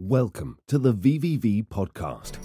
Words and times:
Welcome 0.00 0.58
to 0.68 0.78
the 0.78 0.94
VVV 0.94 1.66
podcast. 1.66 2.38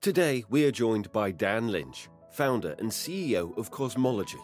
Today, 0.00 0.44
we 0.48 0.64
are 0.64 0.70
joined 0.70 1.12
by 1.12 1.30
Dan 1.30 1.68
Lynch, 1.68 2.08
founder 2.30 2.74
and 2.78 2.90
CEO 2.90 3.54
of 3.58 3.70
Cosmology. 3.70 4.38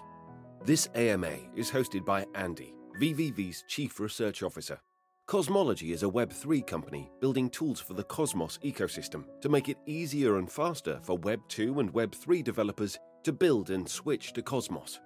This 0.66 0.90
AMA 0.94 1.32
is 1.56 1.70
hosted 1.70 2.04
by 2.04 2.26
Andy, 2.34 2.74
VVV's 3.00 3.64
Chief 3.66 3.98
Research 3.98 4.42
Officer. 4.42 4.78
Cosmology 5.26 5.92
is 5.92 6.02
a 6.02 6.10
Web3 6.10 6.66
company 6.66 7.10
building 7.22 7.48
tools 7.48 7.80
for 7.80 7.94
the 7.94 8.04
Cosmos 8.04 8.58
ecosystem 8.62 9.24
to 9.40 9.48
make 9.48 9.70
it 9.70 9.78
easier 9.86 10.36
and 10.36 10.52
faster 10.52 11.00
for 11.02 11.16
Web 11.16 11.40
2 11.48 11.80
and 11.80 11.90
Web 11.94 12.14
3 12.14 12.42
developers 12.42 12.98
to 13.24 13.32
build 13.32 13.70
and 13.70 13.88
switch 13.88 14.34
to 14.34 14.42
Cosmos. 14.42 15.00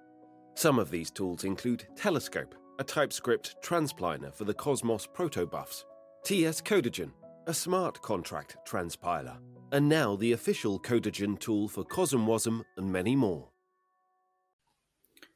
Some 0.57 0.79
of 0.79 0.89
these 0.89 1.11
tools 1.11 1.43
include 1.43 1.85
Telescope, 1.97 2.55
a 2.79 2.83
TypeScript 2.83 3.57
transpiler 3.61 4.33
for 4.33 4.45
the 4.45 4.53
Cosmos 4.53 5.05
protobufs, 5.05 5.83
TS 6.23 6.61
Codegen, 6.61 7.11
a 7.45 7.53
smart 7.53 8.01
contract 8.01 8.55
transpiler, 8.65 9.37
and 9.73 9.89
now 9.89 10.15
the 10.15 10.31
official 10.31 10.79
Codegen 10.79 11.37
tool 11.37 11.67
for 11.67 11.83
CosmWasm 11.83 12.63
and 12.77 12.89
many 12.89 13.17
more. 13.17 13.49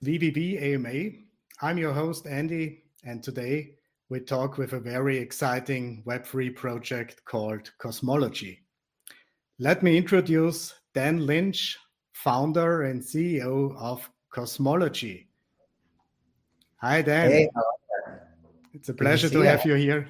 VVV 0.06 0.62
AMA. 0.62 1.10
I'm 1.62 1.78
your 1.78 1.92
host, 1.92 2.26
Andy, 2.26 2.84
and 3.04 3.22
today 3.22 3.72
we 4.08 4.22
talk 4.22 4.58
with 4.58 4.72
a 4.72 4.80
very 4.80 5.18
exciting 5.18 6.02
Web3 6.08 6.56
project 6.56 7.22
called 7.26 7.70
Cosmology. 7.78 8.62
Let 9.60 9.84
me 9.84 9.98
introduce 9.98 10.74
Dan 10.94 11.26
Lynch, 11.26 11.78
founder 12.14 12.84
and 12.84 13.02
CEO 13.02 13.76
of 13.78 14.10
Cosmology. 14.30 15.28
Hi, 16.78 17.02
Dan. 17.02 17.32
Hey, 17.32 17.50
it's 18.74 18.90
a 18.90 18.94
pleasure 18.94 19.30
to, 19.30 19.40
have 19.42 19.66
you 19.66 19.76
here 19.76 20.08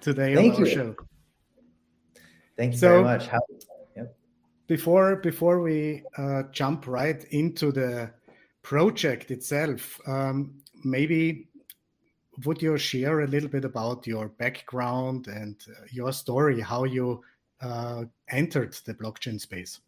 today 0.00 0.34
Thank 0.34 0.54
on 0.54 0.62
our 0.62 0.66
you. 0.68 0.74
show. 0.74 0.96
Thank 2.56 2.72
you 2.72 2.78
So- 2.78 2.88
very 2.88 3.04
much. 3.04 3.28
How, 3.28 3.40
yep. 3.96 4.16
Before 4.66 5.16
before 5.16 5.62
we 5.62 6.02
uh, 6.18 6.44
jump 6.52 6.86
right 6.86 7.24
into 7.30 7.72
the 7.72 8.10
project 8.62 9.30
itself, 9.30 10.00
um, 10.08 10.60
maybe 10.84 11.48
would 12.44 12.60
you 12.60 12.76
share 12.76 13.20
a 13.20 13.26
little 13.26 13.48
bit 13.48 13.64
about 13.64 14.06
your 14.06 14.28
background 14.28 15.28
and 15.28 15.56
uh, 15.68 15.84
your 15.90 16.12
story, 16.12 16.60
how 16.60 16.84
you 16.84 17.22
uh, 17.62 18.04
entered 18.28 18.74
the 18.84 18.92
blockchain 18.94 19.40
space? 19.40 19.80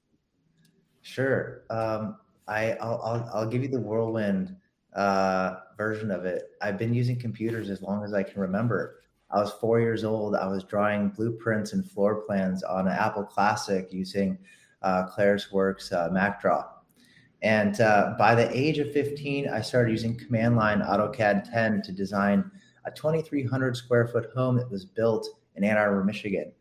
Sure. 1.02 1.62
Um, 1.70 2.16
I, 2.48 2.72
I'll, 2.80 3.00
I'll, 3.02 3.30
I'll 3.34 3.46
give 3.46 3.62
you 3.62 3.68
the 3.68 3.80
whirlwind 3.80 4.56
uh, 4.94 5.56
version 5.76 6.10
of 6.10 6.24
it. 6.24 6.50
I've 6.62 6.78
been 6.78 6.94
using 6.94 7.18
computers 7.18 7.70
as 7.70 7.82
long 7.82 8.04
as 8.04 8.14
I 8.14 8.22
can 8.22 8.40
remember. 8.40 9.00
I 9.30 9.40
was 9.40 9.52
four 9.52 9.80
years 9.80 10.04
old. 10.04 10.34
I 10.34 10.46
was 10.46 10.64
drawing 10.64 11.10
blueprints 11.10 11.74
and 11.74 11.88
floor 11.88 12.22
plans 12.26 12.62
on 12.62 12.88
an 12.88 12.94
Apple 12.94 13.24
Classic 13.24 13.92
using 13.92 14.38
uh, 14.82 15.06
ClarisWorks 15.06 15.92
uh, 15.92 16.08
MacDraw. 16.10 16.64
And 17.42 17.80
uh, 17.80 18.14
by 18.18 18.34
the 18.34 18.50
age 18.56 18.78
of 18.78 18.90
15, 18.92 19.48
I 19.48 19.60
started 19.60 19.90
using 19.90 20.16
command 20.16 20.56
line 20.56 20.80
AutoCAD 20.80 21.50
10 21.52 21.82
to 21.82 21.92
design 21.92 22.50
a 22.84 22.90
2,300 22.90 23.76
square 23.76 24.08
foot 24.08 24.30
home 24.34 24.56
that 24.56 24.70
was 24.70 24.84
built 24.84 25.28
in 25.54 25.62
Ann 25.62 25.76
Arbor, 25.76 26.02
Michigan. 26.02 26.52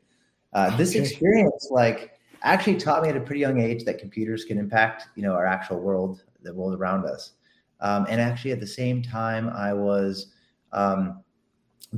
Uh, 0.54 0.76
this 0.78 0.94
experience, 0.96 1.70
like, 1.72 2.17
actually 2.54 2.78
taught 2.78 3.04
me 3.04 3.10
at 3.10 3.18
a 3.18 3.22
pretty 3.22 3.42
young 3.42 3.60
age 3.60 3.84
that 3.86 4.00
computers 4.00 4.46
can 4.46 4.58
impact, 4.58 5.08
you 5.16 5.24
know, 5.24 5.34
our 5.34 5.46
actual 5.46 5.80
world, 5.80 6.24
the 6.42 6.54
world 6.54 6.74
around 6.74 7.06
us. 7.06 7.34
Um, 7.80 8.06
and 8.10 8.20
actually, 8.20 8.52
at 8.52 8.60
the 8.60 8.68
same 8.68 9.02
time, 9.02 9.50
I 9.50 9.74
was 9.74 10.34
um, 10.72 11.24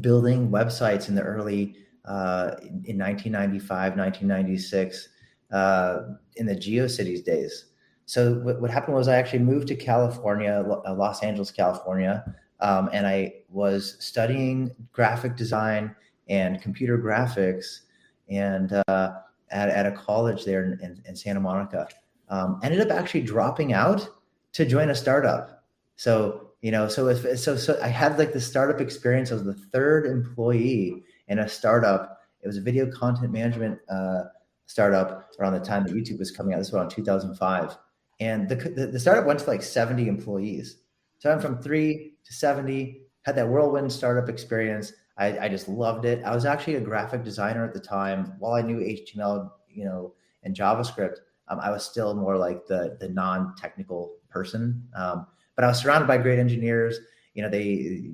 building 0.01 0.49
websites 0.49 1.09
in 1.09 1.15
the 1.15 1.21
early 1.21 1.75
uh, 2.05 2.55
in 2.85 2.97
1995, 2.97 3.97
1996, 3.97 5.09
uh, 5.51 5.99
in 6.35 6.45
the 6.45 6.55
GeoCities 6.55 7.23
days. 7.23 7.65
So 8.05 8.35
what, 8.35 8.61
what 8.61 8.71
happened 8.71 8.95
was 8.95 9.07
I 9.07 9.15
actually 9.17 9.39
moved 9.39 9.67
to 9.67 9.75
California, 9.75 10.63
uh, 10.67 10.93
Los 10.93 11.21
Angeles, 11.21 11.51
California, 11.51 12.23
um, 12.59 12.89
and 12.91 13.05
I 13.05 13.33
was 13.49 13.97
studying 13.99 14.71
graphic 14.91 15.35
design 15.35 15.95
and 16.27 16.61
computer 16.61 16.97
graphics, 16.97 17.81
and 18.29 18.81
uh, 18.87 19.11
at, 19.51 19.69
at 19.69 19.85
a 19.85 19.91
college 19.91 20.45
there 20.45 20.63
in, 20.63 20.79
in, 20.81 21.01
in 21.05 21.15
Santa 21.15 21.39
Monica. 21.39 21.87
Um, 22.29 22.59
ended 22.63 22.79
up 22.79 22.91
actually 22.91 23.21
dropping 23.21 23.73
out 23.73 24.07
to 24.53 24.65
join 24.65 24.89
a 24.89 24.95
startup. 24.95 25.63
So 25.95 26.49
you 26.61 26.71
know, 26.71 26.87
so 26.89 27.07
if 27.07 27.39
so, 27.39 27.55
so 27.55 27.79
I 27.81 27.87
had 27.87 28.17
like 28.17 28.33
the 28.33 28.41
startup 28.41 28.81
experience. 28.81 29.31
I 29.31 29.35
was 29.35 29.45
the 29.45 29.53
third 29.53 30.05
employee 30.05 31.03
in 31.27 31.39
a 31.39 31.47
startup. 31.47 32.19
It 32.41 32.47
was 32.47 32.57
a 32.57 32.61
video 32.61 32.91
content 32.91 33.31
management 33.31 33.79
uh, 33.89 34.23
startup 34.65 35.29
around 35.39 35.53
the 35.53 35.61
time 35.61 35.85
that 35.85 35.93
YouTube 35.93 36.19
was 36.19 36.31
coming 36.31 36.53
out. 36.53 36.57
This 36.57 36.71
was 36.71 36.75
around 36.75 36.89
2005, 36.89 37.77
and 38.19 38.49
the, 38.49 38.55
the 38.55 38.87
the 38.87 38.99
startup 38.99 39.25
went 39.25 39.39
to 39.39 39.49
like 39.49 39.63
70 39.63 40.07
employees. 40.07 40.81
So 41.19 41.31
I'm 41.31 41.39
from 41.39 41.61
three 41.61 42.15
to 42.25 42.33
70. 42.33 43.03
Had 43.23 43.35
that 43.35 43.47
whirlwind 43.47 43.91
startup 43.91 44.27
experience. 44.27 44.91
I, 45.19 45.45
I 45.45 45.49
just 45.49 45.67
loved 45.67 46.05
it. 46.05 46.23
I 46.23 46.33
was 46.33 46.45
actually 46.45 46.75
a 46.75 46.81
graphic 46.81 47.23
designer 47.23 47.65
at 47.65 47.73
the 47.73 47.79
time. 47.79 48.33
While 48.39 48.53
I 48.53 48.61
knew 48.61 48.77
HTML, 48.77 49.51
you 49.69 49.85
know, 49.85 50.13
and 50.43 50.55
JavaScript, 50.55 51.17
um, 51.49 51.59
I 51.59 51.69
was 51.69 51.83
still 51.83 52.15
more 52.15 52.37
like 52.37 52.65
the 52.65 52.97
the 52.99 53.09
non-technical 53.09 54.15
person. 54.29 54.81
Um, 54.95 55.27
but 55.55 55.65
I 55.65 55.67
was 55.67 55.79
surrounded 55.79 56.07
by 56.07 56.17
great 56.17 56.39
engineers. 56.39 56.99
You 57.33 57.43
know, 57.43 57.49
they 57.49 58.11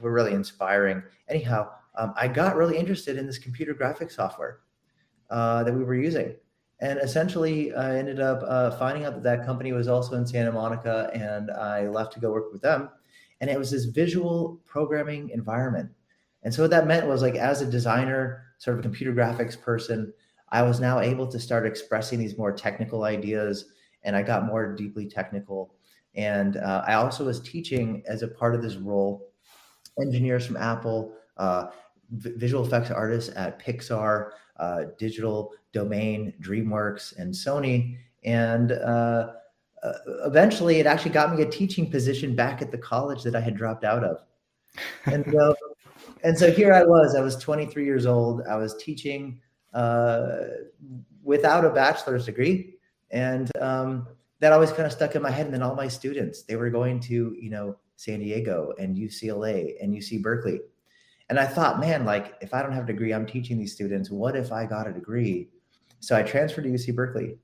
were 0.00 0.12
really 0.12 0.32
inspiring. 0.32 1.02
Anyhow, 1.28 1.70
um, 1.96 2.14
I 2.16 2.28
got 2.28 2.56
really 2.56 2.78
interested 2.78 3.18
in 3.18 3.26
this 3.26 3.38
computer 3.38 3.74
graphic 3.74 4.10
software 4.10 4.60
uh, 5.28 5.64
that 5.64 5.74
we 5.74 5.84
were 5.84 5.96
using. 5.96 6.34
And 6.80 7.00
essentially, 7.00 7.74
I 7.74 7.96
ended 7.98 8.20
up 8.20 8.42
uh, 8.46 8.70
finding 8.72 9.04
out 9.04 9.14
that 9.14 9.24
that 9.24 9.44
company 9.44 9.72
was 9.72 9.88
also 9.88 10.16
in 10.16 10.24
Santa 10.24 10.52
Monica, 10.52 11.10
and 11.12 11.50
I 11.50 11.88
left 11.88 12.12
to 12.14 12.20
go 12.20 12.30
work 12.30 12.52
with 12.52 12.62
them. 12.62 12.88
And 13.40 13.50
it 13.50 13.58
was 13.58 13.70
this 13.70 13.84
visual 13.86 14.60
programming 14.64 15.30
environment. 15.30 15.90
And 16.42 16.54
so 16.54 16.62
what 16.62 16.70
that 16.70 16.86
meant 16.86 17.06
was 17.06 17.22
like, 17.22 17.34
as 17.34 17.62
a 17.62 17.70
designer, 17.70 18.44
sort 18.58 18.74
of 18.74 18.80
a 18.80 18.82
computer 18.82 19.12
graphics 19.12 19.60
person, 19.60 20.12
I 20.50 20.62
was 20.62 20.80
now 20.80 21.00
able 21.00 21.26
to 21.26 21.38
start 21.38 21.66
expressing 21.66 22.18
these 22.18 22.38
more 22.38 22.52
technical 22.52 23.04
ideas, 23.04 23.66
and 24.02 24.16
I 24.16 24.22
got 24.22 24.46
more 24.46 24.74
deeply 24.74 25.08
technical. 25.08 25.74
And 26.14 26.56
uh, 26.56 26.84
I 26.86 26.94
also 26.94 27.24
was 27.24 27.40
teaching 27.40 28.02
as 28.06 28.22
a 28.22 28.28
part 28.28 28.54
of 28.54 28.62
this 28.62 28.76
role 28.76 29.28
engineers 30.00 30.46
from 30.46 30.56
Apple, 30.56 31.14
uh, 31.36 31.66
v- 32.10 32.32
visual 32.36 32.64
effects 32.64 32.90
artists 32.90 33.34
at 33.36 33.60
Pixar, 33.60 34.30
uh, 34.58 34.84
Digital 34.98 35.52
Domain, 35.72 36.32
DreamWorks, 36.40 37.18
and 37.18 37.32
Sony. 37.32 37.98
And 38.24 38.72
uh, 38.72 39.32
uh, 39.82 39.92
eventually, 40.24 40.80
it 40.80 40.86
actually 40.86 41.12
got 41.12 41.34
me 41.34 41.42
a 41.42 41.50
teaching 41.50 41.90
position 41.90 42.34
back 42.34 42.62
at 42.62 42.70
the 42.70 42.78
college 42.78 43.22
that 43.22 43.36
I 43.36 43.40
had 43.40 43.56
dropped 43.56 43.84
out 43.84 44.02
of. 44.02 44.18
And 45.06 45.24
so, 45.30 45.54
and 46.22 46.36
so 46.38 46.50
here 46.50 46.72
I 46.72 46.84
was. 46.84 47.14
I 47.14 47.20
was 47.20 47.36
23 47.36 47.84
years 47.84 48.06
old. 48.06 48.42
I 48.48 48.56
was 48.56 48.76
teaching 48.76 49.40
uh, 49.74 50.38
without 51.22 51.64
a 51.64 51.70
bachelor's 51.70 52.26
degree, 52.26 52.74
and 53.10 53.50
um, 53.60 54.06
that 54.40 54.52
always 54.52 54.70
kind 54.70 54.86
of 54.86 54.92
stuck 54.92 55.14
in 55.14 55.22
my 55.22 55.30
head. 55.30 55.46
And 55.46 55.54
then 55.54 55.62
all 55.62 55.74
my 55.74 55.88
students, 55.88 56.42
they 56.42 56.56
were 56.56 56.70
going 56.70 57.00
to, 57.00 57.36
you 57.38 57.50
know, 57.50 57.76
San 57.96 58.20
Diego 58.20 58.72
and 58.78 58.96
UCLA 58.96 59.74
and 59.82 59.92
UC 59.92 60.22
Berkeley. 60.22 60.60
And 61.30 61.38
I 61.38 61.46
thought, 61.46 61.80
man, 61.80 62.04
like 62.04 62.34
if 62.40 62.54
I 62.54 62.62
don't 62.62 62.72
have 62.72 62.84
a 62.84 62.86
degree, 62.86 63.12
I'm 63.12 63.26
teaching 63.26 63.58
these 63.58 63.72
students. 63.72 64.10
What 64.10 64.36
if 64.36 64.52
I 64.52 64.64
got 64.64 64.86
a 64.86 64.92
degree? 64.92 65.48
So 66.00 66.16
I 66.16 66.22
transferred 66.22 66.62
to 66.62 66.70
UC 66.70 66.94
Berkeley. 66.94 67.36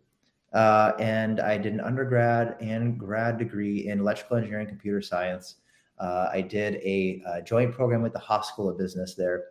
Uh, 0.53 0.93
and 1.01 1.41
I 1.41 1.59
did 1.59 1.73
an 1.73 1.81
undergrad 1.81 2.57
and 2.61 2.99
grad 2.99 3.39
degree 3.39 3.89
in 3.89 3.99
electrical 3.99 4.37
engineering, 4.37 4.69
computer 4.69 5.03
science. 5.03 5.57
Uh, 5.99 6.29
I 6.33 6.41
did 6.41 6.77
a, 6.77 7.23
uh 7.27 7.41
joint 7.43 7.73
program 7.73 8.03
with 8.03 8.13
the 8.13 8.19
Haas 8.19 8.49
School 8.49 8.69
of 8.69 8.79
Business 8.79 9.15
there. 9.15 9.45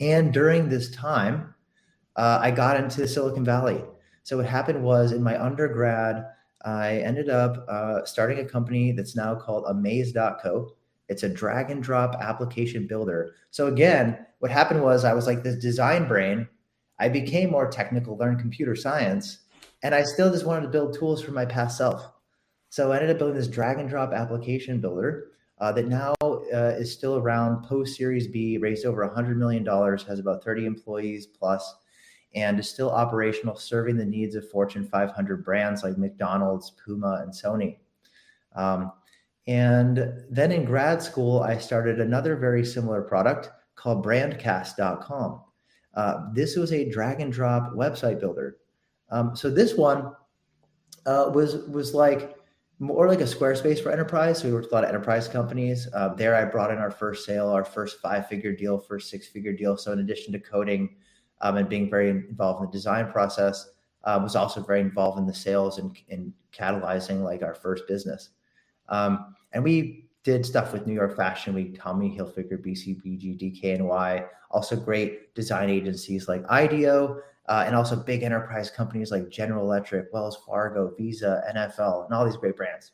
And 0.00 0.32
during 0.32 0.68
this 0.68 0.90
time, 0.90 1.54
uh, 2.16 2.38
I 2.40 2.50
got 2.50 2.76
into 2.78 3.06
Silicon 3.06 3.44
Valley. 3.44 3.82
So 4.22 4.36
what 4.36 4.46
happened 4.46 4.82
was 4.82 5.12
in 5.12 5.22
my 5.22 5.42
undergrad, 5.42 6.24
I 6.64 6.98
ended 6.98 7.30
up 7.30 7.64
uh, 7.68 8.04
starting 8.04 8.38
a 8.38 8.44
company 8.44 8.92
that's 8.92 9.16
now 9.16 9.34
called 9.34 9.64
Amaze.co. 9.66 10.74
It's 11.08 11.22
a 11.22 11.28
drag 11.28 11.70
and 11.70 11.82
drop 11.82 12.14
application 12.20 12.86
builder. 12.86 13.34
So 13.50 13.66
again, 13.66 14.26
what 14.38 14.50
happened 14.50 14.82
was 14.82 15.04
I 15.04 15.14
was 15.14 15.26
like 15.26 15.42
this 15.42 15.56
design 15.56 16.06
brain. 16.06 16.48
I 16.98 17.08
became 17.08 17.50
more 17.50 17.70
technical, 17.70 18.16
learned 18.16 18.40
computer 18.40 18.76
science, 18.76 19.38
and 19.82 19.94
I 19.94 20.02
still 20.02 20.30
just 20.30 20.44
wanted 20.44 20.62
to 20.62 20.68
build 20.68 20.94
tools 20.94 21.22
for 21.22 21.32
my 21.32 21.46
past 21.46 21.78
self. 21.78 22.12
So 22.68 22.92
I 22.92 22.96
ended 22.96 23.10
up 23.10 23.18
building 23.18 23.36
this 23.36 23.48
drag 23.48 23.78
and 23.78 23.88
drop 23.88 24.12
application 24.12 24.80
builder 24.80 25.29
uh, 25.60 25.70
that 25.72 25.86
now 25.86 26.14
uh, 26.22 26.74
is 26.78 26.92
still 26.92 27.16
around 27.16 27.62
post 27.64 27.96
Series 27.96 28.26
B, 28.26 28.58
raised 28.58 28.86
over 28.86 29.06
$100 29.06 29.36
million, 29.36 29.64
has 29.64 30.18
about 30.18 30.42
30 30.42 30.66
employees 30.66 31.26
plus, 31.26 31.76
and 32.34 32.58
is 32.58 32.68
still 32.68 32.90
operational, 32.90 33.56
serving 33.56 33.96
the 33.96 34.04
needs 34.04 34.34
of 34.34 34.48
Fortune 34.48 34.86
500 34.86 35.44
brands 35.44 35.82
like 35.82 35.98
McDonald's, 35.98 36.70
Puma, 36.84 37.20
and 37.22 37.32
Sony. 37.32 37.78
Um, 38.56 38.92
And 39.46 40.12
then 40.30 40.52
in 40.52 40.64
grad 40.64 41.02
school, 41.02 41.40
I 41.40 41.58
started 41.58 42.00
another 42.00 42.36
very 42.36 42.64
similar 42.64 43.02
product 43.02 43.50
called 43.74 44.04
brandcast.com. 44.04 45.42
Uh, 45.94 46.14
this 46.32 46.56
was 46.56 46.72
a 46.72 46.88
drag 46.88 47.20
and 47.20 47.32
drop 47.32 47.72
website 47.72 48.20
builder. 48.20 48.58
Um, 49.10 49.34
so 49.34 49.50
this 49.50 49.74
one 49.74 50.12
uh, 51.06 51.30
was 51.34 51.66
was 51.68 51.94
like 51.94 52.36
more 52.80 53.06
like 53.06 53.20
a 53.20 53.24
Squarespace 53.24 53.80
for 53.80 53.92
enterprise. 53.92 54.38
So 54.38 54.48
we 54.48 54.54
worked 54.54 54.64
with 54.64 54.72
a 54.72 54.74
lot 54.74 54.84
of 54.84 54.88
enterprise 54.88 55.28
companies. 55.28 55.86
Uh, 55.92 56.14
there, 56.14 56.34
I 56.34 56.46
brought 56.46 56.70
in 56.70 56.78
our 56.78 56.90
first 56.90 57.26
sale, 57.26 57.48
our 57.48 57.64
first 57.64 58.00
five 58.00 58.26
figure 58.26 58.56
deal, 58.56 58.78
first 58.78 59.10
six 59.10 59.28
figure 59.28 59.52
deal. 59.52 59.76
So 59.76 59.92
in 59.92 59.98
addition 59.98 60.32
to 60.32 60.40
coding 60.40 60.96
um, 61.42 61.58
and 61.58 61.68
being 61.68 61.90
very 61.90 62.08
involved 62.08 62.60
in 62.60 62.66
the 62.66 62.72
design 62.72 63.12
process, 63.12 63.70
uh, 64.04 64.18
was 64.22 64.34
also 64.34 64.62
very 64.62 64.80
involved 64.80 65.18
in 65.18 65.26
the 65.26 65.34
sales 65.34 65.78
and, 65.78 65.94
and 66.08 66.32
catalyzing 66.54 67.22
like 67.22 67.42
our 67.42 67.54
first 67.54 67.86
business. 67.86 68.30
Um, 68.88 69.36
and 69.52 69.62
we 69.62 70.08
did 70.24 70.46
stuff 70.46 70.72
with 70.72 70.86
New 70.86 70.94
York 70.94 71.14
Fashion 71.14 71.54
Week, 71.54 71.78
Tommy 71.78 72.16
Hilfiger, 72.16 72.56
BCBG, 72.56 73.62
DKNY, 73.62 74.26
also 74.50 74.74
great 74.74 75.34
design 75.34 75.68
agencies 75.68 76.28
like 76.28 76.44
IDEO, 76.48 77.20
uh, 77.48 77.64
and 77.66 77.74
also 77.74 77.96
big 77.96 78.22
enterprise 78.22 78.70
companies 78.70 79.10
like 79.10 79.28
General 79.28 79.64
Electric, 79.64 80.12
Wells 80.12 80.38
Fargo, 80.46 80.92
Visa, 80.96 81.42
NFL, 81.54 82.04
and 82.06 82.14
all 82.14 82.24
these 82.24 82.36
great 82.36 82.56
brands. 82.56 82.92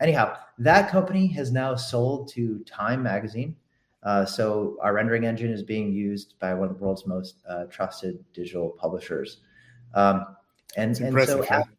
Anyhow, 0.00 0.36
that 0.58 0.90
company 0.90 1.26
has 1.28 1.52
now 1.52 1.74
sold 1.74 2.28
to 2.32 2.60
Time 2.60 3.02
Magazine. 3.02 3.56
Uh, 4.02 4.24
so 4.24 4.76
our 4.82 4.94
rendering 4.94 5.24
engine 5.24 5.50
is 5.50 5.62
being 5.62 5.92
used 5.92 6.34
by 6.38 6.54
one 6.54 6.68
of 6.68 6.78
the 6.78 6.84
world's 6.84 7.06
most 7.06 7.36
uh, 7.48 7.64
trusted 7.64 8.24
digital 8.32 8.70
publishers. 8.78 9.38
Um, 9.94 10.26
and, 10.76 10.98
and 11.00 11.26
so, 11.26 11.44
after, 11.44 11.72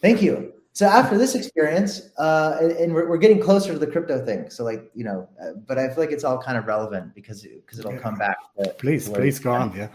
thank 0.00 0.22
you 0.22 0.54
so 0.74 0.86
after 0.86 1.16
this 1.16 1.36
experience, 1.36 2.10
uh, 2.18 2.58
and, 2.60 2.72
and 2.72 2.94
we're, 2.94 3.08
we're, 3.08 3.16
getting 3.16 3.40
closer 3.40 3.72
to 3.72 3.78
the 3.78 3.86
crypto 3.86 4.24
thing. 4.24 4.50
So 4.50 4.64
like 4.64 4.90
you 4.92 5.04
know, 5.04 5.28
uh, 5.40 5.52
but 5.68 5.78
I 5.78 5.86
feel 5.86 5.98
like 5.98 6.10
it's 6.10 6.24
all 6.24 6.36
kind 6.36 6.58
of 6.58 6.66
relevant 6.66 7.14
because 7.14 7.42
because 7.42 7.78
it'll 7.78 7.96
come 7.96 8.16
back. 8.16 8.36
To, 8.58 8.70
please, 8.70 9.08
to 9.08 9.14
please 9.14 9.38
go 9.38 9.52
on. 9.52 9.74
Yeah. 9.74 9.88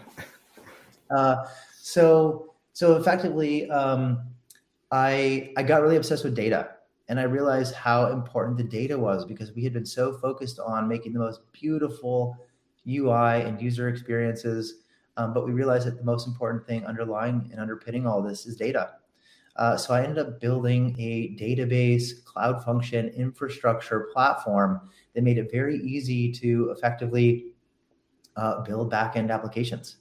Uh, 1.10 1.46
so 1.76 2.54
so 2.72 2.96
effectively, 2.96 3.70
um, 3.70 4.20
I 4.90 5.52
I 5.56 5.62
got 5.62 5.82
really 5.82 5.96
obsessed 5.96 6.24
with 6.24 6.34
data, 6.34 6.70
and 7.08 7.18
I 7.18 7.24
realized 7.24 7.74
how 7.74 8.06
important 8.06 8.56
the 8.56 8.64
data 8.64 8.98
was 8.98 9.24
because 9.24 9.52
we 9.52 9.64
had 9.64 9.72
been 9.72 9.86
so 9.86 10.16
focused 10.18 10.58
on 10.58 10.88
making 10.88 11.12
the 11.12 11.20
most 11.20 11.40
beautiful 11.52 12.36
UI 12.88 13.42
and 13.42 13.60
user 13.60 13.88
experiences, 13.88 14.82
um, 15.16 15.34
but 15.34 15.44
we 15.46 15.52
realized 15.52 15.86
that 15.86 15.98
the 15.98 16.04
most 16.04 16.26
important 16.26 16.66
thing 16.66 16.84
underlying 16.86 17.48
and 17.52 17.60
underpinning 17.60 18.06
all 18.06 18.22
this 18.22 18.46
is 18.46 18.56
data 18.56 18.94
uh, 19.56 19.76
so 19.76 19.92
I 19.92 20.02
ended 20.02 20.18
up 20.18 20.40
building 20.40 20.96
a 20.98 21.36
database, 21.36 22.24
cloud 22.24 22.64
function, 22.64 23.08
infrastructure 23.08 24.08
platform 24.12 24.80
that 25.14 25.22
made 25.22 25.38
it 25.38 25.50
very 25.50 25.78
easy 25.78 26.32
to 26.32 26.70
effectively 26.70 27.52
uh, 28.36 28.62
build 28.62 28.92
backend 28.92 29.30
applications. 29.30 29.96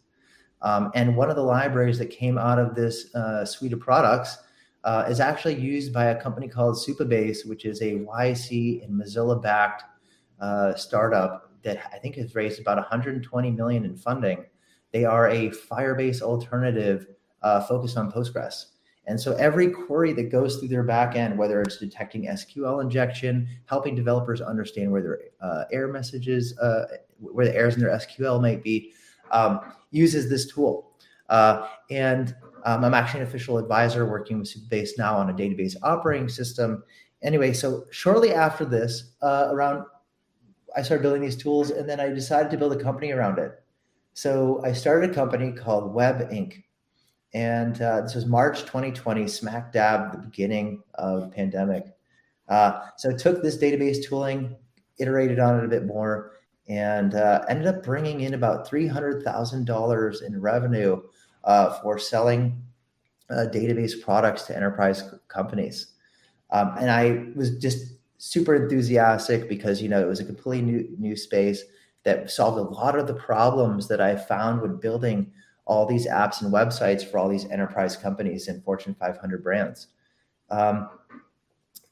Um, 0.61 0.91
and 0.93 1.15
one 1.15 1.29
of 1.29 1.35
the 1.35 1.43
libraries 1.43 1.97
that 1.99 2.09
came 2.09 2.37
out 2.37 2.59
of 2.59 2.75
this 2.75 3.13
uh, 3.15 3.45
suite 3.45 3.73
of 3.73 3.79
products 3.79 4.37
uh, 4.83 5.05
is 5.09 5.19
actually 5.19 5.55
used 5.55 5.93
by 5.93 6.05
a 6.05 6.21
company 6.21 6.47
called 6.47 6.75
Supabase, 6.75 7.47
which 7.47 7.65
is 7.65 7.81
a 7.81 7.95
YC 7.95 8.83
and 8.83 8.99
Mozilla 8.99 9.41
backed 9.41 9.83
uh, 10.39 10.75
startup 10.75 11.51
that 11.63 11.89
I 11.93 11.97
think 11.97 12.15
has 12.15 12.35
raised 12.35 12.59
about 12.59 12.77
120 12.77 13.51
million 13.51 13.85
in 13.85 13.95
funding. 13.95 14.45
They 14.91 15.05
are 15.05 15.29
a 15.29 15.49
Firebase 15.49 16.21
alternative 16.21 17.07
uh, 17.41 17.61
focused 17.61 17.97
on 17.97 18.11
Postgres. 18.11 18.65
And 19.05 19.19
so 19.19 19.33
every 19.33 19.69
query 19.71 20.13
that 20.13 20.31
goes 20.31 20.57
through 20.57 20.67
their 20.67 20.83
backend, 20.83 21.35
whether 21.35 21.61
it's 21.61 21.77
detecting 21.77 22.27
SQL 22.27 22.81
injection, 22.81 23.47
helping 23.65 23.95
developers 23.95 24.39
understand 24.39 24.91
where 24.91 25.01
their 25.01 25.19
uh, 25.41 25.63
error 25.71 25.91
messages, 25.91 26.57
uh, 26.59 26.85
where 27.19 27.45
the 27.45 27.55
errors 27.55 27.75
in 27.75 27.81
their 27.81 27.89
SQL 27.89 28.39
might 28.39 28.61
be, 28.61 28.93
um, 29.31 29.59
uses 29.91 30.29
this 30.29 30.51
tool. 30.51 30.91
Uh, 31.29 31.67
and 31.89 32.35
um, 32.65 32.83
I'm 32.83 32.93
actually 32.93 33.21
an 33.21 33.27
official 33.27 33.57
advisor 33.57 34.05
working 34.05 34.39
with 34.39 34.53
Supabase 34.53 34.97
now 34.97 35.15
on 35.15 35.29
a 35.29 35.33
database 35.33 35.75
operating 35.83 36.29
system. 36.29 36.83
Anyway, 37.21 37.53
so 37.53 37.85
shortly 37.91 38.33
after 38.33 38.65
this, 38.65 39.11
uh, 39.21 39.47
around 39.51 39.85
I 40.75 40.81
started 40.81 41.01
building 41.01 41.21
these 41.21 41.35
tools, 41.35 41.71
and 41.71 41.89
then 41.89 41.99
I 41.99 42.09
decided 42.09 42.51
to 42.51 42.57
build 42.57 42.73
a 42.73 42.83
company 42.83 43.11
around 43.11 43.39
it. 43.39 43.63
So 44.13 44.61
I 44.63 44.73
started 44.73 45.09
a 45.09 45.13
company 45.13 45.51
called 45.51 45.93
Web 45.93 46.29
Inc. 46.29 46.63
And 47.33 47.79
uh, 47.81 48.01
this 48.01 48.15
was 48.15 48.25
March 48.25 48.61
2020, 48.61 49.27
smack 49.27 49.71
dab 49.71 50.11
the 50.11 50.17
beginning 50.17 50.81
of 50.95 51.31
pandemic. 51.31 51.85
Uh, 52.47 52.81
so 52.97 53.11
I 53.11 53.13
took 53.13 53.43
this 53.43 53.57
database 53.57 54.03
tooling, 54.03 54.55
iterated 54.97 55.39
on 55.39 55.59
it 55.59 55.65
a 55.65 55.67
bit 55.67 55.85
more, 55.85 56.33
and 56.69 57.15
uh, 57.15 57.43
ended 57.49 57.67
up 57.67 57.83
bringing 57.83 58.21
in 58.21 58.35
about 58.35 58.69
$300,000 58.69 60.23
in 60.23 60.39
revenue 60.39 61.01
uh, 61.43 61.79
for 61.81 61.97
selling 61.97 62.61
uh, 63.31 63.47
database 63.51 64.01
products 64.01 64.43
to 64.43 64.55
enterprise 64.55 65.03
companies. 65.27 65.93
Um, 66.51 66.75
and 66.79 66.91
I 66.91 67.25
was 67.35 67.57
just 67.57 67.93
super 68.19 68.55
enthusiastic 68.55 69.49
because, 69.49 69.81
you 69.81 69.89
know, 69.89 70.01
it 70.01 70.07
was 70.07 70.19
a 70.19 70.25
completely 70.25 70.61
new, 70.61 70.95
new 70.97 71.15
space 71.15 71.63
that 72.03 72.29
solved 72.29 72.57
a 72.57 72.61
lot 72.61 72.97
of 72.97 73.07
the 73.07 73.13
problems 73.13 73.87
that 73.87 73.99
I 73.99 74.15
found 74.15 74.61
when 74.61 74.77
building 74.77 75.31
all 75.65 75.85
these 75.85 76.07
apps 76.07 76.41
and 76.41 76.51
websites 76.51 77.03
for 77.03 77.17
all 77.17 77.29
these 77.29 77.45
enterprise 77.49 77.95
companies 77.95 78.47
and 78.47 78.63
Fortune 78.63 78.95
500 78.99 79.43
brands. 79.43 79.87
Um, 80.49 80.89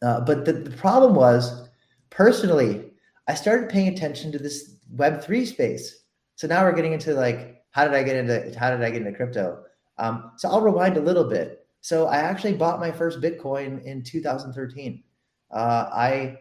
uh, 0.02 0.22
but 0.22 0.46
the, 0.46 0.54
the 0.54 0.76
problem 0.78 1.16
was, 1.16 1.68
personally, 2.10 2.87
I 3.28 3.34
started 3.34 3.70
paying 3.70 3.90
attention 3.90 4.32
to 4.32 4.40
this 4.40 4.76
Web3 4.96 5.46
space. 5.46 6.04
So 6.36 6.48
now 6.48 6.64
we're 6.64 6.76
getting 6.76 6.94
into 6.94 7.14
like, 7.14 7.64
how 7.72 7.86
did 7.86 7.94
I 7.94 8.04
get 8.04 8.16
into 8.16 8.58
how 8.58 8.72
did 8.72 8.82
I 8.82 8.90
get 8.90 9.02
into 9.02 9.14
crypto? 9.14 9.64
Um, 9.98 10.32
so 10.38 10.50
I'll 10.50 10.62
rewind 10.62 10.98
a 10.98 11.02
little 11.02 11.26
bit. 11.26 11.68
So 11.82 12.08
I 12.08 12.18
actually 12.18 12.54
bought 12.54 12.80
my 12.80 12.92
first 12.92 13.22
Bitcoin 13.22 13.84
in 13.84 14.04
2013. 14.04 15.04
Uh, 15.52 15.90
I 15.94 16.40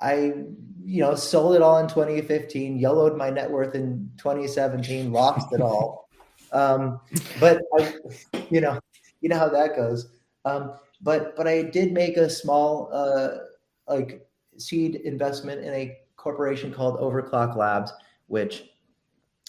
I 0.00 0.34
you 0.84 1.02
know 1.02 1.14
sold 1.14 1.54
it 1.54 1.62
all 1.62 1.78
in 1.78 1.88
2015, 1.88 2.78
yellowed 2.78 3.16
my 3.16 3.30
net 3.30 3.50
worth 3.50 3.74
in 3.74 4.10
2017, 4.18 5.12
lost 5.12 5.52
it 5.52 5.60
all. 5.60 6.00
Um, 6.52 7.00
but 7.40 7.62
I, 7.78 7.94
you 8.50 8.60
know, 8.60 8.78
you 9.22 9.30
know 9.30 9.38
how 9.38 9.48
that 9.48 9.74
goes. 9.74 10.10
Um, 10.44 10.74
but 11.00 11.34
but 11.34 11.48
I 11.48 11.62
did 11.62 11.92
make 11.92 12.18
a 12.18 12.28
small 12.28 12.90
uh, 12.92 13.38
like 13.88 14.26
seed 14.58 14.96
investment 14.96 15.64
in 15.64 15.72
a 15.72 15.96
corporation 16.22 16.72
called 16.72 17.00
Overclock 17.00 17.56
Labs, 17.56 17.92
which 18.28 18.70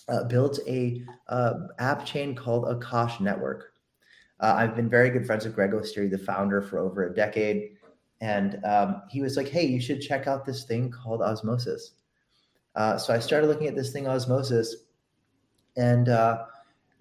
uh, 0.10 0.24
built 0.24 0.60
a 0.68 1.04
uh, 1.30 1.54
app 1.80 2.06
chain 2.06 2.34
called 2.34 2.66
Akash 2.66 3.20
Network. 3.22 3.74
Uh, 4.40 4.56
I've 4.58 4.76
been 4.76 4.90
very 4.90 5.10
good 5.10 5.26
friends 5.26 5.46
with 5.46 5.56
Greg 5.56 5.72
Osuri, 5.72 6.10
the 6.10 6.18
founder, 6.18 6.62
for 6.62 6.80
over 6.80 7.08
a 7.08 7.14
decade, 7.14 7.78
and 8.22 8.60
um, 8.66 9.04
he 9.10 9.22
was 9.22 9.38
like, 9.38 9.48
"Hey, 9.48 9.66
you 9.66 9.80
should 9.80 10.02
check 10.02 10.28
out 10.28 10.46
this 10.46 10.64
thing 10.64 10.92
called 10.92 11.22
Osmosis." 11.22 11.92
Uh, 12.76 12.98
so 12.98 13.14
I 13.14 13.20
started 13.20 13.48
looking 13.48 13.68
at 13.68 13.76
this 13.76 13.94
thing 13.94 14.08
Osmosis, 14.08 14.76
and 15.78 16.10
uh, 16.10 16.46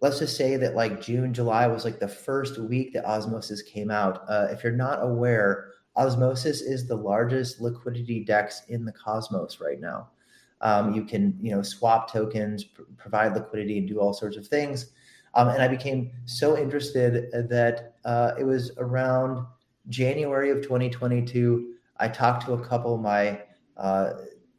let's 0.01 0.19
just 0.19 0.37
say 0.37 0.57
that 0.57 0.77
like 0.77 1.01
June, 1.01 1.33
July 1.33 1.67
was 1.67 1.85
like 1.85 1.99
the 1.99 2.07
first 2.07 2.59
week 2.59 2.93
that 2.93 3.07
Osmosis 3.07 3.63
came 3.63 3.91
out. 3.91 4.23
Uh, 4.29 4.49
if 4.51 4.63
you're 4.63 4.73
not 4.73 5.03
aware, 5.03 5.71
Osmosis 5.97 6.61
is 6.63 6.87
the 6.87 6.97
largest 6.97 7.61
liquidity 7.61 8.25
dex 8.25 8.63
in 8.69 8.85
the 8.85 8.93
cosmos 8.93 9.61
right 9.61 9.81
now. 9.81 10.09
Um, 10.61 10.95
you 10.95 11.05
can, 11.05 11.37
you 11.41 11.51
know, 11.51 11.63
swap 11.63 12.11
tokens, 12.11 12.65
pr- 12.65 12.83
provide 12.97 13.35
liquidity, 13.35 13.79
and 13.79 13.89
do 13.89 14.01
all 14.01 14.13
sorts 14.13 14.37
of 14.37 14.47
things. 14.47 14.93
Um, 15.35 15.49
and 15.49 15.63
I 15.63 15.69
became 15.69 16.13
so 16.25 16.57
interested 16.57 17.31
that 17.49 17.97
uh, 18.05 18.33
it 18.39 18.45
was 18.45 18.73
around 18.79 19.45
January 19.89 20.51
of 20.51 20.63
2022. 20.63 21.75
I 21.97 22.09
talked 22.09 22.47
to 22.47 22.53
a 22.53 22.65
couple 22.65 22.95
of 22.95 23.01
my 23.01 23.41
uh, 23.77 24.13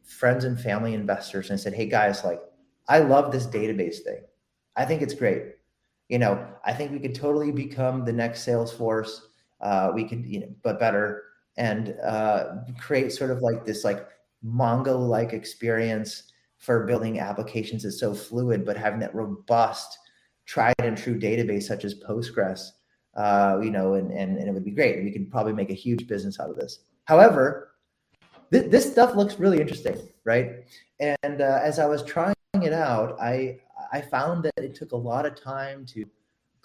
friends 0.04 0.44
and 0.44 0.60
family 0.60 0.94
investors 0.94 1.50
and 1.50 1.58
I 1.58 1.62
said, 1.62 1.74
"Hey 1.74 1.86
guys, 1.86 2.24
like, 2.24 2.40
I 2.88 2.98
love 2.98 3.32
this 3.32 3.46
database 3.46 4.02
thing. 4.02 4.22
I 4.76 4.84
think 4.84 5.02
it's 5.02 5.14
great. 5.14 5.54
You 6.08 6.18
know, 6.18 6.46
I 6.64 6.72
think 6.72 6.92
we 6.92 7.00
could 7.00 7.14
totally 7.14 7.50
become 7.50 8.04
the 8.04 8.12
next 8.12 8.46
Salesforce. 8.46 9.20
Uh, 9.64 9.90
we 9.94 10.04
could, 10.04 10.24
you 10.24 10.40
know, 10.40 10.54
but 10.62 10.78
better 10.78 11.24
and 11.56 11.96
uh, 12.04 12.56
create 12.78 13.12
sort 13.12 13.30
of 13.30 13.40
like 13.40 13.64
this 13.64 13.82
like 13.84 14.06
Mongo 14.44 14.98
like 14.98 15.32
experience 15.32 16.24
for 16.58 16.86
building 16.86 17.18
applications 17.18 17.82
that's 17.82 17.98
so 17.98 18.14
fluid, 18.14 18.64
but 18.64 18.76
having 18.76 19.00
that 19.00 19.14
robust, 19.14 19.98
tried 20.46 20.74
and 20.78 20.96
true 20.96 21.18
database 21.18 21.64
such 21.64 21.84
as 21.84 21.94
Postgres. 21.94 22.70
Uh, 23.16 23.60
you 23.62 23.70
know, 23.70 23.94
and, 23.94 24.10
and 24.10 24.38
and 24.38 24.48
it 24.48 24.52
would 24.52 24.64
be 24.64 24.72
great. 24.72 25.04
We 25.04 25.12
could 25.12 25.30
probably 25.30 25.52
make 25.52 25.70
a 25.70 25.74
huge 25.74 26.08
business 26.08 26.40
out 26.40 26.50
of 26.50 26.56
this. 26.56 26.80
However, 27.04 27.74
th- 28.52 28.70
this 28.70 28.90
stuff 28.90 29.14
looks 29.14 29.38
really 29.38 29.60
interesting, 29.60 29.96
right? 30.24 30.64
And 30.98 31.40
uh, 31.40 31.60
as 31.62 31.78
I 31.78 31.86
was 31.86 32.02
trying 32.02 32.34
it 32.54 32.72
out, 32.72 33.16
I 33.20 33.60
I 33.92 34.00
found 34.00 34.42
that 34.44 34.64
it 34.64 34.74
took 34.74 34.92
a 34.92 34.96
lot 34.96 35.26
of 35.26 35.40
time 35.40 35.86
to 35.86 36.04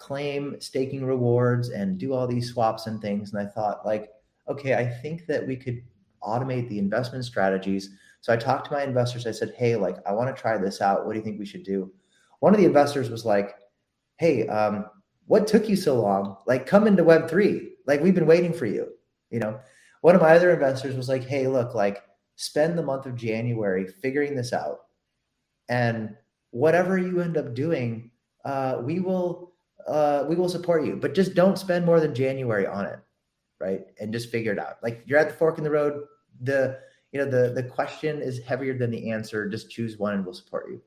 claim 0.00 0.56
staking 0.60 1.04
rewards 1.04 1.68
and 1.68 1.98
do 1.98 2.12
all 2.12 2.26
these 2.26 2.50
swaps 2.50 2.86
and 2.86 3.00
things. 3.00 3.32
And 3.32 3.40
I 3.40 3.48
thought, 3.48 3.86
like, 3.86 4.10
okay, 4.48 4.74
I 4.74 4.84
think 4.84 5.26
that 5.26 5.46
we 5.46 5.54
could 5.54 5.82
automate 6.22 6.68
the 6.68 6.78
investment 6.78 7.24
strategies. 7.24 7.90
So 8.22 8.32
I 8.32 8.36
talked 8.36 8.66
to 8.66 8.72
my 8.72 8.82
investors. 8.82 9.26
I 9.26 9.30
said, 9.30 9.54
"Hey, 9.56 9.76
like 9.76 9.96
I 10.06 10.12
want 10.12 10.34
to 10.34 10.40
try 10.40 10.58
this 10.58 10.80
out. 10.80 11.06
What 11.06 11.12
do 11.12 11.18
you 11.18 11.24
think 11.24 11.38
we 11.38 11.46
should 11.46 11.62
do?" 11.62 11.92
One 12.40 12.54
of 12.54 12.60
the 12.60 12.66
investors 12.66 13.10
was 13.10 13.24
like, 13.24 13.54
"Hey, 14.16 14.48
um, 14.48 14.86
what 15.26 15.46
took 15.46 15.68
you 15.68 15.76
so 15.76 16.00
long? 16.00 16.36
Like 16.46 16.66
come 16.66 16.86
into 16.86 17.04
Web 17.04 17.28
three. 17.28 17.74
Like 17.86 18.00
we've 18.00 18.14
been 18.14 18.26
waiting 18.26 18.52
for 18.52 18.66
you." 18.66 18.88
You 19.30 19.40
know, 19.40 19.60
one 20.00 20.14
of 20.14 20.20
my 20.20 20.34
other 20.34 20.50
investors 20.52 20.96
was 20.96 21.08
like, 21.08 21.24
"Hey, 21.24 21.46
look, 21.46 21.74
like 21.74 22.02
spend 22.36 22.76
the 22.76 22.82
month 22.82 23.06
of 23.06 23.16
January 23.16 23.86
figuring 23.86 24.34
this 24.34 24.52
out, 24.52 24.80
and 25.68 26.16
whatever 26.50 26.98
you 26.98 27.20
end 27.20 27.36
up 27.36 27.54
doing, 27.54 28.10
uh, 28.44 28.80
we 28.82 29.00
will 29.00 29.49
uh, 29.86 30.24
we 30.28 30.36
will 30.36 30.48
support 30.48 30.84
you, 30.84 30.96
but 30.96 31.14
just 31.14 31.34
don't 31.34 31.58
spend 31.58 31.84
more 31.84 32.00
than 32.00 32.14
January 32.14 32.66
on 32.66 32.86
it, 32.86 32.98
right? 33.58 33.82
And 34.00 34.12
just 34.12 34.30
figure 34.30 34.52
it 34.52 34.58
out. 34.58 34.76
Like 34.82 35.02
you're 35.06 35.18
at 35.18 35.28
the 35.28 35.34
fork 35.34 35.58
in 35.58 35.64
the 35.64 35.70
road. 35.70 36.04
The 36.42 36.78
you 37.12 37.18
know 37.18 37.26
the 37.28 37.52
the 37.52 37.62
question 37.62 38.22
is 38.22 38.40
heavier 38.40 38.76
than 38.76 38.90
the 38.90 39.10
answer. 39.10 39.48
Just 39.48 39.70
choose 39.70 39.98
one, 39.98 40.14
and 40.14 40.24
we'll 40.24 40.34
support 40.34 40.70
you. 40.70 40.80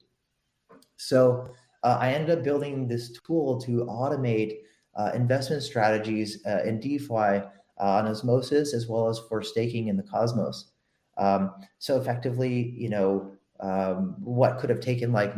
So 0.97 1.49
uh, 1.83 1.97
I 1.99 2.13
ended 2.13 2.37
up 2.37 2.43
building 2.43 2.87
this 2.87 3.19
tool 3.21 3.59
to 3.61 3.85
automate 3.85 4.59
uh, 4.95 5.11
investment 5.13 5.63
strategies 5.63 6.45
uh, 6.45 6.63
in 6.63 6.79
DeFi 6.79 7.13
uh, 7.13 7.41
on 7.77 8.07
Osmosis 8.07 8.73
as 8.73 8.87
well 8.87 9.09
as 9.09 9.19
for 9.27 9.41
staking 9.41 9.87
in 9.87 9.97
the 9.97 10.03
Cosmos. 10.03 10.71
Um, 11.17 11.53
so 11.79 11.99
effectively, 11.99 12.73
you 12.77 12.89
know, 12.89 13.35
um, 13.59 14.15
what 14.19 14.59
could 14.59 14.69
have 14.69 14.79
taken 14.79 15.11
like 15.11 15.33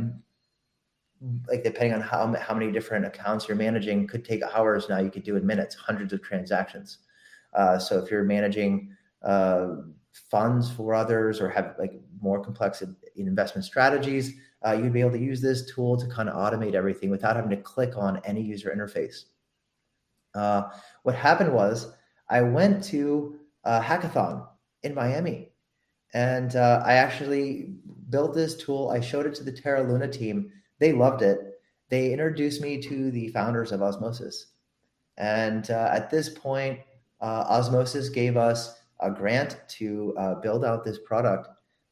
like 1.47 1.63
depending 1.63 1.93
on 1.93 2.01
how 2.01 2.33
how 2.35 2.53
many 2.53 2.71
different 2.71 3.05
accounts 3.05 3.47
you're 3.47 3.57
managing 3.57 4.07
could 4.07 4.25
take 4.25 4.41
hours. 4.43 4.89
Now 4.89 4.99
you 4.99 5.09
could 5.09 5.23
do 5.23 5.35
in 5.35 5.45
minutes 5.45 5.75
hundreds 5.75 6.13
of 6.13 6.21
transactions. 6.21 6.99
Uh, 7.53 7.79
so 7.79 7.97
if 7.99 8.11
you're 8.11 8.23
managing 8.23 8.95
uh, 9.23 9.75
funds 10.29 10.71
for 10.71 10.93
others 10.93 11.39
or 11.41 11.49
have 11.49 11.75
like 11.79 11.93
more 12.21 12.43
complex 12.43 12.83
investment 13.15 13.65
strategies 13.65 14.33
uh, 14.65 14.71
you'd 14.71 14.93
be 14.93 15.01
able 15.01 15.11
to 15.11 15.19
use 15.19 15.41
this 15.41 15.71
tool 15.71 15.95
to 15.97 16.07
kind 16.07 16.27
of 16.27 16.35
automate 16.35 16.73
everything 16.73 17.09
without 17.09 17.35
having 17.35 17.51
to 17.51 17.57
click 17.57 17.95
on 17.95 18.19
any 18.25 18.41
user 18.41 18.73
interface. 18.75 19.25
Uh, 20.33 20.69
what 21.03 21.15
happened 21.15 21.53
was 21.53 21.93
i 22.29 22.41
went 22.41 22.83
to 22.83 23.39
a 23.63 23.79
hackathon 23.79 24.45
in 24.83 24.93
miami 24.93 25.49
and 26.13 26.55
uh, 26.55 26.81
i 26.85 26.93
actually 26.93 27.73
built 28.09 28.33
this 28.33 28.55
tool. 28.55 28.89
I 28.89 28.99
showed 28.99 29.25
it 29.25 29.35
to 29.35 29.43
the 29.43 29.51
terra 29.51 29.81
luna 29.81 30.07
team 30.07 30.51
they 30.85 30.93
loved 30.93 31.23
it. 31.23 31.59
They 31.89 32.11
introduced 32.11 32.61
me 32.61 32.79
to 32.83 33.09
the 33.09 33.29
founders 33.29 33.71
of 33.71 33.81
Osmosis. 33.81 34.53
And 35.17 35.71
uh, 35.71 35.89
at 35.91 36.11
this 36.11 36.29
point, 36.29 36.79
uh, 37.21 37.45
Osmosis 37.49 38.09
gave 38.09 38.37
us 38.37 38.79
a 38.99 39.09
grant 39.09 39.57
to 39.79 40.13
uh, 40.15 40.35
build 40.35 40.63
out 40.63 40.85
this 40.85 40.99
product. 40.99 41.47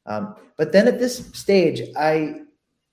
Um, 0.05 0.35
but 0.57 0.71
then 0.71 0.87
at 0.87 0.99
this 0.99 1.31
stage, 1.33 1.81
I 1.97 2.41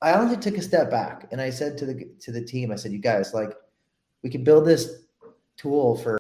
I 0.01 0.15
honestly 0.15 0.39
took 0.39 0.59
a 0.59 0.63
step 0.63 0.91
back 0.91 1.29
and 1.31 1.39
I 1.39 1.51
said 1.51 1.77
to 1.79 1.85
the 1.85 2.09
to 2.21 2.33
the 2.33 2.43
team, 2.43 2.73
I 2.73 2.77
said, 2.77 2.93
"You 2.93 2.99
guys, 2.99 3.35
like, 3.35 3.53
we 4.23 4.31
could 4.31 4.45
build 4.45 4.65
this 4.65 5.03
tool 5.59 5.99
for 5.99 6.17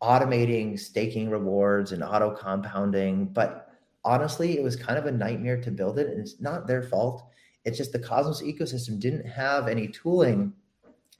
automating 0.00 0.78
staking 0.78 1.28
rewards 1.28 1.92
and 1.92 2.02
auto 2.02 2.30
compounding, 2.30 3.26
but 3.26 3.70
honestly, 4.04 4.56
it 4.56 4.62
was 4.62 4.76
kind 4.76 4.98
of 4.98 5.04
a 5.04 5.12
nightmare 5.12 5.60
to 5.60 5.70
build 5.70 5.98
it, 5.98 6.08
and 6.08 6.20
it's 6.20 6.40
not 6.40 6.66
their 6.66 6.84
fault. 6.84 7.28
It's 7.64 7.78
just 7.78 7.92
the 7.92 7.98
Cosmos 7.98 8.42
ecosystem 8.42 8.98
didn't 8.98 9.26
have 9.26 9.68
any 9.68 9.88
tooling 9.88 10.52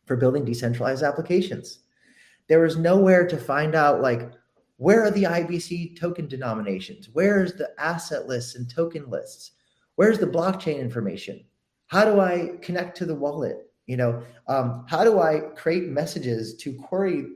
for 0.06 0.16
building 0.16 0.44
decentralized 0.44 1.02
applications. 1.02 1.80
There 2.48 2.60
was 2.60 2.76
nowhere 2.76 3.26
to 3.26 3.36
find 3.36 3.74
out 3.74 4.00
like 4.00 4.30
where 4.78 5.02
are 5.02 5.10
the 5.10 5.24
IBC 5.24 5.98
token 5.98 6.28
denominations? 6.28 7.08
Where's 7.12 7.52
the 7.52 7.70
asset 7.78 8.28
lists 8.28 8.54
and 8.54 8.70
token 8.70 9.10
lists? 9.10 9.52
Where's 9.96 10.18
the 10.18 10.26
blockchain 10.26 10.78
information? 10.78 11.44
How 11.88 12.04
do 12.04 12.20
I 12.20 12.52
connect 12.62 12.96
to 12.98 13.04
the 13.04 13.14
wallet? 13.14 13.72
You 13.86 13.96
know, 13.96 14.22
um, 14.46 14.84
how 14.88 15.02
do 15.02 15.18
I 15.20 15.40
create 15.56 15.88
messages 15.88 16.54
to 16.58 16.74
query 16.74 17.32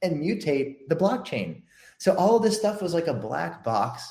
and 0.00 0.22
mutate 0.22 0.88
the 0.88 0.96
blockchain? 0.96 1.62
So 1.98 2.14
all 2.14 2.36
of 2.36 2.42
this 2.42 2.56
stuff 2.56 2.80
was 2.80 2.94
like 2.94 3.08
a 3.08 3.14
black 3.14 3.62
box 3.62 4.10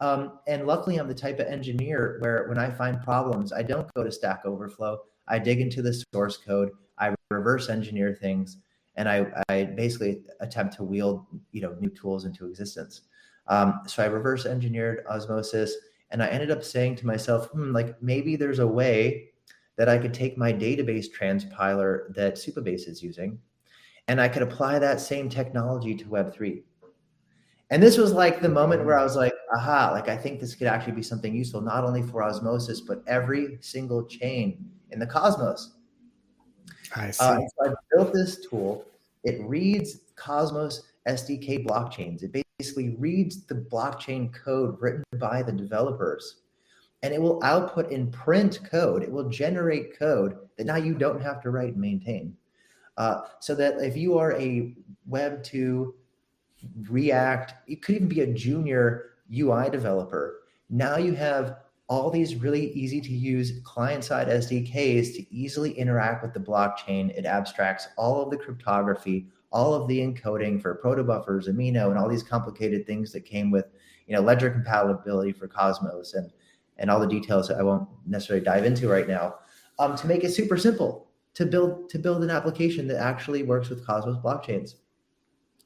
um, 0.00 0.38
and 0.46 0.66
luckily, 0.66 0.96
I'm 0.96 1.08
the 1.08 1.14
type 1.14 1.40
of 1.40 1.46
engineer 1.46 2.18
where 2.20 2.46
when 2.48 2.58
I 2.58 2.70
find 2.70 3.02
problems, 3.02 3.52
I 3.52 3.62
don't 3.62 3.92
go 3.94 4.04
to 4.04 4.12
Stack 4.12 4.44
Overflow. 4.44 5.00
I 5.26 5.38
dig 5.38 5.60
into 5.60 5.82
the 5.82 6.04
source 6.12 6.36
code. 6.36 6.70
I 6.98 7.14
reverse 7.30 7.68
engineer 7.68 8.14
things, 8.14 8.58
and 8.96 9.08
I, 9.08 9.26
I 9.48 9.64
basically 9.64 10.22
attempt 10.40 10.76
to 10.76 10.84
wield 10.84 11.26
you 11.50 11.62
know 11.62 11.74
new 11.80 11.90
tools 11.90 12.24
into 12.24 12.46
existence. 12.46 13.02
Um, 13.48 13.80
so 13.86 14.02
I 14.02 14.06
reverse 14.06 14.46
engineered 14.46 15.04
Osmosis, 15.10 15.74
and 16.10 16.22
I 16.22 16.28
ended 16.28 16.50
up 16.50 16.62
saying 16.62 16.96
to 16.96 17.06
myself, 17.06 17.48
hmm, 17.48 17.72
like 17.72 18.00
maybe 18.00 18.36
there's 18.36 18.60
a 18.60 18.66
way 18.66 19.30
that 19.76 19.88
I 19.88 19.98
could 19.98 20.14
take 20.14 20.38
my 20.38 20.52
database 20.52 21.06
transpiler 21.06 22.14
that 22.14 22.34
Supabase 22.34 22.88
is 22.88 23.02
using, 23.02 23.40
and 24.06 24.20
I 24.20 24.28
could 24.28 24.42
apply 24.42 24.78
that 24.78 25.00
same 25.00 25.28
technology 25.28 25.96
to 25.96 26.04
Web3. 26.04 26.62
And 27.70 27.82
this 27.82 27.98
was 27.98 28.12
like 28.12 28.40
the 28.40 28.48
moment 28.48 28.84
where 28.84 28.98
I 28.98 29.02
was 29.02 29.16
like, 29.16 29.32
aha, 29.54 29.90
like 29.92 30.08
I 30.08 30.16
think 30.16 30.40
this 30.40 30.54
could 30.54 30.66
actually 30.66 30.94
be 30.94 31.02
something 31.02 31.34
useful, 31.34 31.60
not 31.60 31.84
only 31.84 32.02
for 32.02 32.22
osmosis, 32.22 32.80
but 32.80 33.02
every 33.06 33.58
single 33.60 34.04
chain 34.04 34.70
in 34.90 34.98
the 34.98 35.06
cosmos. 35.06 35.74
I 36.94 37.08
uh, 37.08 37.12
see. 37.12 37.24
Uh, 37.24 37.38
so 37.38 37.70
I 37.70 37.74
built 37.92 38.12
this 38.12 38.46
tool. 38.48 38.84
It 39.24 39.40
reads 39.42 40.00
Cosmos 40.16 40.82
SDK 41.06 41.66
blockchains. 41.66 42.22
It 42.22 42.44
basically 42.58 42.96
reads 42.98 43.44
the 43.46 43.54
blockchain 43.54 44.32
code 44.32 44.76
written 44.80 45.04
by 45.18 45.42
the 45.42 45.52
developers 45.52 46.42
and 47.02 47.14
it 47.14 47.20
will 47.20 47.42
output 47.44 47.90
in 47.90 48.10
print 48.10 48.60
code. 48.68 49.02
It 49.02 49.10
will 49.10 49.28
generate 49.28 49.98
code 49.98 50.36
that 50.56 50.66
now 50.66 50.76
you 50.76 50.94
don't 50.94 51.22
have 51.22 51.40
to 51.42 51.50
write 51.50 51.74
and 51.74 51.80
maintain. 51.80 52.36
Uh, 52.96 53.22
so 53.38 53.54
that 53.54 53.80
if 53.80 53.96
you 53.96 54.18
are 54.18 54.32
a 54.32 54.74
Web 55.06 55.44
2 55.44 55.94
React, 56.88 57.54
it 57.68 57.82
could 57.82 57.94
even 57.94 58.08
be 58.08 58.22
a 58.22 58.26
junior 58.26 59.10
UI 59.32 59.70
developer. 59.70 60.40
Now 60.70 60.96
you 60.96 61.14
have 61.14 61.58
all 61.88 62.10
these 62.10 62.36
really 62.36 62.70
easy 62.72 63.00
to 63.00 63.12
use 63.12 63.60
client 63.64 64.04
side 64.04 64.28
SDKs 64.28 65.14
to 65.16 65.34
easily 65.34 65.72
interact 65.72 66.22
with 66.22 66.34
the 66.34 66.40
blockchain. 66.40 67.10
It 67.16 67.24
abstracts 67.24 67.88
all 67.96 68.22
of 68.22 68.30
the 68.30 68.36
cryptography, 68.36 69.26
all 69.50 69.72
of 69.72 69.88
the 69.88 69.98
encoding 70.00 70.60
for 70.60 70.80
protobufers, 70.84 71.48
Amino, 71.48 71.88
and 71.88 71.98
all 71.98 72.08
these 72.08 72.22
complicated 72.22 72.86
things 72.86 73.10
that 73.12 73.24
came 73.24 73.50
with, 73.50 73.66
you 74.06 74.14
know, 74.14 74.20
ledger 74.20 74.50
compatibility 74.50 75.32
for 75.32 75.48
Cosmos 75.48 76.14
and 76.14 76.30
and 76.80 76.90
all 76.90 77.00
the 77.00 77.08
details 77.08 77.48
that 77.48 77.58
I 77.58 77.62
won't 77.64 77.88
necessarily 78.06 78.44
dive 78.44 78.64
into 78.64 78.88
right 78.88 79.08
now. 79.08 79.36
Um, 79.80 79.96
to 79.96 80.06
make 80.06 80.22
it 80.22 80.32
super 80.32 80.56
simple 80.56 81.08
to 81.34 81.46
build 81.46 81.88
to 81.90 81.98
build 81.98 82.22
an 82.22 82.30
application 82.30 82.86
that 82.88 83.00
actually 83.00 83.42
works 83.42 83.68
with 83.68 83.86
Cosmos 83.86 84.18
blockchains. 84.18 84.74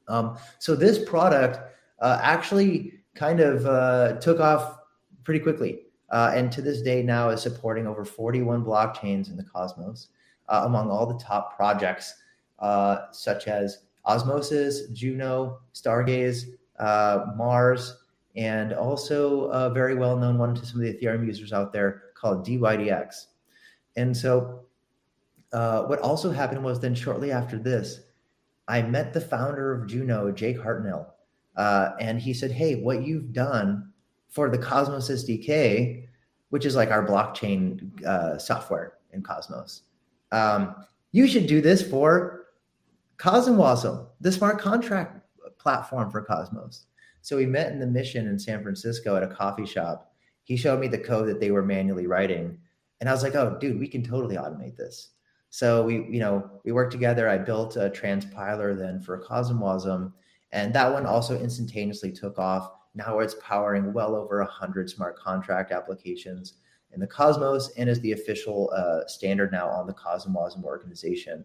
Um, 0.07 0.37
so 0.59 0.75
this 0.75 1.03
product 1.03 1.59
uh, 1.99 2.19
actually 2.21 3.02
kind 3.15 3.39
of 3.39 3.65
uh, 3.65 4.19
took 4.19 4.39
off 4.39 4.79
pretty 5.23 5.39
quickly. 5.39 5.81
Uh, 6.09 6.31
and 6.35 6.51
to 6.51 6.61
this 6.61 6.81
day 6.81 7.01
now 7.01 7.29
is 7.29 7.41
supporting 7.41 7.87
over 7.87 8.05
41 8.05 8.63
blockchains 8.63 9.29
in 9.29 9.37
the 9.37 9.43
cosmos 9.43 10.09
uh, 10.47 10.63
among 10.65 10.91
all 10.91 11.07
the 11.07 11.17
top 11.23 11.55
projects 11.55 12.13
uh, 12.59 13.05
such 13.11 13.47
as 13.47 13.79
Osmosis, 14.05 14.87
Juno, 14.89 15.59
Stargaze, 15.73 16.55
uh, 16.77 17.25
Mars, 17.35 17.97
and 18.35 18.73
also 18.73 19.45
a 19.45 19.69
very 19.69 19.95
well 19.95 20.17
known 20.17 20.37
one 20.37 20.53
to 20.55 20.65
some 20.65 20.81
of 20.81 20.85
the 20.85 20.93
Ethereum 20.93 21.25
users 21.25 21.53
out 21.53 21.73
there 21.73 22.03
called 22.15 22.45
DYDX. 22.45 23.27
And 23.95 24.15
so 24.15 24.65
what 25.51 25.99
also 25.99 26.31
happened 26.31 26.63
was 26.63 26.79
then 26.79 26.95
shortly 26.95 27.31
after 27.31 27.57
this, 27.57 28.01
I 28.67 28.81
met 28.81 29.13
the 29.13 29.21
founder 29.21 29.73
of 29.73 29.87
Juno, 29.87 30.31
Jake 30.31 30.57
Hartnell, 30.57 31.12
uh, 31.55 31.91
and 31.99 32.19
he 32.19 32.33
said, 32.33 32.51
"Hey, 32.51 32.75
what 32.75 33.03
you've 33.03 33.33
done 33.33 33.91
for 34.29 34.49
the 34.49 34.57
Cosmos 34.57 35.09
SDK, 35.09 36.07
which 36.49 36.65
is 36.65 36.75
like 36.75 36.91
our 36.91 37.05
blockchain 37.05 38.03
uh, 38.03 38.37
software 38.37 38.93
in 39.11 39.21
Cosmos, 39.21 39.83
um, 40.31 40.75
you 41.11 41.27
should 41.27 41.47
do 41.47 41.61
this 41.61 41.87
for 41.87 42.45
CosmWasm, 43.17 44.07
the 44.21 44.31
smart 44.31 44.59
contract 44.59 45.21
platform 45.57 46.09
for 46.09 46.21
Cosmos." 46.21 46.85
So 47.21 47.37
we 47.37 47.45
met 47.45 47.71
in 47.71 47.79
the 47.79 47.87
mission 47.87 48.27
in 48.27 48.37
San 48.37 48.61
Francisco 48.61 49.15
at 49.15 49.23
a 49.23 49.27
coffee 49.27 49.65
shop. 49.65 50.13
He 50.43 50.57
showed 50.57 50.79
me 50.79 50.87
the 50.87 50.97
code 50.97 51.29
that 51.29 51.39
they 51.39 51.51
were 51.51 51.63
manually 51.63 52.07
writing, 52.07 52.57
and 52.99 53.09
I 53.09 53.13
was 53.13 53.23
like, 53.23 53.35
"Oh, 53.35 53.57
dude, 53.59 53.79
we 53.79 53.87
can 53.87 54.03
totally 54.03 54.35
automate 54.35 54.75
this." 54.75 55.09
So 55.53 55.83
we, 55.83 56.07
you 56.09 56.19
know, 56.19 56.49
we 56.65 56.71
worked 56.71 56.91
together. 56.91 57.29
I 57.29 57.37
built 57.37 57.75
a 57.75 57.91
transpiler 57.91 58.75
then 58.75 58.99
for 58.99 59.23
CosmWasm, 59.23 60.11
and 60.53 60.71
that 60.73 60.93
one 60.93 61.05
also 61.05 61.37
instantaneously 61.37 62.11
took 62.11 62.37
off. 62.37 62.71
Now 62.95 63.19
it's 63.19 63.35
powering 63.41 63.91
well 63.91 64.15
over 64.15 64.39
a 64.39 64.45
hundred 64.45 64.89
smart 64.89 65.17
contract 65.17 65.71
applications 65.71 66.53
in 66.93 66.99
the 66.99 67.07
Cosmos 67.07 67.71
and 67.75 67.89
is 67.89 67.99
the 68.01 68.11
official 68.11 68.71
uh, 68.75 69.05
standard 69.07 69.51
now 69.51 69.67
on 69.67 69.87
the 69.87 69.93
CosmWasm 69.93 70.63
organization. 70.63 71.43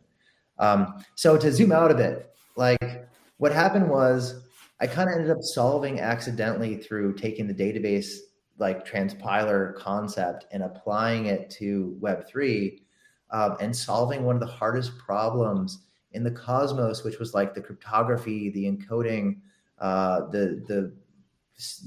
Um, 0.59 1.03
so 1.15 1.39
to 1.39 1.51
zoom 1.51 1.73
out 1.73 1.91
a 1.91 1.95
bit, 1.95 2.35
like 2.57 3.09
what 3.39 3.51
happened 3.51 3.89
was 3.89 4.43
I 4.79 4.87
kind 4.87 5.09
of 5.09 5.17
ended 5.17 5.31
up 5.31 5.43
solving 5.43 6.01
accidentally 6.01 6.77
through 6.77 7.15
taking 7.15 7.47
the 7.47 7.55
database 7.55 8.19
like 8.59 8.87
transpiler 8.87 9.75
concept 9.77 10.45
and 10.53 10.63
applying 10.63 11.27
it 11.27 11.49
to 11.51 11.97
Web3 12.03 12.83
um, 13.31 13.57
and 13.61 13.75
solving 13.75 14.25
one 14.25 14.37
of 14.37 14.41
the 14.41 14.47
hardest 14.47 14.99
problems 14.99 15.87
in 16.13 16.25
the 16.25 16.31
cosmos, 16.31 17.05
which 17.05 17.19
was 17.19 17.35
like 17.35 17.55
the 17.55 17.61
cryptography, 17.61 18.51
the 18.51 18.65
encoding, 18.65 19.39
uh, 19.79 20.27
the 20.31 20.63
the 20.67 20.93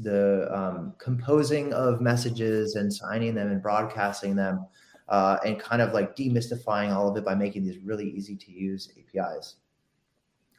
the 0.02 0.50
um, 0.54 0.94
composing 0.98 1.74
of 1.74 2.02
messages 2.02 2.76
and 2.76 2.94
signing 2.94 3.34
them 3.34 3.50
and 3.52 3.62
broadcasting 3.62 4.36
them, 4.36 4.66
uh, 5.10 5.38
and 5.46 5.60
kind 5.60 5.82
of 5.82 5.94
like 5.94 6.16
demystifying 6.16 6.94
all 6.94 7.10
of 7.10 7.18
it 7.18 7.26
by 7.26 7.36
making 7.36 7.64
these 7.64 7.80
really 7.80 8.10
easy 8.10 8.36
to 8.36 8.52
use 8.52 8.92
APIs. 8.98 9.56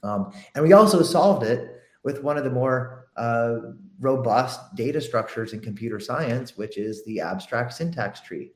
Um, 0.03 0.33
and 0.55 0.65
we 0.65 0.73
also 0.73 1.03
solved 1.03 1.45
it 1.45 1.81
with 2.03 2.23
one 2.23 2.37
of 2.37 2.45
the 2.45 2.51
more 2.51 3.09
uh, 3.17 3.57
robust 4.01 4.75
data 4.75 5.01
structures 5.01 5.53
in 5.53 5.61
computer 5.61 6.01
science, 6.01 6.57
which 6.57 6.77
is 6.77 7.05
the 7.05 7.21
abstract 7.21 7.73
syntax 7.73 8.21
tree, 8.21 8.51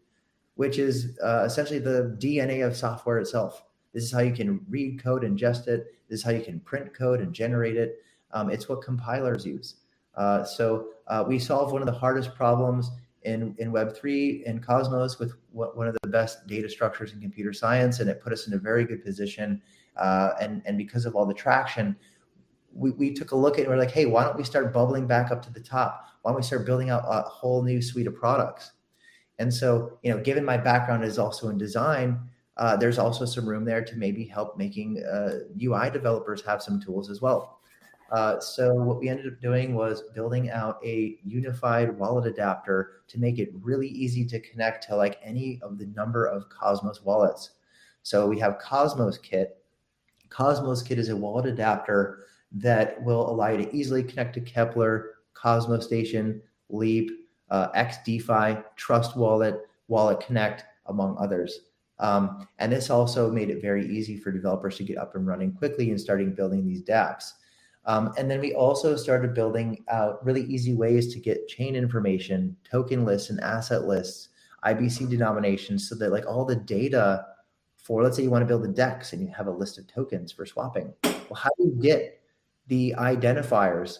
which 0.56 0.78
is 0.78 1.18
uh, 1.22 1.44
essentially 1.44 1.78
the 1.78 2.16
DNA 2.20 2.66
of 2.66 2.76
software 2.76 3.18
itself. 3.18 3.65
This 3.96 4.04
is 4.04 4.12
how 4.12 4.20
you 4.20 4.34
can 4.34 4.60
read 4.68 5.02
code, 5.02 5.22
ingest 5.22 5.68
it. 5.68 5.94
This 6.10 6.18
is 6.18 6.22
how 6.22 6.30
you 6.30 6.42
can 6.42 6.60
print 6.60 6.92
code 6.92 7.22
and 7.22 7.32
generate 7.32 7.78
it. 7.78 8.04
Um, 8.30 8.50
it's 8.50 8.68
what 8.68 8.82
compilers 8.82 9.46
use. 9.46 9.76
Uh, 10.14 10.44
so 10.44 10.88
uh, 11.06 11.24
we 11.26 11.38
solve 11.38 11.72
one 11.72 11.80
of 11.80 11.86
the 11.86 11.94
hardest 11.94 12.34
problems 12.34 12.90
in, 13.22 13.54
in 13.56 13.72
Web3 13.72 14.42
in 14.42 14.60
Cosmos 14.60 15.18
with 15.18 15.32
one 15.52 15.88
of 15.88 15.96
the 16.02 16.08
best 16.10 16.46
data 16.46 16.68
structures 16.68 17.14
in 17.14 17.22
computer 17.22 17.54
science, 17.54 18.00
and 18.00 18.10
it 18.10 18.20
put 18.22 18.34
us 18.34 18.46
in 18.46 18.52
a 18.52 18.58
very 18.58 18.84
good 18.84 19.02
position. 19.02 19.62
Uh, 19.96 20.32
and, 20.42 20.60
and 20.66 20.76
because 20.76 21.06
of 21.06 21.16
all 21.16 21.24
the 21.24 21.32
traction, 21.32 21.96
we, 22.74 22.90
we 22.90 23.14
took 23.14 23.30
a 23.30 23.36
look 23.36 23.54
at 23.54 23.60
it 23.60 23.62
and 23.62 23.70
we're 23.70 23.78
like, 23.78 23.92
hey, 23.92 24.04
why 24.04 24.24
don't 24.24 24.36
we 24.36 24.44
start 24.44 24.74
bubbling 24.74 25.06
back 25.06 25.30
up 25.30 25.40
to 25.40 25.50
the 25.50 25.60
top? 25.60 26.04
Why 26.20 26.32
don't 26.32 26.36
we 26.36 26.42
start 26.42 26.66
building 26.66 26.90
out 26.90 27.04
a 27.08 27.22
whole 27.22 27.62
new 27.62 27.80
suite 27.80 28.08
of 28.08 28.14
products? 28.14 28.72
And 29.38 29.52
so, 29.52 29.98
you 30.02 30.10
know, 30.10 30.20
given 30.20 30.44
my 30.44 30.58
background 30.58 31.02
is 31.02 31.18
also 31.18 31.48
in 31.48 31.56
design, 31.56 32.20
uh, 32.56 32.76
there's 32.76 32.98
also 32.98 33.24
some 33.24 33.48
room 33.48 33.64
there 33.64 33.84
to 33.84 33.96
maybe 33.96 34.24
help 34.24 34.56
making 34.56 35.02
uh, 35.04 35.40
UI 35.62 35.90
developers 35.90 36.42
have 36.44 36.62
some 36.62 36.80
tools 36.80 37.10
as 37.10 37.20
well. 37.20 37.60
Uh, 38.12 38.38
so 38.38 38.72
what 38.74 39.00
we 39.00 39.08
ended 39.08 39.26
up 39.26 39.40
doing 39.40 39.74
was 39.74 40.04
building 40.14 40.48
out 40.50 40.78
a 40.84 41.18
unified 41.24 41.96
wallet 41.98 42.26
adapter 42.26 43.02
to 43.08 43.18
make 43.18 43.38
it 43.38 43.50
really 43.60 43.88
easy 43.88 44.24
to 44.24 44.38
connect 44.40 44.86
to 44.86 44.94
like 44.94 45.18
any 45.22 45.60
of 45.62 45.76
the 45.78 45.86
number 45.86 46.26
of 46.26 46.48
Cosmos 46.48 47.02
wallets. 47.02 47.50
So 48.02 48.28
we 48.28 48.38
have 48.38 48.58
Cosmos 48.58 49.18
Kit. 49.18 49.58
Cosmos 50.28 50.82
Kit 50.82 50.98
is 50.98 51.08
a 51.08 51.16
wallet 51.16 51.46
adapter 51.46 52.26
that 52.52 53.02
will 53.02 53.28
allow 53.28 53.48
you 53.48 53.58
to 53.58 53.76
easily 53.76 54.04
connect 54.04 54.34
to 54.34 54.40
Keplr, 54.40 55.08
Cosmos 55.34 55.84
Station, 55.84 56.40
Leap, 56.70 57.10
uh, 57.50 57.70
XDeFi, 57.72 58.64
Trust 58.76 59.16
Wallet, 59.16 59.68
Wallet 59.88 60.20
Connect, 60.20 60.64
among 60.86 61.16
others. 61.18 61.60
Um, 61.98 62.46
and 62.58 62.70
this 62.70 62.90
also 62.90 63.30
made 63.30 63.50
it 63.50 63.62
very 63.62 63.86
easy 63.86 64.18
for 64.18 64.30
developers 64.30 64.76
to 64.76 64.84
get 64.84 64.98
up 64.98 65.14
and 65.14 65.26
running 65.26 65.52
quickly 65.52 65.90
and 65.90 66.00
starting 66.00 66.34
building 66.34 66.66
these 66.66 66.82
dApps. 66.82 67.32
Um, 67.86 68.12
and 68.18 68.30
then 68.30 68.40
we 68.40 68.52
also 68.52 68.96
started 68.96 69.32
building 69.32 69.84
out 69.88 70.24
really 70.24 70.42
easy 70.42 70.74
ways 70.74 71.12
to 71.14 71.20
get 71.20 71.46
chain 71.48 71.76
information, 71.76 72.56
token 72.68 73.04
lists, 73.04 73.30
and 73.30 73.40
asset 73.40 73.84
lists, 73.84 74.30
IBC 74.64 75.08
denominations, 75.08 75.88
so 75.88 75.94
that 75.94 76.10
like 76.10 76.26
all 76.26 76.44
the 76.44 76.56
data 76.56 77.24
for, 77.76 78.02
let's 78.02 78.16
say 78.16 78.24
you 78.24 78.30
want 78.30 78.42
to 78.42 78.46
build 78.46 78.64
a 78.64 78.68
DEX 78.68 79.12
and 79.12 79.22
you 79.22 79.32
have 79.32 79.46
a 79.46 79.52
list 79.52 79.78
of 79.78 79.86
tokens 79.86 80.32
for 80.32 80.44
swapping. 80.44 80.92
Well, 81.04 81.40
how 81.40 81.50
do 81.56 81.66
you 81.66 81.78
get 81.80 82.20
the 82.66 82.92
identifiers, 82.98 83.98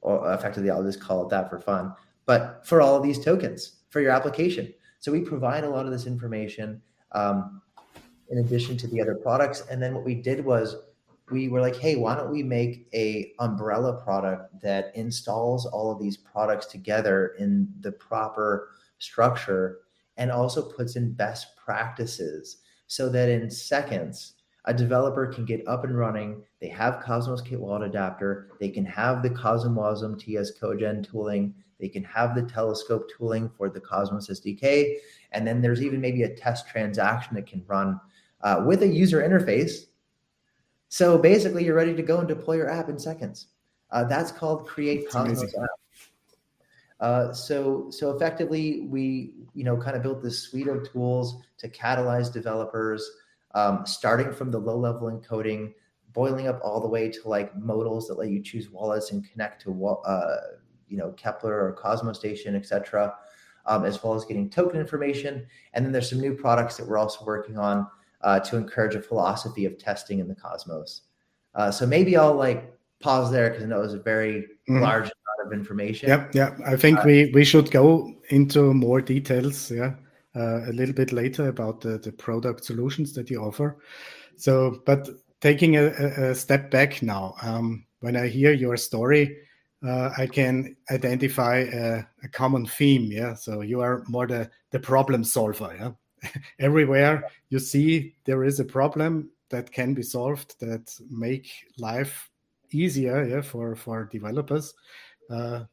or 0.00 0.32
effectively, 0.32 0.70
I'll 0.70 0.82
just 0.82 1.00
call 1.00 1.26
it 1.26 1.28
that 1.28 1.50
for 1.50 1.60
fun, 1.60 1.92
but 2.24 2.66
for 2.66 2.80
all 2.80 2.96
of 2.96 3.02
these 3.02 3.22
tokens 3.22 3.82
for 3.90 4.00
your 4.00 4.12
application? 4.12 4.72
So 4.98 5.12
we 5.12 5.20
provide 5.20 5.64
a 5.64 5.68
lot 5.68 5.84
of 5.84 5.92
this 5.92 6.06
information 6.06 6.80
um, 7.12 7.62
in 8.30 8.38
addition 8.38 8.76
to 8.78 8.86
the 8.88 9.00
other 9.00 9.14
products. 9.14 9.64
And 9.70 9.82
then 9.82 9.94
what 9.94 10.04
we 10.04 10.14
did 10.14 10.44
was 10.44 10.76
we 11.30 11.48
were 11.48 11.60
like, 11.60 11.76
hey, 11.76 11.96
why 11.96 12.14
don't 12.14 12.30
we 12.30 12.42
make 12.42 12.88
a 12.94 13.32
umbrella 13.40 13.94
product 14.02 14.60
that 14.62 14.94
installs 14.94 15.66
all 15.66 15.90
of 15.90 16.00
these 16.00 16.16
products 16.16 16.66
together 16.66 17.34
in 17.38 17.68
the 17.80 17.92
proper 17.92 18.70
structure 18.98 19.78
and 20.16 20.30
also 20.30 20.62
puts 20.62 20.96
in 20.96 21.12
best 21.12 21.56
practices 21.56 22.58
so 22.86 23.08
that 23.08 23.28
in 23.28 23.50
seconds 23.50 24.34
a 24.66 24.74
developer 24.74 25.26
can 25.26 25.44
get 25.44 25.66
up 25.68 25.84
and 25.84 25.96
running. 25.96 26.42
They 26.60 26.68
have 26.68 27.00
Cosmos 27.00 27.40
Kit 27.40 27.60
Wallet 27.60 27.88
Adapter. 27.88 28.50
They 28.58 28.68
can 28.68 28.84
have 28.84 29.22
the 29.22 29.30
CosmWasm 29.30 30.18
TS 30.18 30.58
Codegen 30.58 31.08
tooling. 31.08 31.54
They 31.78 31.88
can 31.88 32.04
have 32.04 32.34
the 32.34 32.42
Telescope 32.42 33.10
tooling 33.16 33.50
for 33.50 33.68
the 33.68 33.80
Cosmos 33.80 34.28
SDK. 34.28 34.96
And 35.32 35.46
then 35.46 35.60
there's 35.60 35.82
even 35.82 36.00
maybe 36.00 36.22
a 36.22 36.34
test 36.34 36.68
transaction 36.68 37.34
that 37.34 37.46
can 37.46 37.64
run 37.66 38.00
uh, 38.42 38.62
with 38.66 38.82
a 38.82 38.86
user 38.86 39.20
interface 39.22 39.86
so 40.88 41.18
basically, 41.18 41.64
you're 41.64 41.74
ready 41.74 41.94
to 41.94 42.02
go 42.02 42.18
and 42.18 42.28
deploy 42.28 42.56
your 42.56 42.70
app 42.70 42.88
in 42.88 42.98
seconds. 42.98 43.48
Uh, 43.90 44.04
that's 44.04 44.32
called 44.32 44.66
Create 44.66 45.08
Cosmos 45.10 45.42
App. 45.42 45.68
Uh, 46.98 47.32
so 47.32 47.90
so 47.90 48.10
effectively, 48.16 48.86
we 48.88 49.34
you 49.54 49.64
know 49.64 49.76
kind 49.76 49.96
of 49.96 50.02
built 50.02 50.22
this 50.22 50.38
suite 50.38 50.68
of 50.68 50.90
tools 50.90 51.42
to 51.58 51.68
catalyze 51.68 52.32
developers, 52.32 53.08
um, 53.54 53.84
starting 53.84 54.32
from 54.32 54.50
the 54.50 54.58
low 54.58 54.78
level 54.78 55.10
encoding, 55.10 55.74
boiling 56.12 56.48
up 56.48 56.60
all 56.64 56.80
the 56.80 56.88
way 56.88 57.10
to 57.10 57.28
like 57.28 57.54
modals 57.56 58.06
that 58.08 58.14
let 58.18 58.30
you 58.30 58.42
choose 58.42 58.70
wallets 58.70 59.12
and 59.12 59.28
connect 59.30 59.60
to 59.62 59.86
uh, 59.86 60.36
you 60.88 60.96
know 60.96 61.12
Keplr 61.12 61.44
or 61.44 61.76
Cosmostation, 61.80 62.54
etc. 62.54 63.14
Um, 63.66 63.84
as 63.84 64.02
well 64.02 64.14
as 64.14 64.24
getting 64.24 64.48
token 64.48 64.78
information. 64.78 65.44
And 65.72 65.84
then 65.84 65.90
there's 65.90 66.08
some 66.08 66.20
new 66.20 66.34
products 66.34 66.76
that 66.76 66.86
we're 66.86 66.98
also 66.98 67.24
working 67.24 67.58
on 67.58 67.88
uh, 68.22 68.40
to 68.40 68.56
encourage 68.56 68.94
a 68.94 69.00
philosophy 69.00 69.64
of 69.64 69.78
testing 69.78 70.20
in 70.20 70.28
the 70.28 70.34
cosmos. 70.34 71.02
Uh, 71.54 71.70
so 71.70 71.86
maybe 71.86 72.16
I'll 72.16 72.34
like 72.34 72.72
pause 73.00 73.30
there 73.30 73.50
because 73.50 73.64
I 73.64 73.66
know 73.66 73.78
it 73.78 73.82
was 73.82 73.94
a 73.94 73.98
very 73.98 74.42
mm-hmm. 74.68 74.80
large 74.80 75.04
amount 75.04 75.46
of 75.46 75.52
information. 75.52 76.08
Yep, 76.08 76.34
yeah. 76.34 76.56
I 76.66 76.76
think 76.76 76.98
uh, 76.98 77.02
we 77.04 77.30
we 77.34 77.44
should 77.44 77.70
go 77.70 78.14
into 78.30 78.74
more 78.74 79.00
details. 79.00 79.70
Yeah, 79.70 79.94
uh, 80.34 80.68
a 80.68 80.72
little 80.72 80.94
bit 80.94 81.12
later 81.12 81.48
about 81.48 81.80
the 81.80 81.98
the 81.98 82.12
product 82.12 82.64
solutions 82.64 83.12
that 83.14 83.30
you 83.30 83.42
offer. 83.42 83.78
So, 84.36 84.82
but 84.84 85.08
taking 85.40 85.76
a, 85.76 85.86
a 85.86 86.34
step 86.34 86.70
back 86.70 87.02
now, 87.02 87.34
um, 87.42 87.86
when 88.00 88.16
I 88.16 88.28
hear 88.28 88.52
your 88.52 88.76
story. 88.76 89.38
Uh, 89.86 90.10
I 90.18 90.26
can 90.26 90.76
identify 90.90 91.58
a, 91.58 92.02
a, 92.24 92.28
common 92.28 92.66
theme. 92.66 93.12
Yeah, 93.12 93.34
so 93.34 93.60
you 93.60 93.80
are 93.80 94.02
more 94.08 94.26
the 94.26 94.50
the 94.70 94.80
problem 94.80 95.22
solver. 95.22 95.74
Yeah, 95.78 95.92
everywhere 96.58 97.24
you 97.50 97.58
see 97.58 98.14
there 98.24 98.44
is 98.44 98.60
a 98.60 98.64
problem 98.64 99.30
that 99.50 99.70
can 99.70 99.94
be 99.94 100.02
solved 100.02 100.58
that 100.60 100.94
make 101.10 101.50
life 101.78 102.30
easier 102.70 103.24
yeah, 103.24 103.40
for 103.40 103.76
for 103.76 104.04
developers 104.04 104.74
uh, 105.30 105.64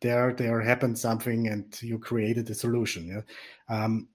there 0.00 0.32
there 0.32 0.60
happened 0.60 0.98
something 0.98 1.48
and 1.48 1.80
you 1.82 1.98
created 1.98 2.48
a 2.50 2.54
solution 2.54 3.06
yeah 3.08 3.74
um, 3.74 4.08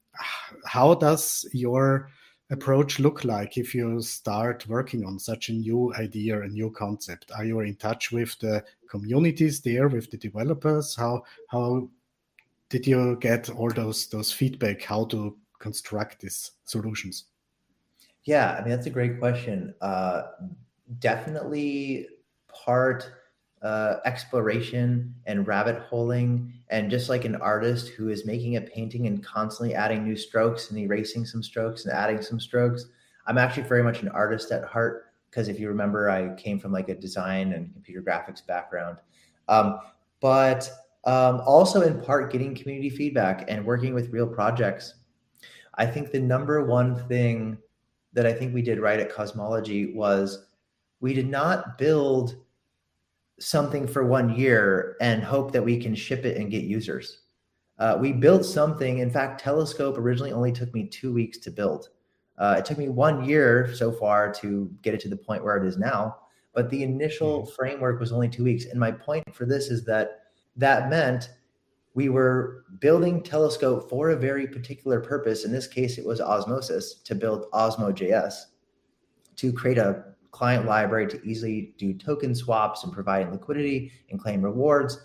how 0.66 0.94
does 0.94 1.46
your 1.54 2.10
approach 2.54 3.00
look 3.00 3.26
like 3.26 3.58
if 3.58 3.76
you 3.76 4.02
start 4.02 4.66
working 4.68 5.04
on 5.06 5.20
such 5.20 5.50
a 5.50 5.54
new 5.54 5.94
idea 5.96 6.42
a 6.42 6.48
new 6.48 6.70
concept 6.70 7.32
are 7.36 7.46
you 7.46 7.60
in 7.60 7.76
touch 7.76 8.12
with 8.12 8.38
the 8.40 8.64
communities 8.90 9.60
there 9.60 9.88
with 9.90 10.10
the 10.12 10.18
developers 10.18 10.96
how 10.96 11.22
how 11.48 11.90
did 12.74 12.88
you 12.88 13.18
get 13.22 13.50
all 13.52 13.70
those 13.70 14.08
those 14.08 14.32
feedback 14.32 14.82
how 14.82 15.06
to 15.06 15.38
construct 15.60 16.22
these 16.22 16.52
solutions? 16.66 17.26
Yeah, 18.26 18.58
I 18.58 18.62
mean 18.62 18.72
that's 18.72 18.88
a 18.88 18.96
great 19.00 19.20
question. 19.20 19.76
Uh, 19.80 20.24
definitely 21.00 22.08
part 22.48 23.06
uh, 23.64 23.96
exploration 24.06 25.14
and 25.26 25.48
rabbit 25.48 25.84
holing, 25.90 26.54
and 26.70 26.92
just 26.92 27.10
like 27.10 27.26
an 27.26 27.36
artist 27.38 27.90
who 27.90 28.10
is 28.10 28.26
making 28.26 28.58
a 28.58 28.62
painting 28.62 29.08
and 29.08 29.24
constantly 29.24 29.74
adding 29.74 30.04
new 30.04 30.16
strokes 30.16 30.70
and 30.70 30.80
erasing 30.80 31.26
some 31.26 31.42
strokes 31.42 31.86
and 31.86 31.94
adding 31.94 32.22
some 32.22 32.40
strokes. 32.40 32.86
I'm 33.26 33.38
actually 33.38 33.64
very 33.64 33.84
much 33.84 34.02
an 34.02 34.10
artist 34.10 34.52
at 34.52 34.66
heart 34.66 35.06
because 35.30 35.48
if 35.48 35.60
you 35.60 35.70
remember, 35.70 36.10
I 36.10 36.36
came 36.36 36.60
from 36.60 36.72
like 36.72 36.90
a 36.90 36.96
design 36.96 37.54
and 37.54 37.72
computer 37.74 38.02
graphics 38.02 38.46
background. 38.46 38.98
Um, 39.48 39.80
but 40.20 40.70
um, 41.06 41.42
also 41.46 41.82
in 41.82 42.02
part 42.02 42.32
getting 42.32 42.54
community 42.54 42.90
feedback 42.90 43.46
and 43.48 43.66
working 43.66 43.94
with 43.94 44.10
real 44.10 44.28
projects 44.28 44.96
I 45.76 45.86
think 45.86 46.12
the 46.12 46.20
number 46.20 46.64
one 46.64 46.96
thing 47.08 47.58
that 48.14 48.26
I 48.26 48.34
think 48.34 48.54
we 48.54 48.62
did 48.62 48.80
right 48.80 49.00
at 49.00 49.12
Cosmology 49.12 49.94
was 49.94 50.48
we 51.00 51.14
did 51.14 51.30
not 51.30 51.78
build 51.78 52.36
something 53.40 53.88
for 53.88 54.06
one 54.06 54.36
year 54.36 54.96
and 55.02 55.24
hope 55.24 55.52
that 55.52 55.64
we 55.64 55.78
can 55.78 55.96
ship 55.96 56.26
it 56.26 56.38
and 56.38 56.52
get 56.52 56.64
users. 56.64 57.22
Uh, 57.80 57.98
we 58.00 58.12
built 58.12 58.46
something. 58.46 59.00
In 59.00 59.10
fact, 59.10 59.42
Telescope 59.42 59.98
originally 59.98 60.32
only 60.32 60.52
took 60.52 60.74
me 60.74 60.88
two 60.88 61.12
weeks 61.12 61.40
to 61.40 61.52
build. 61.52 61.90
Uh, 62.38 62.56
it 62.58 62.66
took 62.66 62.78
me 62.78 62.90
one 62.90 63.26
year 63.26 63.74
so 63.74 63.92
far 63.92 64.32
to 64.34 64.72
get 64.82 64.94
it 64.94 65.00
to 65.02 65.10
the 65.10 65.18
point 65.18 65.44
where 65.44 65.58
it 65.58 65.66
is 65.66 65.78
now. 65.78 66.18
but 66.54 66.70
the 66.70 66.84
initial 66.84 67.42
mm-hmm. 67.42 67.52
framework 67.56 68.00
was 68.00 68.12
only 68.12 68.30
two 68.30 68.44
weeks. 68.44 68.66
And 68.66 68.80
my 68.80 68.92
point 68.92 69.24
for 69.34 69.46
this 69.46 69.72
is 69.72 69.84
that 69.86 70.22
that 70.56 70.90
meant 70.90 71.32
we 71.96 72.10
were 72.10 72.66
building 72.80 73.22
Telescope 73.22 73.90
for 73.90 74.12
a 74.12 74.16
very 74.16 74.48
particular 74.48 75.00
purpose. 75.00 75.46
In 75.46 75.52
this 75.52 75.68
case, 75.68 75.98
it 75.98 76.06
was 76.06 76.22
Osmosis 76.22 76.96
to 77.06 77.16
build 77.16 77.50
Osmo.js 77.52 78.34
to 79.36 79.54
create 79.54 79.78
a 79.78 80.13
client 80.34 80.66
library 80.66 81.08
to 81.08 81.24
easily 81.24 81.74
do 81.78 81.94
token 81.94 82.34
swaps 82.36 82.84
and 82.84 82.92
providing 82.92 83.32
liquidity 83.32 83.92
and 84.10 84.20
claim 84.20 84.42
rewards. 84.42 85.00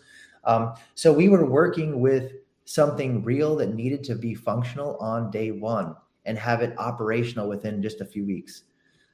Um, 0.44 0.72
so 0.94 1.12
we 1.12 1.28
were 1.28 1.44
working 1.44 2.00
with 2.00 2.32
something 2.64 3.22
real 3.22 3.54
that 3.56 3.74
needed 3.74 4.02
to 4.04 4.14
be 4.14 4.34
functional 4.34 4.96
on 4.96 5.30
day 5.30 5.50
one 5.50 5.94
and 6.24 6.38
have 6.38 6.62
it 6.62 6.74
operational 6.78 7.46
within 7.46 7.82
just 7.82 8.00
a 8.00 8.04
few 8.04 8.24
weeks. 8.24 8.62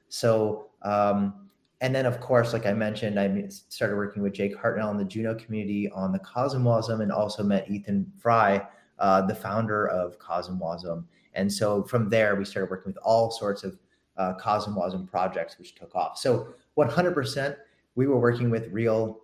So, 0.07 0.69
um, 0.83 1.49
and 1.81 1.93
then 1.93 2.05
of 2.05 2.21
course, 2.21 2.53
like 2.53 2.65
I 2.65 2.73
mentioned, 2.73 3.19
I 3.19 3.47
started 3.49 3.97
working 3.97 4.23
with 4.23 4.33
Jake 4.33 4.55
Hartnell 4.55 4.91
in 4.91 4.97
the 4.97 5.03
Juno 5.03 5.35
community 5.35 5.91
on 5.91 6.13
the 6.13 6.19
CosmWasm 6.19 7.01
and 7.01 7.11
also 7.11 7.43
met 7.43 7.69
Ethan 7.69 8.09
Frey, 8.17 8.61
uh, 8.99 9.21
the 9.23 9.35
founder 9.35 9.87
of 9.89 10.17
CosmWasm. 10.17 11.03
And 11.33 11.51
so 11.51 11.83
from 11.83 12.09
there, 12.09 12.35
we 12.35 12.45
started 12.45 12.71
working 12.71 12.93
with 12.93 13.03
all 13.03 13.29
sorts 13.29 13.65
of 13.65 13.77
uh, 14.17 14.33
CosmWasm 14.39 15.09
projects, 15.09 15.57
which 15.57 15.75
took 15.75 15.95
off. 15.95 16.17
So 16.17 16.53
100%, 16.77 17.55
we 17.95 18.07
were 18.07 18.19
working 18.19 18.49
with 18.49 18.71
real 18.71 19.21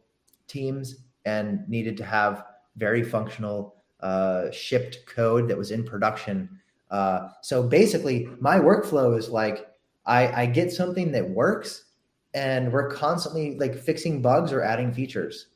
teams 0.47 1.04
and 1.25 1.67
needed 1.67 1.97
to 1.97 2.06
have 2.06 2.45
very 2.77 3.04
functional 3.04 3.75
uh, 4.01 4.49
shipped 4.51 5.06
code 5.06 5.47
that 5.47 5.58
was 5.58 5.71
in 5.71 5.84
production. 5.84 6.49
Uh, 6.89 7.30
so 7.41 7.63
basically, 7.63 8.27
my 8.39 8.60
workflow 8.60 9.17
is 9.17 9.30
like 9.30 9.67
I, 10.06 10.43
I 10.43 10.45
get 10.47 10.71
something 10.71 11.12
that 11.12 11.30
works, 11.30 11.86
and 12.34 12.71
we're 12.71 12.89
constantly 12.91 13.58
like 13.58 13.75
fixing 13.75 14.21
bugs 14.21 14.51
or 14.51 14.62
adding 14.62 14.91
features. 14.93 15.47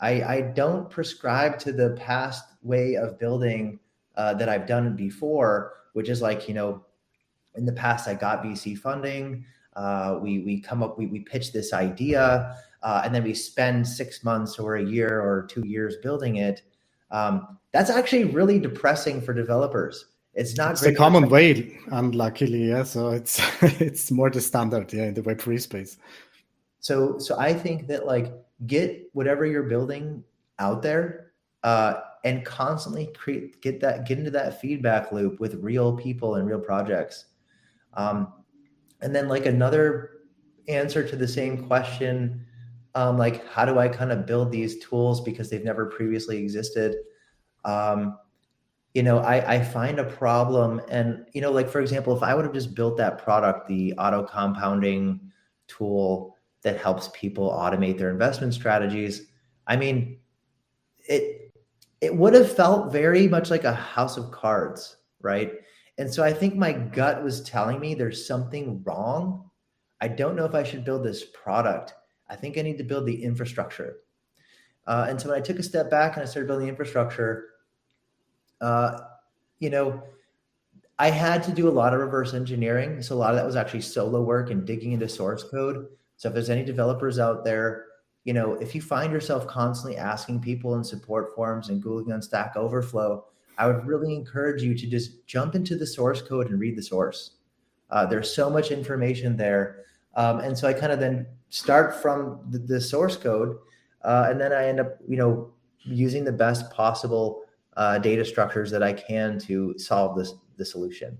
I, 0.00 0.22
I 0.22 0.40
don't 0.40 0.90
prescribe 0.90 1.58
to 1.60 1.72
the 1.72 1.90
past 1.98 2.44
way 2.62 2.96
of 2.96 3.18
building 3.18 3.78
uh, 4.16 4.34
that 4.34 4.48
I've 4.48 4.66
done 4.66 4.94
before, 4.96 5.72
which 5.94 6.08
is 6.08 6.20
like 6.20 6.48
you 6.48 6.54
know 6.54 6.84
in 7.56 7.64
the 7.64 7.72
past 7.72 8.08
I 8.08 8.14
got 8.14 8.42
VC 8.42 8.76
funding. 8.76 9.44
Uh, 9.76 10.18
we 10.22 10.40
we 10.40 10.60
come 10.60 10.82
up 10.82 10.98
we 10.98 11.06
we 11.06 11.20
pitch 11.20 11.52
this 11.52 11.72
idea, 11.72 12.56
uh, 12.82 13.02
and 13.04 13.14
then 13.14 13.24
we 13.24 13.34
spend 13.34 13.86
six 13.86 14.22
months 14.22 14.58
or 14.58 14.76
a 14.76 14.84
year 14.84 15.20
or 15.20 15.46
two 15.46 15.66
years 15.66 15.96
building 16.02 16.36
it. 16.36 16.62
Um, 17.10 17.58
that's 17.72 17.90
actually 17.90 18.24
really 18.24 18.58
depressing 18.58 19.20
for 19.20 19.34
developers. 19.34 20.06
It's 20.34 20.56
not 20.56 20.72
it's 20.72 20.80
the 20.82 20.94
common 20.94 21.28
way, 21.28 21.78
unluckily. 21.90 22.70
Yeah, 22.70 22.84
so 22.84 23.10
it's 23.10 23.40
it's 23.80 24.10
more 24.10 24.30
the 24.30 24.40
standard, 24.40 24.92
yeah, 24.92 25.04
in 25.04 25.14
the 25.14 25.22
Web 25.22 25.40
three 25.40 25.58
space. 25.58 25.98
So 26.80 27.18
so 27.18 27.38
I 27.38 27.52
think 27.52 27.88
that 27.88 28.06
like 28.06 28.32
get 28.66 29.10
whatever 29.12 29.44
you're 29.46 29.64
building 29.64 30.22
out 30.58 30.82
there. 30.82 31.32
Uh, 31.62 32.00
and 32.24 32.44
constantly 32.44 33.06
create 33.14 33.60
get 33.60 33.80
that 33.80 34.06
get 34.06 34.18
into 34.18 34.30
that 34.30 34.60
feedback 34.60 35.12
loop 35.12 35.38
with 35.40 35.54
real 35.56 35.94
people 35.96 36.36
and 36.36 36.48
real 36.48 36.58
projects 36.58 37.26
um, 37.96 38.32
and 39.00 39.14
then 39.14 39.28
like 39.28 39.46
another 39.46 40.10
answer 40.68 41.06
to 41.06 41.16
the 41.16 41.28
same 41.28 41.66
question, 41.66 42.46
um, 42.94 43.18
like 43.18 43.46
how 43.48 43.64
do 43.64 43.78
I 43.78 43.88
kind 43.88 44.12
of 44.12 44.26
build 44.26 44.52
these 44.52 44.78
tools 44.78 45.20
because 45.20 45.50
they've 45.50 45.64
never 45.64 45.86
previously 45.86 46.38
existed? 46.38 46.96
Um, 47.64 48.18
you 48.94 49.02
know, 49.02 49.18
I, 49.18 49.54
I 49.54 49.64
find 49.64 49.98
a 49.98 50.04
problem, 50.04 50.80
and 50.88 51.26
you 51.32 51.40
know, 51.40 51.50
like 51.50 51.68
for 51.68 51.80
example, 51.80 52.16
if 52.16 52.22
I 52.22 52.34
would 52.34 52.44
have 52.44 52.54
just 52.54 52.74
built 52.74 52.96
that 52.98 53.18
product, 53.18 53.66
the 53.66 53.92
auto 53.94 54.22
compounding 54.22 55.32
tool 55.66 56.36
that 56.62 56.80
helps 56.80 57.10
people 57.12 57.50
automate 57.50 57.98
their 57.98 58.10
investment 58.10 58.54
strategies, 58.54 59.26
I 59.66 59.76
mean, 59.76 60.18
it 61.08 61.52
it 62.00 62.14
would 62.14 62.34
have 62.34 62.54
felt 62.54 62.92
very 62.92 63.26
much 63.26 63.50
like 63.50 63.64
a 63.64 63.72
house 63.72 64.16
of 64.16 64.30
cards, 64.30 64.96
right? 65.20 65.52
And 65.98 66.12
so 66.12 66.24
I 66.24 66.32
think 66.32 66.56
my 66.56 66.72
gut 66.72 67.22
was 67.22 67.42
telling 67.42 67.78
me 67.80 67.94
there's 67.94 68.26
something 68.26 68.82
wrong. 68.84 69.50
I 70.00 70.08
don't 70.08 70.36
know 70.36 70.44
if 70.44 70.54
I 70.54 70.64
should 70.64 70.84
build 70.84 71.04
this 71.04 71.24
product. 71.24 71.94
I 72.28 72.36
think 72.36 72.58
I 72.58 72.62
need 72.62 72.78
to 72.78 72.84
build 72.84 73.06
the 73.06 73.22
infrastructure. 73.22 73.98
Uh, 74.86 75.06
and 75.08 75.20
so 75.20 75.28
when 75.28 75.38
I 75.38 75.40
took 75.40 75.58
a 75.58 75.62
step 75.62 75.90
back 75.90 76.14
and 76.14 76.22
I 76.22 76.26
started 76.26 76.48
building 76.48 76.68
infrastructure, 76.68 77.50
uh, 78.60 78.98
you 79.58 79.70
know, 79.70 80.02
I 80.98 81.10
had 81.10 81.42
to 81.44 81.52
do 81.52 81.68
a 81.68 81.70
lot 81.70 81.94
of 81.94 82.00
reverse 82.00 82.34
engineering. 82.34 83.02
So 83.02 83.14
a 83.14 83.18
lot 83.18 83.30
of 83.30 83.36
that 83.36 83.46
was 83.46 83.56
actually 83.56 83.80
solo 83.80 84.22
work 84.22 84.50
and 84.50 84.64
digging 84.64 84.92
into 84.92 85.08
source 85.08 85.42
code. 85.42 85.86
So 86.16 86.28
if 86.28 86.34
there's 86.34 86.50
any 86.50 86.64
developers 86.64 87.18
out 87.18 87.44
there, 87.44 87.86
you 88.24 88.32
know, 88.32 88.54
if 88.54 88.74
you 88.74 88.80
find 88.80 89.12
yourself 89.12 89.46
constantly 89.46 89.98
asking 89.98 90.40
people 90.40 90.74
in 90.76 90.84
support 90.84 91.34
forums 91.34 91.68
and 91.68 91.82
Googling 91.82 92.14
on 92.14 92.22
Stack 92.22 92.56
Overflow, 92.56 93.24
I 93.58 93.66
would 93.66 93.86
really 93.86 94.14
encourage 94.14 94.62
you 94.62 94.74
to 94.74 94.86
just 94.86 95.26
jump 95.26 95.54
into 95.54 95.76
the 95.76 95.86
source 95.86 96.22
code 96.22 96.50
and 96.50 96.58
read 96.58 96.76
the 96.76 96.82
source. 96.82 97.32
Uh, 97.90 98.06
there's 98.06 98.34
so 98.34 98.50
much 98.50 98.70
information 98.70 99.36
there. 99.36 99.84
Um, 100.16 100.40
and 100.40 100.56
so 100.56 100.68
I 100.68 100.72
kind 100.72 100.92
of 100.92 101.00
then 101.00 101.26
start 101.50 101.94
from 101.94 102.40
the, 102.50 102.58
the 102.58 102.80
source 102.80 103.16
code, 103.16 103.56
uh, 104.02 104.28
and 104.28 104.40
then 104.40 104.52
I 104.52 104.66
end 104.66 104.80
up, 104.80 104.98
you 105.08 105.16
know, 105.16 105.52
using 105.78 106.24
the 106.24 106.32
best 106.32 106.70
possible 106.72 107.42
uh, 107.76 107.98
data 107.98 108.24
structures 108.24 108.70
that 108.70 108.82
I 108.82 108.92
can 108.92 109.38
to 109.40 109.78
solve 109.78 110.16
this 110.16 110.34
the 110.56 110.64
solution. 110.64 111.18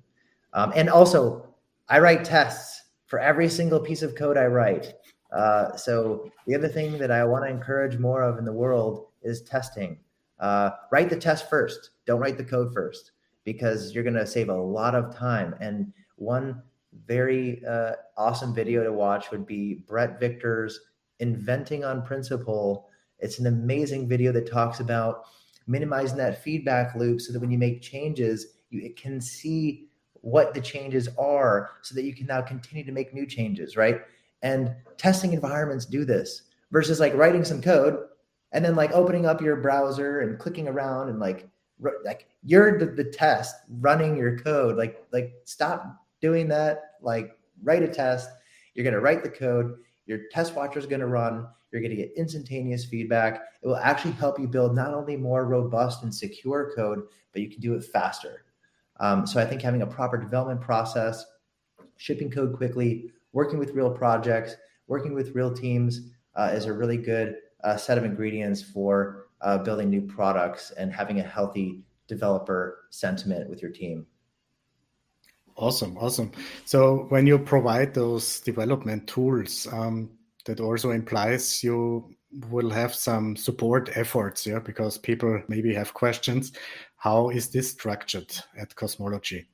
Um, 0.52 0.72
and 0.76 0.88
also, 0.88 1.46
I 1.88 1.98
write 1.98 2.24
tests 2.24 2.82
for 3.06 3.18
every 3.18 3.48
single 3.48 3.80
piece 3.80 4.02
of 4.02 4.14
code 4.14 4.36
I 4.36 4.46
write. 4.46 4.94
Uh, 5.32 5.76
so 5.76 6.30
the 6.46 6.54
other 6.54 6.68
thing 6.68 6.98
that 6.98 7.10
I 7.10 7.24
want 7.24 7.44
to 7.44 7.50
encourage 7.50 7.98
more 7.98 8.22
of 8.22 8.38
in 8.38 8.44
the 8.44 8.52
world 8.52 9.06
is 9.22 9.42
testing. 9.42 9.98
Uh, 10.40 10.70
write 10.90 11.10
the 11.10 11.16
test 11.16 11.48
first. 11.48 11.90
Don't 12.06 12.20
write 12.20 12.36
the 12.36 12.44
code 12.44 12.72
first 12.72 13.12
because 13.44 13.94
you're 13.94 14.04
going 14.04 14.14
to 14.14 14.26
save 14.26 14.48
a 14.48 14.54
lot 14.54 14.94
of 14.94 15.14
time. 15.14 15.54
And 15.60 15.92
one 16.16 16.62
very 17.06 17.64
uh, 17.66 17.92
awesome 18.16 18.54
video 18.54 18.82
to 18.84 18.92
watch 18.92 19.30
would 19.30 19.46
be 19.46 19.82
Bret 19.86 20.20
Victor's 20.20 20.80
Inventing 21.20 21.84
on 21.84 22.04
Principle. 22.04 22.88
It's 23.18 23.38
an 23.38 23.46
amazing 23.46 24.08
video 24.08 24.32
that 24.32 24.50
talks 24.50 24.80
about 24.80 25.24
minimizing 25.66 26.18
that 26.18 26.42
feedback 26.42 26.94
loop 26.94 27.20
so 27.20 27.32
that 27.32 27.40
when 27.40 27.50
you 27.50 27.58
make 27.58 27.82
changes, 27.82 28.46
you 28.70 28.92
can 28.94 29.20
see 29.20 29.88
what 30.14 30.54
the 30.54 30.60
changes 30.60 31.08
are 31.18 31.72
so 31.82 31.94
that 31.94 32.04
you 32.04 32.14
can 32.14 32.26
now 32.26 32.40
continue 32.40 32.84
to 32.84 32.92
make 32.92 33.14
new 33.14 33.26
changes, 33.26 33.76
right? 33.76 34.02
And 34.42 34.74
testing 34.96 35.32
environments 35.32 35.86
do 35.86 36.04
this 36.04 36.42
versus 36.70 37.00
like 37.00 37.14
writing 37.14 37.44
some 37.44 37.60
code 37.62 37.98
and 38.54 38.64
then 38.64 38.76
like 38.76 38.92
opening 38.92 39.26
up 39.26 39.42
your 39.42 39.56
browser 39.56 40.20
and 40.20 40.38
clicking 40.38 40.68
around 40.68 41.10
and 41.10 41.18
like 41.18 41.48
like 42.04 42.28
you're 42.44 42.78
the, 42.78 42.86
the 42.86 43.04
test 43.04 43.56
running 43.80 44.16
your 44.16 44.38
code. 44.38 44.76
Like 44.76 45.04
like 45.12 45.34
stop 45.44 45.96
doing 46.20 46.48
that. 46.48 46.92
Like 47.02 47.36
write 47.62 47.82
a 47.82 47.88
test. 47.88 48.30
You're 48.74 48.84
going 48.84 48.94
to 48.94 49.00
write 49.00 49.22
the 49.22 49.28
code. 49.28 49.76
Your 50.06 50.20
test 50.30 50.54
watcher 50.54 50.78
is 50.78 50.86
going 50.86 51.00
to 51.00 51.06
run. 51.06 51.46
You're 51.70 51.82
going 51.82 51.90
to 51.90 51.96
get 51.96 52.12
instantaneous 52.16 52.84
feedback. 52.84 53.42
It 53.60 53.66
will 53.66 53.76
actually 53.76 54.12
help 54.12 54.38
you 54.38 54.46
build 54.46 54.76
not 54.76 54.94
only 54.94 55.16
more 55.16 55.44
robust 55.46 56.04
and 56.04 56.14
secure 56.14 56.72
code 56.74 57.02
but 57.32 57.42
you 57.42 57.50
can 57.50 57.60
do 57.60 57.74
it 57.74 57.84
faster. 57.84 58.44
Um, 59.00 59.26
so 59.26 59.40
i 59.40 59.44
think 59.44 59.60
having 59.60 59.82
a 59.82 59.86
proper 59.88 60.16
development 60.16 60.60
process 60.60 61.24
shipping 61.96 62.30
code 62.30 62.56
quickly 62.56 63.10
working 63.32 63.58
with 63.58 63.72
real 63.72 63.90
projects 63.90 64.54
working 64.86 65.14
with 65.14 65.34
real 65.34 65.52
teams 65.52 66.12
uh, 66.36 66.50
is 66.52 66.66
a 66.66 66.72
really 66.72 66.96
good 66.96 67.34
uh, 67.64 67.77
set 67.77 67.98
of 67.98 68.05
ingredients 68.05 68.62
for 68.62 69.27
uh, 69.40 69.59
building 69.59 69.90
new 69.90 70.03
products 70.03 70.70
and 70.72 70.92
having 70.92 71.20
a 71.20 71.22
healthy 71.22 71.83
developer 72.07 72.85
sentiment 72.90 73.48
with 73.48 73.62
your 73.62 73.70
team. 73.70 74.07
Awesome, 75.57 75.96
awesome. 75.98 76.33
So 76.64 77.07
when 77.11 77.27
you 77.27 77.38
provide 77.38 77.94
those 77.94 78.40
development 78.40 79.07
tools, 79.07 79.68
um, 79.72 80.11
that 80.46 80.61
also 80.61 80.90
implies 80.90 81.62
you 81.62 82.11
will 82.50 82.70
have 82.70 82.94
some 82.94 83.37
support 83.37 83.96
efforts, 83.96 84.46
yeah, 84.46 84.59
because 84.59 84.98
people 84.98 85.40
maybe 85.48 85.72
have 85.72 85.94
questions. 85.94 86.53
How 86.96 87.31
is 87.31 87.50
this 87.50 87.70
structured 87.70 88.35
at 88.59 88.74
Cosmology? 88.74 89.46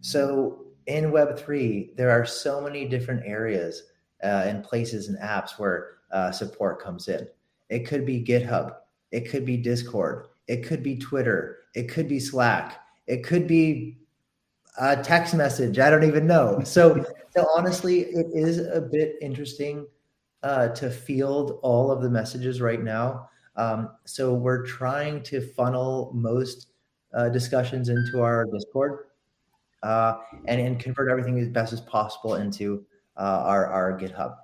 So 0.00 0.66
in 0.86 1.10
Web3, 1.10 1.96
there 1.96 2.10
are 2.10 2.24
so 2.24 2.60
many 2.60 2.86
different 2.86 3.22
areas 3.26 3.82
uh, 4.22 4.44
and 4.46 4.62
places 4.62 5.08
and 5.08 5.18
apps 5.18 5.58
where 5.58 5.93
uh, 6.14 6.32
support 6.32 6.80
comes 6.80 7.08
in. 7.08 7.26
It 7.68 7.86
could 7.86 8.06
be 8.06 8.24
GitHub, 8.24 8.76
it 9.10 9.28
could 9.28 9.44
be 9.44 9.56
Discord, 9.56 10.28
it 10.46 10.64
could 10.64 10.82
be 10.82 10.96
Twitter, 10.96 11.58
it 11.74 11.90
could 11.90 12.08
be 12.08 12.20
Slack, 12.20 12.80
it 13.06 13.24
could 13.24 13.46
be 13.46 13.98
a 14.78 14.96
text 15.02 15.34
message. 15.34 15.78
I 15.78 15.90
don't 15.90 16.04
even 16.04 16.26
know. 16.26 16.60
So, 16.64 17.04
so 17.36 17.46
honestly, 17.56 18.00
it 18.00 18.26
is 18.32 18.58
a 18.58 18.80
bit 18.80 19.16
interesting 19.20 19.86
uh, 20.42 20.68
to 20.68 20.90
field 20.90 21.58
all 21.62 21.90
of 21.90 22.00
the 22.00 22.10
messages 22.10 22.60
right 22.60 22.82
now. 22.82 23.28
Um, 23.56 23.90
so 24.04 24.34
we're 24.34 24.64
trying 24.64 25.22
to 25.24 25.40
funnel 25.40 26.12
most 26.14 26.68
uh, 27.12 27.28
discussions 27.28 27.88
into 27.88 28.20
our 28.20 28.46
Discord 28.46 29.06
uh, 29.82 30.18
and, 30.46 30.60
and 30.60 30.80
convert 30.80 31.10
everything 31.10 31.38
as 31.38 31.48
best 31.48 31.72
as 31.72 31.80
possible 31.80 32.34
into 32.34 32.84
uh, 33.16 33.42
our, 33.44 33.66
our 33.66 33.98
GitHub. 33.98 34.36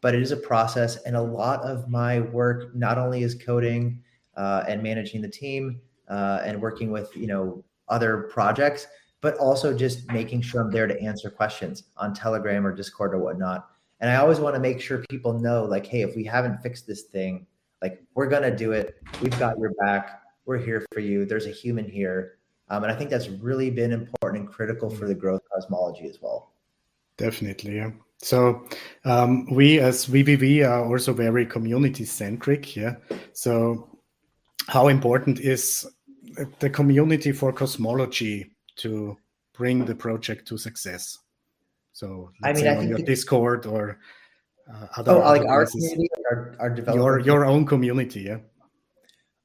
But 0.00 0.14
it 0.14 0.22
is 0.22 0.32
a 0.32 0.36
process, 0.36 0.96
and 1.02 1.14
a 1.14 1.22
lot 1.22 1.60
of 1.62 1.88
my 1.88 2.20
work 2.20 2.74
not 2.74 2.96
only 2.96 3.22
is 3.22 3.34
coding 3.34 4.02
uh, 4.36 4.64
and 4.66 4.82
managing 4.82 5.20
the 5.20 5.28
team 5.28 5.80
uh, 6.08 6.40
and 6.44 6.60
working 6.60 6.90
with 6.90 7.14
you 7.14 7.26
know 7.26 7.64
other 7.88 8.28
projects, 8.32 8.86
but 9.20 9.36
also 9.36 9.76
just 9.76 10.10
making 10.12 10.40
sure 10.42 10.62
I'm 10.62 10.70
there 10.70 10.86
to 10.86 11.00
answer 11.00 11.30
questions 11.30 11.84
on 11.96 12.14
Telegram 12.14 12.66
or 12.66 12.74
Discord 12.74 13.14
or 13.14 13.18
whatnot. 13.18 13.68
And 14.00 14.10
I 14.10 14.16
always 14.16 14.40
want 14.40 14.54
to 14.54 14.60
make 14.60 14.80
sure 14.80 15.04
people 15.10 15.38
know, 15.38 15.64
like, 15.64 15.86
hey, 15.86 16.00
if 16.00 16.16
we 16.16 16.24
haven't 16.24 16.62
fixed 16.62 16.86
this 16.86 17.02
thing, 17.02 17.46
like 17.82 18.02
we're 18.14 18.28
gonna 18.28 18.54
do 18.54 18.72
it. 18.72 18.96
We've 19.22 19.38
got 19.38 19.58
your 19.58 19.72
back. 19.80 20.22
We're 20.46 20.58
here 20.58 20.84
for 20.92 21.00
you. 21.00 21.24
There's 21.24 21.46
a 21.46 21.50
human 21.50 21.84
here, 21.84 22.38
um, 22.68 22.82
and 22.82 22.92
I 22.92 22.96
think 22.96 23.10
that's 23.10 23.28
really 23.28 23.70
been 23.70 23.92
important 23.92 24.44
and 24.44 24.52
critical 24.52 24.88
for 24.90 25.06
the 25.06 25.14
growth 25.14 25.42
cosmology 25.52 26.08
as 26.08 26.20
well. 26.20 26.52
Definitely, 27.16 27.76
yeah. 27.76 27.90
So 28.22 28.66
um, 29.04 29.46
we 29.50 29.80
as 29.80 30.06
VVV 30.06 30.68
are 30.68 30.84
also 30.84 31.12
very 31.12 31.46
community 31.46 32.04
centric, 32.04 32.76
yeah. 32.76 32.96
So 33.32 33.88
how 34.68 34.88
important 34.88 35.40
is 35.40 35.86
the 36.58 36.68
community 36.68 37.32
for 37.32 37.52
cosmology 37.52 38.50
to 38.76 39.16
bring 39.54 39.84
the 39.86 39.94
project 39.94 40.46
to 40.48 40.58
success? 40.58 41.18
So 41.92 42.30
I 42.44 42.52
mean, 42.52 42.66
I 42.66 42.76
on 42.76 42.88
your 42.88 42.98
the, 42.98 43.04
Discord 43.04 43.64
or 43.66 43.98
uh, 44.72 44.86
other. 44.96 45.12
Oh, 45.12 45.18
like 45.20 45.46
our 45.46 45.66
community, 45.66 46.08
our, 46.30 46.56
our 46.60 46.94
Your 46.94 47.20
your 47.20 47.44
own 47.46 47.64
community, 47.64 48.22
yeah. 48.22 48.38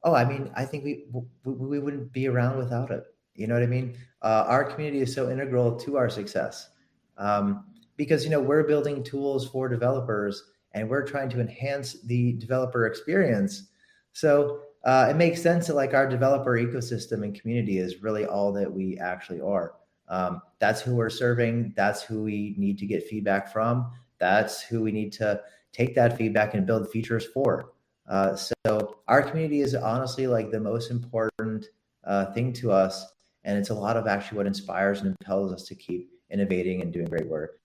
Oh, 0.04 0.14
I 0.14 0.26
mean, 0.26 0.52
I 0.54 0.66
think 0.66 0.84
we 0.84 1.06
we, 1.14 1.54
we 1.54 1.80
wouldn't 1.80 2.12
be 2.12 2.28
around 2.28 2.58
without 2.58 2.92
it. 2.92 3.06
You 3.36 3.48
know 3.48 3.54
what 3.56 3.64
I 3.64 3.68
mean? 3.68 3.98
Uh, 4.22 4.46
our 4.48 4.64
community 4.64 5.02
is 5.02 5.14
so 5.14 5.30
integral 5.30 5.76
to 5.80 5.98
our 5.98 6.10
success 6.10 6.70
um, 7.18 7.66
because 7.98 8.24
you 8.24 8.30
know 8.30 8.42
we're 8.42 8.64
building 8.64 9.04
tools 9.04 9.48
for 9.48 9.68
developers 9.68 10.44
and 10.74 10.90
we're 10.90 11.06
trying 11.06 11.30
to 11.30 11.40
enhance 11.40 11.94
the 12.04 12.34
developer 12.34 12.86
experience. 12.86 13.70
So 14.14 14.60
uh, 14.84 15.08
it 15.10 15.16
makes 15.16 15.42
sense 15.42 15.68
that 15.68 15.76
like 15.76 15.94
our 15.94 16.08
developer 16.08 16.52
ecosystem 16.52 17.24
and 17.24 17.40
community 17.40 17.80
is 17.80 18.04
really 18.04 18.26
all 18.26 18.52
that 18.54 18.72
we 18.72 18.98
actually 19.00 19.42
are. 19.42 19.74
Um, 20.08 20.42
that's 20.60 20.82
who 20.82 20.96
we're 20.96 21.10
serving. 21.10 21.74
That's 21.76 22.04
who 22.04 22.24
we 22.24 22.56
need 22.58 22.78
to 22.80 22.86
get 22.86 23.08
feedback 23.08 23.52
from. 23.52 23.92
That's 24.20 24.62
who 24.62 24.82
we 24.82 24.92
need 24.92 25.12
to 25.14 25.42
take 25.74 25.96
that 25.96 26.18
feedback 26.18 26.54
and 26.54 26.66
build 26.66 26.90
features 26.92 27.26
for. 27.26 27.72
Uh, 28.08 28.36
so 28.36 28.98
our 29.08 29.24
community 29.24 29.62
is 29.62 29.74
honestly 29.74 30.28
like 30.28 30.52
the 30.52 30.60
most 30.60 30.92
important 30.92 31.66
uh, 32.04 32.32
thing 32.34 32.54
to 32.54 32.72
us, 32.72 33.06
and 33.44 33.58
it's 33.58 33.72
a 33.72 33.74
lot 33.74 33.98
of 33.98 34.08
actually 34.08 34.38
what 34.38 34.48
inspires 34.48 35.02
and 35.02 35.16
impels 35.20 35.52
us 35.52 35.64
to 35.64 35.76
keep 35.76 36.12
innovating 36.30 36.82
and 36.82 36.94
doing 36.94 37.08
great 37.08 37.28
work. 37.28 37.60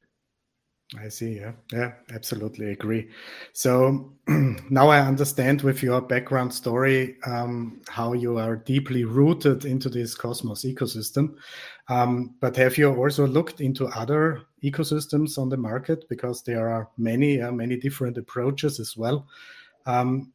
I 0.99 1.09
see. 1.09 1.39
Yeah, 1.39 1.53
yeah, 1.73 1.93
absolutely 2.13 2.73
agree. 2.73 3.11
So 3.53 4.13
now 4.71 4.89
I 4.89 5.01
understand 5.01 5.63
with 5.63 5.85
your 5.85 6.01
background 6.01 6.53
story 6.53 7.17
um, 7.27 7.81
how 7.89 8.13
you 8.13 8.39
are 8.39 8.57
deeply 8.57 9.05
rooted 9.05 9.65
into 9.65 9.89
this 9.89 10.17
Cosmos 10.17 10.65
ecosystem. 10.65 11.37
Um, 11.89 12.35
but 12.41 12.57
have 12.57 12.77
you 12.77 12.93
also 12.93 13.27
looked 13.27 13.61
into 13.61 13.87
other 13.87 14.43
ecosystems 14.63 15.39
on 15.39 15.49
the 15.49 15.57
market 15.57 16.09
because 16.09 16.43
there 16.43 16.69
are 16.69 16.89
many, 16.99 17.41
uh, 17.41 17.53
many 17.53 17.77
different 17.77 18.19
approaches 18.19 18.81
as 18.81 18.97
well. 18.97 19.27
Um, 19.87 20.33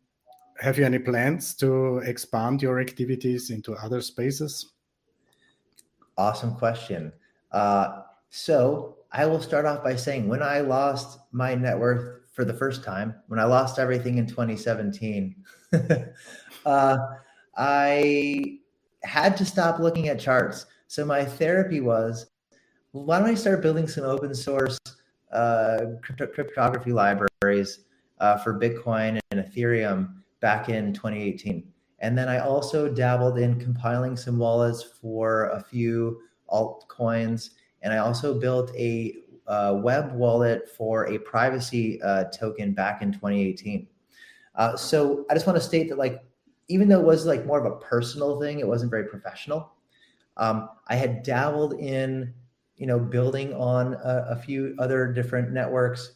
have 0.60 0.78
you 0.78 0.86
any 0.86 1.00
plans 1.00 1.54
to 1.56 1.98
expand 2.00 2.62
your 2.62 2.80
activities 2.80 3.50
into 3.50 3.74
other 3.74 4.02
spaces? 4.02 4.72
Awesome 6.18 6.56
question. 6.56 7.12
Uh, 7.52 8.04
so 8.30 8.98
I 9.12 9.26
will 9.26 9.42
start 9.42 9.66
off 9.66 9.84
by 9.84 9.96
saying 9.96 10.28
when 10.28 10.44
I 10.44 10.60
lost 10.60 11.20
my 11.32 11.56
net 11.56 11.80
worth 11.80 12.22
for 12.34 12.44
the 12.44 12.54
first 12.54 12.84
time, 12.84 13.16
when 13.28 13.40
I 13.40 13.46
lost 13.46 13.80
everything 13.80 14.18
in 14.18 14.28
2017, 14.28 15.36
uh, 16.66 16.98
I 17.56 18.60
had 19.04 19.38
to 19.38 19.46
stop 19.46 19.80
looking 19.80 20.10
at 20.10 20.20
charts. 20.20 20.66
So 20.88 21.06
my 21.06 21.24
therapy 21.24 21.80
was, 21.80 22.28
why 22.92 23.20
don't 23.20 23.30
I 23.30 23.36
start 23.36 23.62
building 23.62 23.88
some 23.88 24.04
open 24.04 24.36
source 24.36 24.78
uh, 25.32 25.86
crypto- 26.02 26.28
cryptography 26.28 26.92
libraries 26.92 27.86
uh, 28.20 28.38
for 28.38 28.60
Bitcoin 28.60 29.20
and 29.32 29.40
Ethereum 29.40 30.16
back 30.42 30.70
in 30.70 30.94
2018. 30.94 31.68
And 32.00 32.18
then 32.18 32.28
I 32.28 32.40
also 32.40 32.90
dabbled 32.90 33.40
in 33.40 33.60
compiling 33.60 34.18
some 34.18 34.38
wallets 34.38 34.84
for 34.84 35.50
a 35.50 35.62
few 35.62 36.20
altcoins 36.50 37.52
and 37.82 37.94
I 37.94 37.98
also 37.98 38.40
built 38.40 38.76
a 38.76 39.16
uh, 39.48 39.80
web 39.82 40.14
wallet 40.14 40.70
for 40.70 41.08
a 41.08 41.20
privacy 41.20 42.02
uh, 42.02 42.26
token 42.26 42.74
back 42.74 43.02
in 43.02 43.12
2018. 43.12 43.88
Uh, 44.56 44.76
so 44.76 45.26
I 45.30 45.34
just 45.34 45.46
want 45.46 45.58
to 45.58 45.64
state 45.64 45.90
that, 45.90 45.98
like, 45.98 46.24
even 46.68 46.88
though 46.88 47.00
it 47.00 47.06
was 47.06 47.26
like 47.26 47.46
more 47.46 47.64
of 47.64 47.72
a 47.72 47.76
personal 47.78 48.40
thing, 48.40 48.60
it 48.60 48.68
wasn't 48.68 48.90
very 48.90 49.06
professional. 49.06 49.74
Um, 50.38 50.70
I 50.88 50.96
had 50.96 51.24
dabbled 51.24 51.74
in, 51.74 52.34
you 52.78 52.88
know, 52.88 53.00
building 53.00 53.54
on 53.54 53.94
a, 53.94 54.28
a, 54.32 54.36
few 54.36 54.76
other 54.80 55.08
different 55.08 55.52
networks, 55.52 56.14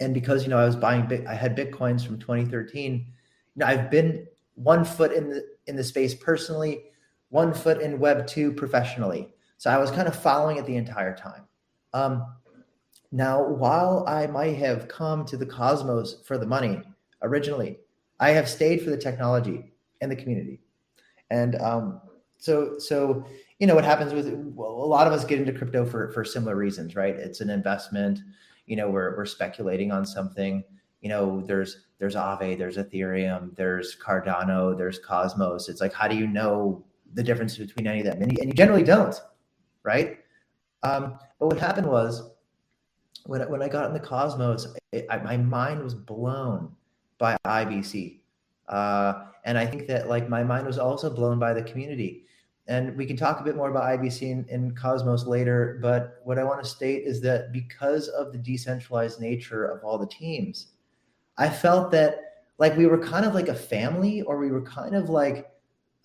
and 0.00 0.12
because 0.12 0.42
you 0.42 0.50
know 0.50 0.58
I 0.58 0.64
was 0.64 0.76
buying, 0.76 1.26
I 1.26 1.34
had 1.34 1.56
bitcoins 1.56 2.04
from 2.04 2.18
2013. 2.18 2.94
You 2.94 3.06
know, 3.56 3.66
I've 3.66 3.90
been 3.90 4.26
one 4.54 4.84
foot 4.84 5.12
in 5.12 5.30
the 5.30 5.46
in 5.66 5.76
the 5.76 5.84
space 5.84 6.14
personally, 6.14 6.84
one 7.30 7.54
foot 7.54 7.80
in 7.80 7.98
Web 7.98 8.26
two 8.26 8.52
professionally. 8.52 9.32
So 9.62 9.70
I 9.70 9.78
was 9.78 9.92
kind 9.92 10.08
of 10.08 10.16
following 10.16 10.56
it 10.56 10.66
the 10.66 10.74
entire 10.74 11.14
time. 11.14 11.44
Um, 11.94 12.26
now, 13.12 13.46
while 13.46 14.04
I 14.08 14.26
might 14.26 14.56
have 14.56 14.88
come 14.88 15.24
to 15.26 15.36
the 15.36 15.46
cosmos 15.46 16.16
for 16.24 16.36
the 16.36 16.44
money 16.44 16.82
originally, 17.22 17.78
I 18.18 18.30
have 18.30 18.48
stayed 18.48 18.82
for 18.82 18.90
the 18.90 18.96
technology 18.96 19.72
and 20.00 20.10
the 20.10 20.16
community. 20.16 20.62
And 21.30 21.54
um, 21.62 22.00
so, 22.38 22.76
so 22.80 23.24
you 23.60 23.68
know 23.68 23.76
what 23.76 23.84
happens 23.84 24.12
with 24.12 24.34
well, 24.34 24.68
a 24.68 24.90
lot 24.96 25.06
of 25.06 25.12
us 25.12 25.24
get 25.24 25.38
into 25.38 25.52
crypto 25.52 25.86
for 25.86 26.10
for 26.10 26.24
similar 26.24 26.56
reasons, 26.56 26.96
right? 26.96 27.14
It's 27.14 27.40
an 27.40 27.48
investment. 27.48 28.18
You 28.66 28.74
know, 28.74 28.90
we're 28.90 29.16
we're 29.16 29.26
speculating 29.26 29.92
on 29.92 30.04
something. 30.04 30.64
You 31.02 31.08
know, 31.08 31.40
there's 31.40 31.86
there's 32.00 32.16
Aave, 32.16 32.58
there's 32.58 32.78
Ethereum, 32.78 33.54
there's 33.54 33.96
Cardano, 33.96 34.76
there's 34.76 34.98
Cosmos. 34.98 35.68
It's 35.68 35.80
like, 35.80 35.92
how 35.92 36.08
do 36.08 36.16
you 36.16 36.26
know 36.26 36.84
the 37.14 37.22
difference 37.22 37.56
between 37.56 37.86
any 37.86 38.00
of 38.00 38.06
them? 38.06 38.22
And 38.22 38.32
you, 38.32 38.38
and 38.40 38.48
you 38.48 38.54
generally 38.54 38.82
don't 38.82 39.14
right? 39.84 40.18
Um, 40.82 41.18
but 41.38 41.48
what 41.48 41.58
happened 41.58 41.86
was 41.86 42.30
when, 43.26 43.40
when 43.50 43.62
I 43.62 43.68
got 43.68 43.86
in 43.86 43.92
the 43.92 44.00
Cosmos, 44.00 44.66
it, 44.92 45.06
I, 45.10 45.18
my 45.18 45.36
mind 45.36 45.82
was 45.82 45.94
blown 45.94 46.72
by 47.18 47.36
IBC. 47.44 48.20
Uh, 48.68 49.24
and 49.44 49.58
I 49.58 49.66
think 49.66 49.86
that 49.88 50.08
like 50.08 50.28
my 50.28 50.42
mind 50.42 50.66
was 50.66 50.78
also 50.78 51.10
blown 51.10 51.38
by 51.38 51.52
the 51.52 51.62
community. 51.62 52.24
And 52.68 52.96
we 52.96 53.06
can 53.06 53.16
talk 53.16 53.40
a 53.40 53.44
bit 53.44 53.56
more 53.56 53.70
about 53.70 53.84
IBC 53.84 54.22
in, 54.22 54.46
in 54.48 54.74
Cosmos 54.74 55.26
later. 55.26 55.78
But 55.82 56.20
what 56.24 56.38
I 56.38 56.44
want 56.44 56.62
to 56.62 56.68
state 56.68 57.04
is 57.04 57.20
that 57.22 57.52
because 57.52 58.08
of 58.08 58.32
the 58.32 58.38
decentralized 58.38 59.20
nature 59.20 59.64
of 59.64 59.84
all 59.84 59.98
the 59.98 60.06
teams, 60.06 60.68
I 61.38 61.48
felt 61.48 61.90
that 61.90 62.44
like 62.58 62.76
we 62.76 62.86
were 62.86 62.98
kind 62.98 63.26
of 63.26 63.34
like 63.34 63.48
a 63.48 63.54
family 63.54 64.22
or 64.22 64.38
we 64.38 64.50
were 64.50 64.62
kind 64.62 64.94
of 64.94 65.10
like 65.10 65.50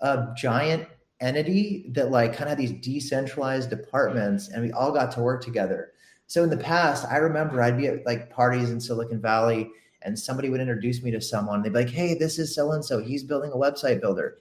a 0.02 0.28
giant 0.36 0.88
entity 1.19 1.86
that 1.89 2.12
like 2.12 2.34
kind 2.34 2.43
of 2.43 2.49
had 2.49 2.58
these 2.58 2.73
decentralized 2.73 3.69
departments 3.69 4.49
and 4.49 4.63
we 4.63 4.71
all 4.71 4.91
got 4.91 5.12
to 5.12 5.21
work 5.21 5.43
together. 5.43 5.93
So 6.27 6.43
in 6.43 6.49
the 6.49 6.58
past, 6.58 7.06
I 7.10 7.17
remember 7.17 7.62
I'd 7.62 7.77
be 7.77 7.88
at 7.88 8.06
like 8.06 8.30
parties 8.30 8.69
in 8.69 8.80
Silicon 8.80 9.21
Valley 9.21 9.71
and 10.01 10.17
somebody 10.17 10.49
would 10.49 10.62
introduce 10.62 11.01
me 11.01 11.12
to 11.12 11.21
someone. 11.21 11.62
They'd 11.62 11.73
be 11.73 11.80
like, 11.80 11.89
hey, 11.89 12.13
this 12.13 12.38
is 12.38 12.53
so 12.53 12.71
and 12.71 12.84
so. 12.84 13.01
He's 13.01 13.23
building 13.23 13.51
a 13.51 13.58
website 13.58 14.01
builder. 14.01 14.38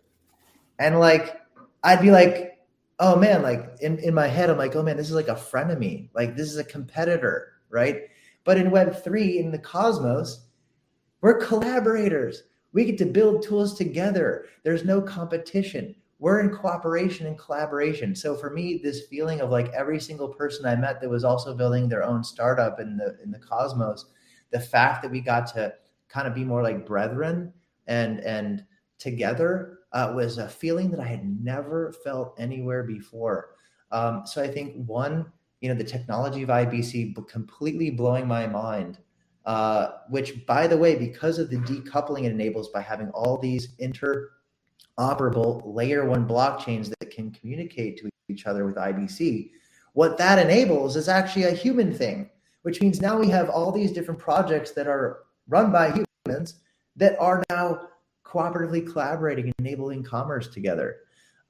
And 0.79 0.99
like, 0.99 1.41
I'd 1.83 2.03
be 2.03 2.11
like, 2.11 2.59
oh 2.99 3.17
man, 3.17 3.43
like 3.43 3.77
in, 3.81 3.99
in 4.01 4.15
my 4.15 4.27
head, 4.27 4.51
I'm 4.51 4.59
like, 4.59 4.77
oh 4.77 4.83
man, 4.83 4.97
this 4.97 5.09
is 5.09 5.15
like 5.15 5.29
a 5.29 5.37
friend 5.37 5.71
of 5.71 5.79
me. 5.79 6.11
Like, 6.15 6.37
this 6.37 6.51
is 6.51 6.59
a 6.59 6.65
competitor, 6.65 7.53
right? 7.71 8.03
But 8.45 8.59
in 8.59 8.71
Web3, 8.71 9.37
in 9.37 9.51
the 9.51 9.59
cosmos, 9.59 10.47
we're 11.21 11.39
collaborators. 11.39 12.43
We 12.73 12.85
get 12.85 12.99
to 12.99 13.07
build 13.07 13.43
tools 13.43 13.77
together. 13.77 14.47
There's 14.63 14.85
no 14.85 15.01
competition 15.01 15.95
we're 16.19 16.41
in 16.41 16.51
cooperation 16.51 17.27
and 17.27 17.39
collaboration. 17.39 18.15
So 18.15 18.35
for 18.35 18.51
me, 18.51 18.81
this 18.83 19.07
feeling 19.07 19.41
of 19.41 19.51
like 19.51 19.69
every 19.73 20.01
single 20.01 20.29
person 20.29 20.65
I 20.65 20.77
met 20.77 21.01
that 21.01 21.11
was 21.11 21.25
also 21.25 21.55
building 21.55 21.89
their 21.89 22.05
own 22.05 22.25
startup 22.25 22.81
in 22.81 22.97
the 22.97 23.19
in 23.23 23.31
the 23.31 23.39
cosmos, 23.39 24.07
the 24.51 24.61
fact 24.61 25.03
that 25.03 25.11
we 25.11 25.21
got 25.21 25.47
to 25.55 25.75
kind 26.09 26.27
of 26.27 26.35
be 26.35 26.45
more 26.45 26.63
like 26.63 26.87
brethren 26.87 27.53
and 27.87 28.21
and 28.21 28.65
together 28.99 29.81
uh, 29.93 30.13
was 30.15 30.39
a 30.39 30.49
feeling 30.49 30.91
that 30.91 31.01
I 31.01 31.07
had 31.07 31.25
never 31.43 31.93
felt 32.05 32.35
anywhere 32.39 32.83
before. 32.83 33.51
Um, 33.93 34.27
so 34.27 34.43
I 34.43 34.49
think 34.49 34.75
one, 34.87 35.31
you 35.61 35.69
know, 35.69 35.75
the 35.75 35.85
technology 35.85 36.43
of 36.43 36.49
IBC 36.49 37.15
completely 37.29 37.91
blowing 37.91 38.27
my 38.27 38.47
mind. 38.47 38.99
Uh, 39.45 39.99
which, 40.11 40.45
by 40.45 40.67
the 40.67 40.77
way, 40.77 40.97
because 40.97 41.39
of 41.39 41.49
the 41.49 41.59
decoupling 41.59 42.25
it 42.25 42.33
enables 42.33 42.71
by 42.71 42.81
having 42.81 43.09
all 43.11 43.39
these 43.39 43.77
inter 43.79 44.31
operable 44.99 45.63
layer 45.65 46.05
one 46.05 46.27
blockchains 46.27 46.93
that 46.99 47.11
can 47.11 47.31
communicate 47.31 47.99
to 47.99 48.09
each 48.29 48.47
other 48.47 48.67
with 48.67 48.77
IBC. 48.77 49.51
What 49.93 50.19
that 50.19 50.39
enables 50.39 50.97
is 50.97 51.09
actually 51.09 51.45
a 51.45 51.53
human 51.53 51.93
thing, 51.93 52.31
which 52.63 52.81
means 52.81 53.01
now 53.01 53.19
we 53.19 53.29
have 53.29 53.49
all 53.49 53.73
these 53.73 53.93
different 53.93 54.21
projects 54.21 54.73
that 54.73 54.87
are 54.87 55.21
run 55.49 55.71
by 55.73 56.03
humans 56.27 56.57
that 56.97 57.19
are 57.19 57.43
now 57.51 57.89
cooperatively 58.25 58.91
collaborating, 58.91 59.47
and 59.47 59.55
enabling 59.59 60.03
commerce 60.03 60.49
together. 60.49 60.97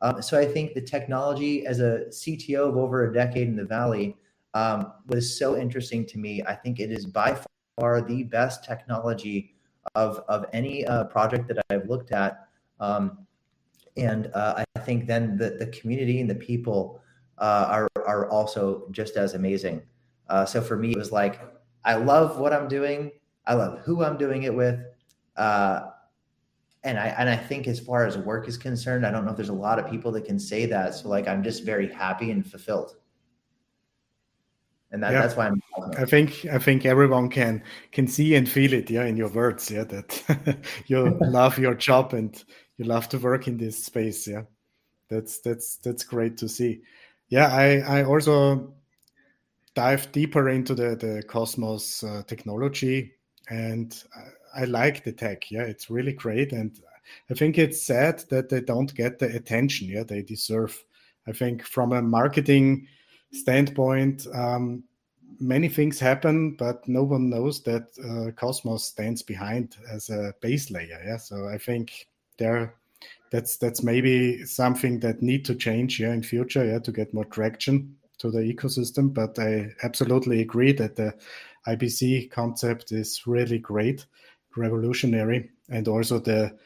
Um, 0.03 0.21
so 0.21 0.39
I 0.39 0.45
think 0.45 0.75
the 0.75 0.81
technology 0.81 1.67
as 1.67 1.81
a 1.81 2.05
CTO 2.11 2.69
of 2.69 2.77
over 2.77 3.09
a 3.09 3.13
decade 3.13 3.49
in 3.49 3.57
the 3.57 3.65
Valley 3.65 4.17
um, 4.55 4.93
was 5.07 5.39
so 5.39 5.57
interesting 5.57 6.05
to 6.07 6.19
me. 6.19 6.43
I 6.47 6.55
think 6.55 6.81
it 6.81 6.91
is 6.91 7.07
by 7.07 7.39
far 7.79 8.03
the 8.03 8.25
best 8.25 8.65
technology 8.65 9.55
of, 9.95 10.23
of 10.29 10.47
any 10.53 10.87
uh, 10.87 11.05
project 11.05 11.49
that 11.49 11.65
I've 11.71 11.89
looked 11.89 12.13
at. 12.13 12.49
Um, 12.79 13.26
and 13.97 14.31
uh, 14.35 14.65
I 14.75 14.81
think 14.81 15.07
then 15.07 15.37
the, 15.37 15.51
the 15.51 15.67
community 15.69 16.21
and 16.21 16.29
the 16.29 16.35
people 16.35 17.01
uh, 17.39 17.67
are, 17.69 17.89
are 18.07 18.31
also 18.31 18.87
just 18.91 19.17
as 19.17 19.35
amazing. 19.35 19.83
Uh, 20.29 20.45
so 20.45 20.61
for 20.61 20.77
me, 20.77 20.91
it 20.91 20.99
was 20.99 21.13
like, 21.13 21.41
I 21.85 21.95
love 21.95 22.39
what 22.39 22.53
I'm 22.53 22.69
doing. 22.69 23.13
I 23.47 23.55
love 23.55 23.81
who 23.81 24.05
I'm 24.05 24.17
doing 24.17 24.43
it 24.43 24.55
with. 24.55 24.81
Uh, 25.37 25.91
and 26.85 26.99
I 26.99 27.09
and 27.19 27.29
I 27.29 27.37
think 27.37 27.67
as 27.67 27.81
far 27.81 28.07
as 28.07 28.17
work 28.17 28.49
is 28.49 28.57
concerned, 28.57 29.05
I 29.05 29.11
don't 29.11 29.25
know 29.25 29.33
if 29.33 29.37
there's 29.37 29.49
a 29.49 29.53
lot 29.53 29.79
of 29.79 29.91
people 29.91 30.13
that 30.13 30.25
can 30.25 30.39
say 30.39 30.67
that. 30.67 30.95
So 30.95 31.09
like 31.09 31.27
I'm 31.27 31.43
just 31.43 31.65
very 31.65 31.93
happy 31.93 32.31
and 32.31 32.49
fulfilled. 32.49 32.95
And 34.93 35.03
that, 35.03 35.13
yeah. 35.13 35.21
that's 35.21 35.37
why 35.37 35.49
I'm 35.49 35.61
I 35.99 36.05
think 36.05 36.47
I 36.47 36.59
think 36.59 36.87
everyone 36.87 37.29
can 37.29 37.63
can 37.91 38.07
see 38.07 38.37
and 38.37 38.49
feel 38.49 38.73
it, 38.73 38.89
yeah, 38.89 39.05
in 39.05 39.17
your 39.17 39.29
words, 39.29 39.69
yeah, 39.69 39.83
that 39.85 40.59
you 40.87 41.19
love 41.23 41.59
your 41.59 41.75
job 41.75 42.15
and 42.15 42.43
you 42.77 42.85
love 42.85 43.09
to 43.11 43.19
work 43.19 43.49
in 43.49 43.57
this 43.57 43.85
space, 43.85 44.27
yeah. 44.27 44.43
That's 45.09 45.39
that's 45.39 45.77
that's 45.77 46.03
great 46.03 46.37
to 46.39 46.49
see. 46.49 46.83
Yeah, 47.29 47.47
I 47.47 48.01
I 48.01 48.05
also 48.05 48.75
dive 49.75 50.11
deeper 50.13 50.49
into 50.49 50.75
the 50.75 50.97
the 50.97 51.23
Cosmos 51.29 52.03
uh, 52.03 52.23
technology 52.27 53.13
and 53.49 54.03
I 54.55 54.65
like 54.65 55.05
the 55.05 55.13
tech. 55.13 55.51
Yeah, 55.51 55.63
it's 55.63 55.91
really 55.91 56.13
great, 56.13 56.53
and 56.53 56.79
I 57.31 57.35
think 57.35 57.59
it's 57.59 57.83
sad 57.83 58.25
that 58.31 58.49
they 58.49 58.61
don't 58.61 58.95
get 58.95 59.19
the 59.19 59.27
attention. 59.27 59.89
Yeah, 59.89 60.03
they 60.03 60.23
deserve. 60.23 60.83
I 61.27 61.33
think 61.33 61.63
from 61.65 61.93
a 61.93 62.03
marketing 62.03 62.89
standpoint, 63.33 64.27
um, 64.33 64.85
many 65.41 65.69
things 65.69 65.99
happen, 65.99 66.57
but 66.57 66.87
no 66.89 67.03
one 67.03 67.29
knows 67.29 67.63
that 67.65 67.89
uh, 68.05 68.31
Cosmos 68.33 68.85
stands 68.85 69.23
behind 69.23 69.77
as 69.91 70.09
a 70.09 70.35
base 70.41 70.71
layer. 70.71 71.01
Yeah, 71.05 71.19
so 71.19 71.49
I 71.49 71.59
think 71.59 72.07
there, 72.39 72.75
that's 73.31 73.57
that's 73.57 73.83
maybe 73.83 74.45
something 74.45 75.01
that 75.01 75.23
need 75.23 75.45
to 75.47 75.55
change 75.55 75.97
here 75.97 76.13
in 76.13 76.23
future. 76.23 76.65
Yeah, 76.65 76.79
to 76.81 76.93
get 76.93 77.15
more 77.15 77.25
traction 77.25 77.97
to 78.19 78.31
the 78.31 78.41
ecosystem. 78.41 79.13
But 79.13 79.39
I 79.39 79.73
absolutely 79.83 80.41
agree 80.41 80.73
that 80.73 80.97
the 80.97 81.15
IBC 81.67 82.31
concept 82.31 82.93
is 82.93 83.27
really 83.27 83.59
great 83.59 84.07
revolutionary 84.57 85.51
and 85.69 85.89
also 85.89 86.19
the 86.19 86.57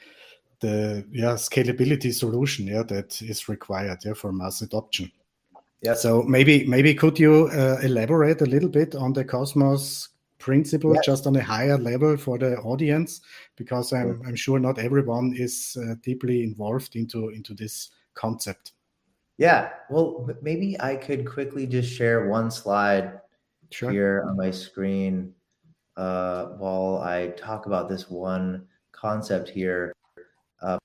the 0.61 1.05
yeah 1.11 1.33
scalability 1.33 2.13
solution 2.13 2.67
yeah 2.67 2.83
that 2.83 3.21
is 3.23 3.49
required 3.49 3.99
yeah 4.05 4.13
for 4.13 4.33
mass 4.33 4.63
adoption 4.63 5.11
yeah 5.83 5.95
so 5.95 6.23
maybe 6.23 6.67
maybe 6.67 6.95
could 6.95 7.19
you 7.19 7.49
uh, 7.53 7.79
elaborate 7.83 8.41
a 8.43 8.47
little 8.47 8.69
bit 8.69 8.95
on 8.95 9.13
the 9.13 9.25
cosmos 9.25 10.09
principle 10.41 10.95
yeah. 10.95 11.01
just 11.05 11.27
on 11.27 11.37
a 11.37 11.43
higher 11.43 11.79
level 11.79 12.17
for 12.17 12.39
the 12.39 12.57
audience 12.59 13.21
because 13.57 13.93
i'm 13.93 14.21
i'm 14.27 14.35
sure 14.35 14.59
not 14.59 14.79
everyone 14.79 15.33
is 15.37 15.77
uh, 15.83 15.95
deeply 16.03 16.43
involved 16.43 16.97
into 16.97 17.29
into 17.29 17.55
this 17.55 17.91
concept 18.15 18.73
yeah 19.39 19.69
well 19.89 20.29
maybe 20.43 20.81
i 20.81 20.97
could 20.97 21.25
quickly 21.25 21.67
just 21.67 21.93
share 21.93 22.29
one 22.29 22.51
slide 22.51 23.21
sure. 23.71 23.91
here 23.91 24.25
on 24.27 24.37
my 24.37 24.51
screen 24.51 25.33
uh, 26.01 26.47
while 26.57 27.03
I 27.05 27.29
talk 27.37 27.67
about 27.67 27.91
this 27.91 28.09
one 28.09 28.67
concept 28.93 29.51
here, 29.51 29.93
uh, 30.63 30.79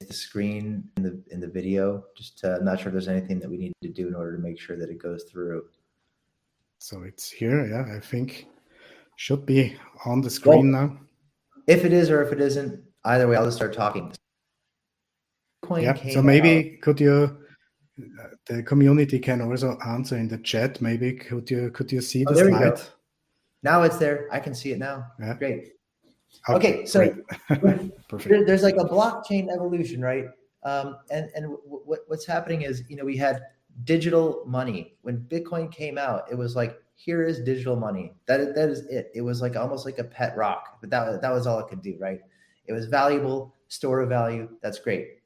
the 0.00 0.12
screen 0.12 0.84
in 0.96 1.02
the 1.04 1.22
in 1.30 1.40
the 1.40 1.46
video. 1.46 2.04
Just 2.16 2.38
to, 2.40 2.56
I'm 2.56 2.64
not 2.64 2.80
sure 2.80 2.88
if 2.88 2.92
there's 2.92 3.06
anything 3.06 3.38
that 3.38 3.48
we 3.48 3.56
need 3.56 3.72
to 3.82 3.88
do 3.88 4.08
in 4.08 4.16
order 4.16 4.36
to 4.36 4.42
make 4.42 4.58
sure 4.58 4.76
that 4.76 4.90
it 4.90 5.00
goes 5.00 5.24
through. 5.30 5.64
So 6.78 7.02
it's 7.02 7.30
here, 7.30 7.66
yeah. 7.66 7.96
I 7.96 8.00
think 8.00 8.46
should 9.16 9.44
be 9.44 9.76
on 10.04 10.20
the 10.20 10.30
screen 10.30 10.72
well, 10.72 10.86
now. 10.86 10.98
If 11.66 11.84
it 11.84 11.92
is 11.92 12.08
or 12.08 12.22
if 12.22 12.32
it 12.32 12.40
isn't, 12.40 12.82
either 13.04 13.26
way, 13.28 13.36
I'll 13.36 13.44
just 13.44 13.56
start 13.56 13.74
talking. 13.74 14.12
yeah. 15.76 15.94
So 16.12 16.22
maybe 16.22 16.74
out. 16.74 16.82
could 16.82 17.00
you? 17.00 17.36
The 18.46 18.62
community 18.62 19.18
can 19.18 19.40
also 19.40 19.76
answer 19.84 20.16
in 20.16 20.28
the 20.28 20.38
chat. 20.38 20.80
Maybe 20.80 21.12
could 21.12 21.50
you 21.50 21.70
could 21.72 21.90
you 21.90 22.00
see 22.00 22.24
oh, 22.26 22.32
the 22.32 22.48
slide? 22.48 22.80
Now 23.64 23.82
it's 23.82 23.98
there. 23.98 24.28
I 24.30 24.38
can 24.38 24.54
see 24.54 24.70
it 24.70 24.78
now. 24.78 25.04
Yeah. 25.20 25.34
Great. 25.34 25.72
Okay, 26.48 26.74
okay 26.74 26.86
so 26.86 26.98
there, 27.48 28.44
there's 28.44 28.62
like 28.62 28.76
a 28.76 28.84
blockchain 28.84 29.52
evolution, 29.52 30.00
right? 30.00 30.26
Um, 30.62 30.96
and 31.10 31.28
and 31.34 31.56
what's 31.64 32.26
happening 32.26 32.62
is, 32.62 32.84
you 32.88 32.96
know, 32.96 33.04
we 33.04 33.16
had 33.16 33.42
digital 33.84 34.42
money 34.46 34.96
when 35.02 35.18
Bitcoin 35.30 35.70
came 35.72 35.98
out. 35.98 36.24
It 36.30 36.36
was 36.36 36.56
like, 36.56 36.80
here 36.96 37.22
is 37.22 37.40
digital 37.40 37.76
money. 37.76 38.12
That 38.26 38.54
that 38.56 38.68
is 38.68 38.80
it. 38.86 39.12
It 39.14 39.22
was 39.22 39.40
like 39.40 39.54
almost 39.54 39.86
like 39.86 39.98
a 39.98 40.04
pet 40.04 40.36
rock, 40.36 40.78
but 40.80 40.90
that 40.90 41.22
that 41.22 41.32
was 41.32 41.46
all 41.46 41.60
it 41.60 41.68
could 41.68 41.80
do, 41.80 41.96
right? 42.00 42.20
It 42.66 42.72
was 42.72 42.86
valuable, 42.86 43.54
store 43.68 44.00
of 44.00 44.08
value. 44.08 44.48
That's 44.62 44.80
great. 44.80 45.20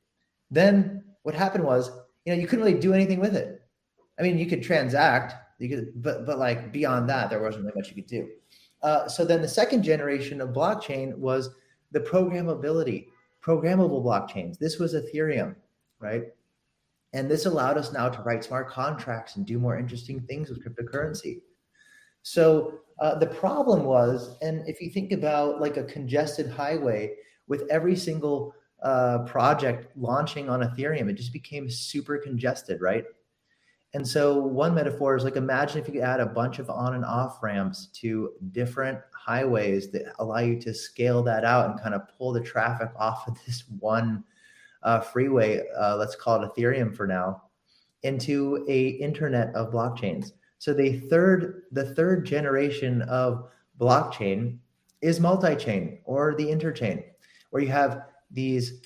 Then 0.51 1.03
what 1.23 1.35
happened 1.35 1.65
was, 1.65 1.91
you 2.25 2.35
know, 2.35 2.41
you 2.41 2.47
couldn't 2.47 2.65
really 2.65 2.79
do 2.79 2.93
anything 2.93 3.21
with 3.21 3.35
it. 3.35 3.63
I 4.19 4.23
mean, 4.23 4.39
you 4.39 4.47
could 4.47 4.63
transact, 4.63 5.35
you 5.59 5.69
could, 5.71 6.03
but 6.03 6.27
but 6.27 6.39
like 6.39 6.73
beyond 6.73 7.09
that, 7.09 7.31
there 7.31 7.43
wasn't 7.43 7.65
really 7.65 7.77
much 7.77 7.89
you 7.89 7.95
could 7.95 8.07
do. 8.07 8.29
Uh, 8.83 9.09
so 9.09 9.25
then 9.25 9.41
the 9.41 9.49
second 9.49 9.83
generation 9.83 10.41
of 10.41 10.51
blockchain 10.51 11.17
was 11.17 11.51
the 11.93 12.01
programmability, 12.01 13.07
programmable 13.43 14.05
blockchains. 14.05 14.59
This 14.59 14.79
was 14.79 14.95
Ethereum, 14.95 15.55
right? 16.01 16.25
And 17.13 17.31
this 17.31 17.47
allowed 17.47 17.77
us 17.77 17.93
now 17.93 18.09
to 18.09 18.23
write 18.23 18.45
smart 18.45 18.69
contracts 18.69 19.37
and 19.37 19.47
do 19.47 19.59
more 19.59 19.79
interesting 19.79 20.21
things 20.21 20.49
with 20.49 20.65
cryptocurrency. 20.65 21.41
So 22.23 22.79
uh, 23.01 23.19
the 23.19 23.27
problem 23.27 23.85
was, 23.85 24.37
and 24.41 24.67
if 24.69 24.81
you 24.81 24.91
think 24.91 25.13
about 25.13 25.61
like 25.61 25.77
a 25.77 25.85
congested 25.85 26.49
highway 26.51 27.15
with 27.49 27.65
every 27.71 27.97
single 27.97 28.55
uh, 28.83 29.19
project 29.21 29.97
launching 29.97 30.49
on 30.49 30.61
Ethereum, 30.61 31.11
it 31.11 31.15
just 31.15 31.33
became 31.33 31.69
super 31.69 32.19
congested, 32.19 32.81
right? 32.81 33.05
And 33.95 34.07
so 34.07 34.39
one 34.39 34.75
metaphor 34.75 35.17
is 35.17 35.25
like 35.25 35.37
imagine 35.37 35.79
if 35.79 35.87
you 35.87 35.95
could 35.95 36.03
add 36.03 36.21
a 36.21 36.27
bunch 36.27 36.59
of 36.59 36.71
on 36.71 36.95
and 36.95 37.05
off 37.05 37.43
ramps 37.43 37.87
to 38.01 38.33
different 38.53 38.99
highways 39.15 39.91
that 39.91 40.15
allow 40.19 40.39
you 40.39 40.59
to 40.61 40.73
scale 40.73 41.23
that 41.25 41.45
out 41.45 41.71
and 41.71 41.81
kind 41.81 41.95
of 41.95 42.09
pull 42.17 42.33
the 42.33 42.41
traffic 42.41 42.89
off 42.97 43.29
of 43.29 43.37
this 43.47 43.65
one 43.79 44.25
uh, 44.83 45.01
freeway. 45.01 45.63
Uh, 45.79 45.97
let's 45.97 46.17
call 46.17 46.43
it 46.43 46.51
Ethereum 46.55 46.95
for 46.95 47.07
now, 47.07 47.43
into 48.03 48.65
a 48.69 48.89
internet 48.89 49.55
of 49.55 49.73
blockchains. 49.73 50.33
So 50.59 50.73
the 50.73 51.01
third 51.01 51.63
the 51.73 51.95
third 51.95 52.25
generation 52.25 53.03
of 53.03 53.49
blockchain 53.81 54.59
is 55.01 55.19
multi-chain 55.19 55.99
or 56.05 56.35
the 56.35 56.45
interchain, 56.45 57.03
where 57.51 57.63
you 57.63 57.69
have 57.69 58.03
these 58.31 58.81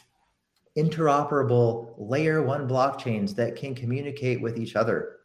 interoperable 0.76 1.94
layer 1.98 2.42
one 2.42 2.68
blockchains 2.68 3.34
that 3.36 3.56
can 3.56 3.74
communicate 3.74 4.40
with 4.40 4.58
each 4.58 4.76
other. 4.76 5.16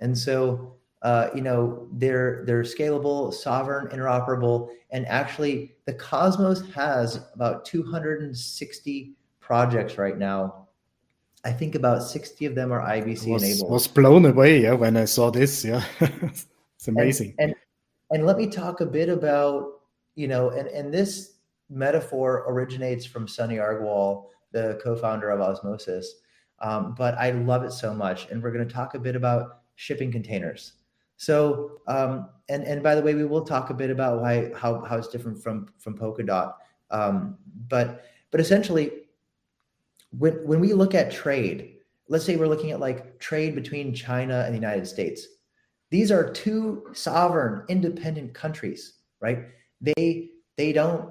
And 0.00 0.16
so, 0.16 0.76
uh, 1.02 1.28
you 1.34 1.42
know, 1.42 1.88
they're 1.92 2.44
they're 2.46 2.62
scalable, 2.62 3.32
sovereign, 3.32 3.88
interoperable, 3.88 4.68
and 4.90 5.06
actually, 5.06 5.76
the 5.84 5.92
Cosmos 5.92 6.70
has 6.72 7.20
about 7.34 7.64
260 7.64 9.14
projects 9.48 9.96
right 9.96 10.18
now. 10.18 10.68
I 11.42 11.52
think 11.52 11.74
about 11.74 12.02
60 12.02 12.44
of 12.44 12.54
them 12.54 12.70
are 12.70 12.80
IBC 12.80 13.32
was, 13.32 13.42
enabled. 13.42 13.70
Was 13.70 13.86
blown 13.86 14.26
away, 14.26 14.62
yeah, 14.62 14.74
when 14.74 14.96
I 14.96 15.06
saw 15.06 15.30
this. 15.30 15.64
Yeah, 15.64 15.82
it's 16.00 16.86
amazing. 16.86 17.34
And, 17.38 17.50
and 17.50 17.54
and 18.10 18.26
let 18.26 18.36
me 18.36 18.46
talk 18.46 18.82
a 18.82 18.86
bit 18.86 19.08
about 19.08 19.80
you 20.16 20.28
know, 20.28 20.50
and 20.50 20.68
and 20.68 20.92
this 20.92 21.38
metaphor 21.70 22.44
originates 22.46 23.06
from 23.06 23.26
Sunny 23.26 23.56
Aggarwal 23.56 24.26
the 24.52 24.80
co-founder 24.82 25.30
of 25.30 25.40
Osmosis. 25.40 26.14
Um, 26.60 26.94
but 26.96 27.14
I 27.18 27.30
love 27.30 27.62
it 27.64 27.72
so 27.72 27.94
much, 27.94 28.28
and 28.30 28.42
we're 28.42 28.50
going 28.50 28.66
to 28.66 28.74
talk 28.74 28.94
a 28.94 28.98
bit 28.98 29.14
about 29.14 29.60
shipping 29.76 30.10
containers. 30.10 30.72
So, 31.16 31.80
um, 31.86 32.28
and 32.48 32.64
and 32.64 32.82
by 32.82 32.94
the 32.94 33.02
way, 33.02 33.14
we 33.14 33.24
will 33.24 33.44
talk 33.44 33.70
a 33.70 33.74
bit 33.74 33.90
about 33.90 34.20
why 34.20 34.50
how 34.54 34.84
how 34.84 34.98
it's 34.98 35.08
different 35.08 35.42
from 35.42 35.68
from 35.78 35.96
Polkadot. 35.96 36.54
Um, 36.90 37.38
but 37.68 38.04
but 38.30 38.40
essentially, 38.40 38.90
when 40.10 40.34
when 40.46 40.60
we 40.60 40.72
look 40.72 40.94
at 40.94 41.10
trade, 41.10 41.76
let's 42.08 42.24
say 42.24 42.36
we're 42.36 42.48
looking 42.48 42.70
at 42.70 42.80
like 42.80 43.18
trade 43.18 43.54
between 43.54 43.94
China 43.94 44.42
and 44.44 44.54
the 44.54 44.58
United 44.58 44.86
States. 44.86 45.26
These 45.90 46.10
are 46.10 46.32
two 46.32 46.86
sovereign, 46.92 47.64
independent 47.68 48.34
countries, 48.34 48.94
right? 49.20 49.46
They 49.80 50.30
they 50.56 50.72
don't 50.72 51.10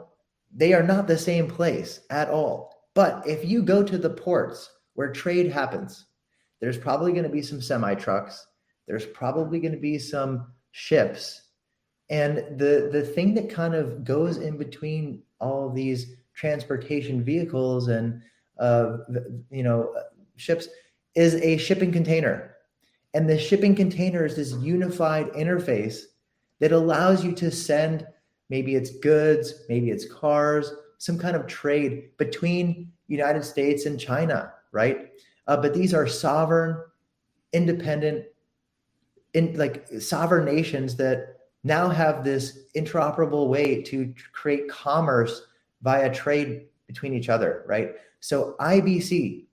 they 0.53 0.73
are 0.73 0.83
not 0.83 1.07
the 1.07 1.17
same 1.17 1.47
place 1.47 2.01
at 2.09 2.29
all. 2.29 2.73
But 2.93 3.27
if 3.27 3.45
you 3.45 3.61
go 3.61 3.83
to 3.83 3.97
the 3.97 4.09
ports 4.09 4.69
where 4.93 5.11
trade 5.11 5.51
happens, 5.51 6.05
there's 6.59 6.77
probably 6.77 7.11
going 7.11 7.23
to 7.23 7.29
be 7.29 7.41
some 7.41 7.61
semi 7.61 7.93
trucks. 7.95 8.47
There's 8.87 9.05
probably 9.05 9.59
going 9.59 9.73
to 9.73 9.79
be 9.79 9.99
some 9.99 10.47
ships. 10.71 11.41
And 12.09 12.37
the 12.57 12.89
the 12.91 13.03
thing 13.03 13.33
that 13.35 13.49
kind 13.49 13.75
of 13.75 14.03
goes 14.03 14.37
in 14.37 14.57
between 14.57 15.23
all 15.39 15.69
these 15.69 16.15
transportation 16.33 17.23
vehicles 17.23 17.87
and 17.87 18.21
you 18.59 19.63
know 19.63 19.93
ships 20.35 20.67
is 21.15 21.35
a 21.35 21.57
shipping 21.57 21.91
container. 21.91 22.55
And 23.13 23.27
the 23.27 23.39
shipping 23.39 23.75
container 23.75 24.25
is 24.25 24.35
this 24.35 24.53
unified 24.53 25.31
interface 25.33 26.01
that 26.59 26.71
allows 26.71 27.23
you 27.23 27.31
to 27.33 27.49
send 27.49 28.05
maybe 28.49 28.75
it's 28.75 28.91
goods, 28.97 29.53
maybe 29.67 29.89
it's 29.89 30.11
cars, 30.11 30.71
some 30.97 31.17
kind 31.17 31.35
of 31.35 31.47
trade 31.47 32.15
between 32.17 32.91
United 33.07 33.43
States 33.43 33.85
and 33.85 33.99
China, 33.99 34.53
right? 34.71 35.11
Uh, 35.47 35.57
but 35.57 35.73
these 35.73 35.93
are 35.93 36.07
sovereign, 36.07 36.77
independent, 37.53 38.25
in 39.33 39.57
like 39.57 39.87
sovereign 39.99 40.45
nations 40.45 40.95
that 40.95 41.37
now 41.63 41.89
have 41.89 42.23
this 42.23 42.59
interoperable 42.75 43.49
way 43.49 43.81
to 43.83 44.13
create 44.31 44.69
commerce 44.69 45.43
via 45.81 46.13
trade 46.13 46.67
between 46.87 47.13
each 47.13 47.29
other, 47.29 47.63
right? 47.67 47.95
So 48.27 48.57
IBC 48.59 49.45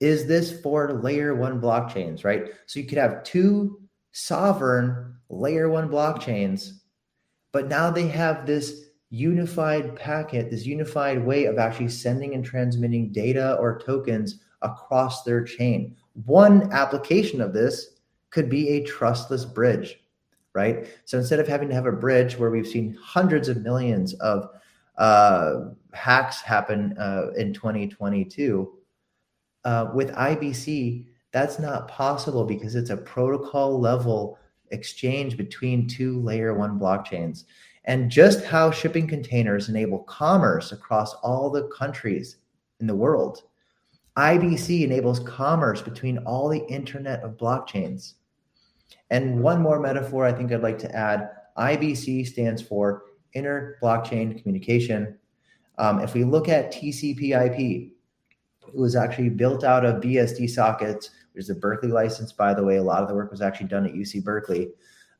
is 0.00 0.26
this 0.26 0.62
for 0.62 0.94
layer 1.02 1.34
one 1.34 1.60
blockchains, 1.60 2.24
right? 2.24 2.46
So 2.64 2.80
you 2.80 2.86
could 2.86 2.96
have 2.96 3.22
two 3.22 3.82
sovereign 4.12 5.16
layer 5.28 5.68
one 5.68 5.90
blockchains, 5.90 6.70
but 7.52 7.68
now 7.68 7.90
they 7.90 8.08
have 8.08 8.46
this 8.46 8.86
unified 9.10 9.94
packet, 9.94 10.50
this 10.50 10.64
unified 10.64 11.22
way 11.22 11.44
of 11.44 11.58
actually 11.58 11.90
sending 11.90 12.32
and 12.32 12.42
transmitting 12.42 13.12
data 13.12 13.58
or 13.60 13.78
tokens 13.78 14.40
across 14.62 15.22
their 15.22 15.44
chain. 15.44 15.94
One 16.24 16.72
application 16.72 17.42
of 17.42 17.52
this 17.52 17.98
could 18.30 18.48
be 18.48 18.70
a 18.70 18.84
trustless 18.84 19.44
bridge, 19.44 20.00
right? 20.54 20.88
So 21.04 21.18
instead 21.18 21.40
of 21.40 21.48
having 21.48 21.68
to 21.68 21.74
have 21.74 21.84
a 21.84 21.92
bridge 21.92 22.38
where 22.38 22.48
we've 22.48 22.66
seen 22.66 22.96
hundreds 23.02 23.50
of 23.50 23.60
millions 23.60 24.14
of 24.14 24.48
uh, 24.96 25.70
hacks 25.92 26.40
happen 26.40 26.96
uh, 26.98 27.30
in 27.36 27.52
2022, 27.52 28.72
uh, 29.64 29.90
with 29.94 30.12
IBC, 30.12 31.06
that's 31.32 31.58
not 31.58 31.88
possible 31.88 32.44
because 32.44 32.74
it's 32.74 32.90
a 32.90 32.96
protocol 32.96 33.80
level 33.80 34.38
exchange 34.70 35.36
between 35.36 35.88
two 35.88 36.20
layer 36.20 36.54
one 36.54 36.78
blockchains. 36.78 37.44
And 37.86 38.10
just 38.10 38.44
how 38.44 38.70
shipping 38.70 39.06
containers 39.06 39.68
enable 39.68 40.00
commerce 40.00 40.72
across 40.72 41.14
all 41.14 41.50
the 41.50 41.68
countries 41.68 42.36
in 42.80 42.86
the 42.86 42.94
world, 42.94 43.42
IBC 44.16 44.82
enables 44.82 45.18
commerce 45.20 45.82
between 45.82 46.18
all 46.18 46.48
the 46.48 46.64
internet 46.66 47.22
of 47.22 47.36
blockchains. 47.36 48.14
And 49.10 49.42
one 49.42 49.60
more 49.60 49.80
metaphor 49.80 50.24
I 50.24 50.32
think 50.32 50.52
I'd 50.52 50.62
like 50.62 50.78
to 50.78 50.94
add 50.94 51.30
IBC 51.58 52.26
stands 52.26 52.62
for 52.62 53.02
inter 53.34 53.76
blockchain 53.82 54.40
communication. 54.40 55.18
Um, 55.78 56.00
if 56.00 56.14
we 56.14 56.24
look 56.24 56.48
at 56.48 56.72
TCP 56.72 57.30
IP, 57.46 57.92
it 58.68 58.74
was 58.74 58.96
actually 58.96 59.28
built 59.28 59.64
out 59.64 59.84
of 59.84 60.00
BSD 60.02 60.48
sockets, 60.48 61.10
which 61.32 61.44
is 61.44 61.50
a 61.50 61.54
Berkeley 61.54 61.90
license, 61.90 62.32
by 62.32 62.54
the 62.54 62.64
way. 62.64 62.76
A 62.76 62.82
lot 62.82 63.02
of 63.02 63.08
the 63.08 63.14
work 63.14 63.30
was 63.30 63.42
actually 63.42 63.68
done 63.68 63.86
at 63.86 63.92
UC 63.92 64.24
Berkeley. 64.24 64.70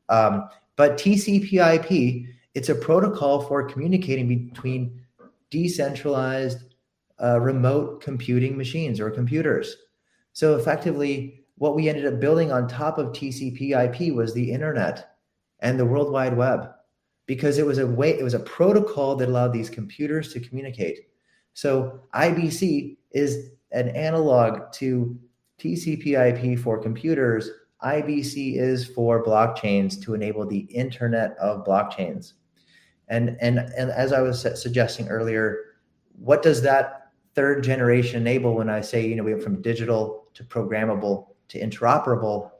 Um, 0.09 0.49
but 0.75 0.97
TCP 0.97 1.53
IP, 1.75 2.27
it's 2.53 2.69
a 2.69 2.75
protocol 2.75 3.41
for 3.41 3.67
communicating 3.67 4.27
between 4.49 5.01
decentralized 5.49 6.75
uh, 7.21 7.39
remote 7.39 8.01
computing 8.01 8.57
machines 8.57 8.99
or 8.99 9.09
computers. 9.09 9.77
So 10.33 10.55
effectively, 10.55 11.45
what 11.57 11.75
we 11.75 11.87
ended 11.87 12.05
up 12.05 12.19
building 12.19 12.51
on 12.51 12.67
top 12.67 12.97
of 12.97 13.07
TCP 13.07 13.71
IP 13.71 14.13
was 14.13 14.33
the 14.33 14.51
internet 14.51 15.15
and 15.59 15.79
the 15.79 15.85
World 15.85 16.11
Wide 16.11 16.35
Web 16.35 16.69
because 17.25 17.57
it 17.57 17.65
was 17.65 17.77
a 17.77 17.87
way, 17.87 18.17
it 18.17 18.23
was 18.23 18.33
a 18.33 18.39
protocol 18.39 19.15
that 19.15 19.29
allowed 19.29 19.53
these 19.53 19.69
computers 19.69 20.31
to 20.33 20.39
communicate. 20.39 21.07
So 21.53 22.01
IBC 22.13 22.97
is 23.11 23.51
an 23.71 23.89
analog 23.89 24.71
to 24.73 25.17
TCP 25.59 26.53
IP 26.53 26.59
for 26.59 26.81
computers. 26.81 27.49
IBC 27.83 28.57
is 28.57 28.85
for 28.85 29.23
blockchains 29.23 30.01
to 30.03 30.13
enable 30.13 30.45
the 30.45 30.59
internet 30.59 31.37
of 31.37 31.65
blockchains. 31.65 32.33
And, 33.07 33.37
and, 33.39 33.59
and 33.59 33.91
as 33.91 34.11
I 34.13 34.21
was 34.21 34.41
suggesting 34.41 35.07
earlier, 35.07 35.59
what 36.17 36.41
does 36.41 36.61
that 36.63 37.11
third 37.35 37.63
generation 37.63 38.21
enable 38.21 38.55
when 38.55 38.69
I 38.69 38.81
say, 38.81 39.05
you 39.05 39.15
know, 39.15 39.23
we 39.23 39.33
went 39.33 39.43
from 39.43 39.61
digital 39.61 40.27
to 40.33 40.43
programmable 40.43 41.27
to 41.49 41.59
interoperable? 41.59 42.51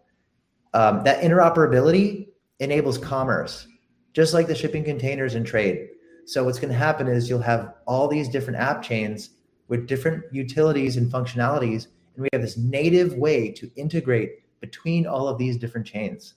Um, 0.74 1.04
that 1.04 1.22
interoperability 1.22 2.28
enables 2.60 2.98
commerce, 2.98 3.68
just 4.16 4.34
like 4.34 4.48
the 4.48 4.56
shipping 4.56 4.84
containers 4.84 5.36
and 5.36 5.46
trade. 5.46 5.90
So 6.24 6.46
what's 6.46 6.58
going 6.58 6.72
to 6.72 6.80
happen 6.80 7.08
is 7.08 7.30
you'll 7.30 7.40
have 7.42 7.76
all 7.86 8.08
these 8.08 8.30
different 8.30 8.58
app 8.60 8.82
chains 8.82 9.32
with 9.68 9.88
different 9.88 10.24
utilities 10.32 10.96
and 10.96 11.12
functionalities, 11.12 11.88
and 12.16 12.24
we 12.24 12.30
have 12.32 12.42
this 12.42 12.58
native 12.58 13.14
way 13.16 13.52
to 13.52 13.70
integrate 13.76 14.32
between 14.62 15.06
all 15.06 15.28
of 15.28 15.38
these 15.38 15.58
different 15.58 15.86
chains. 15.86 16.36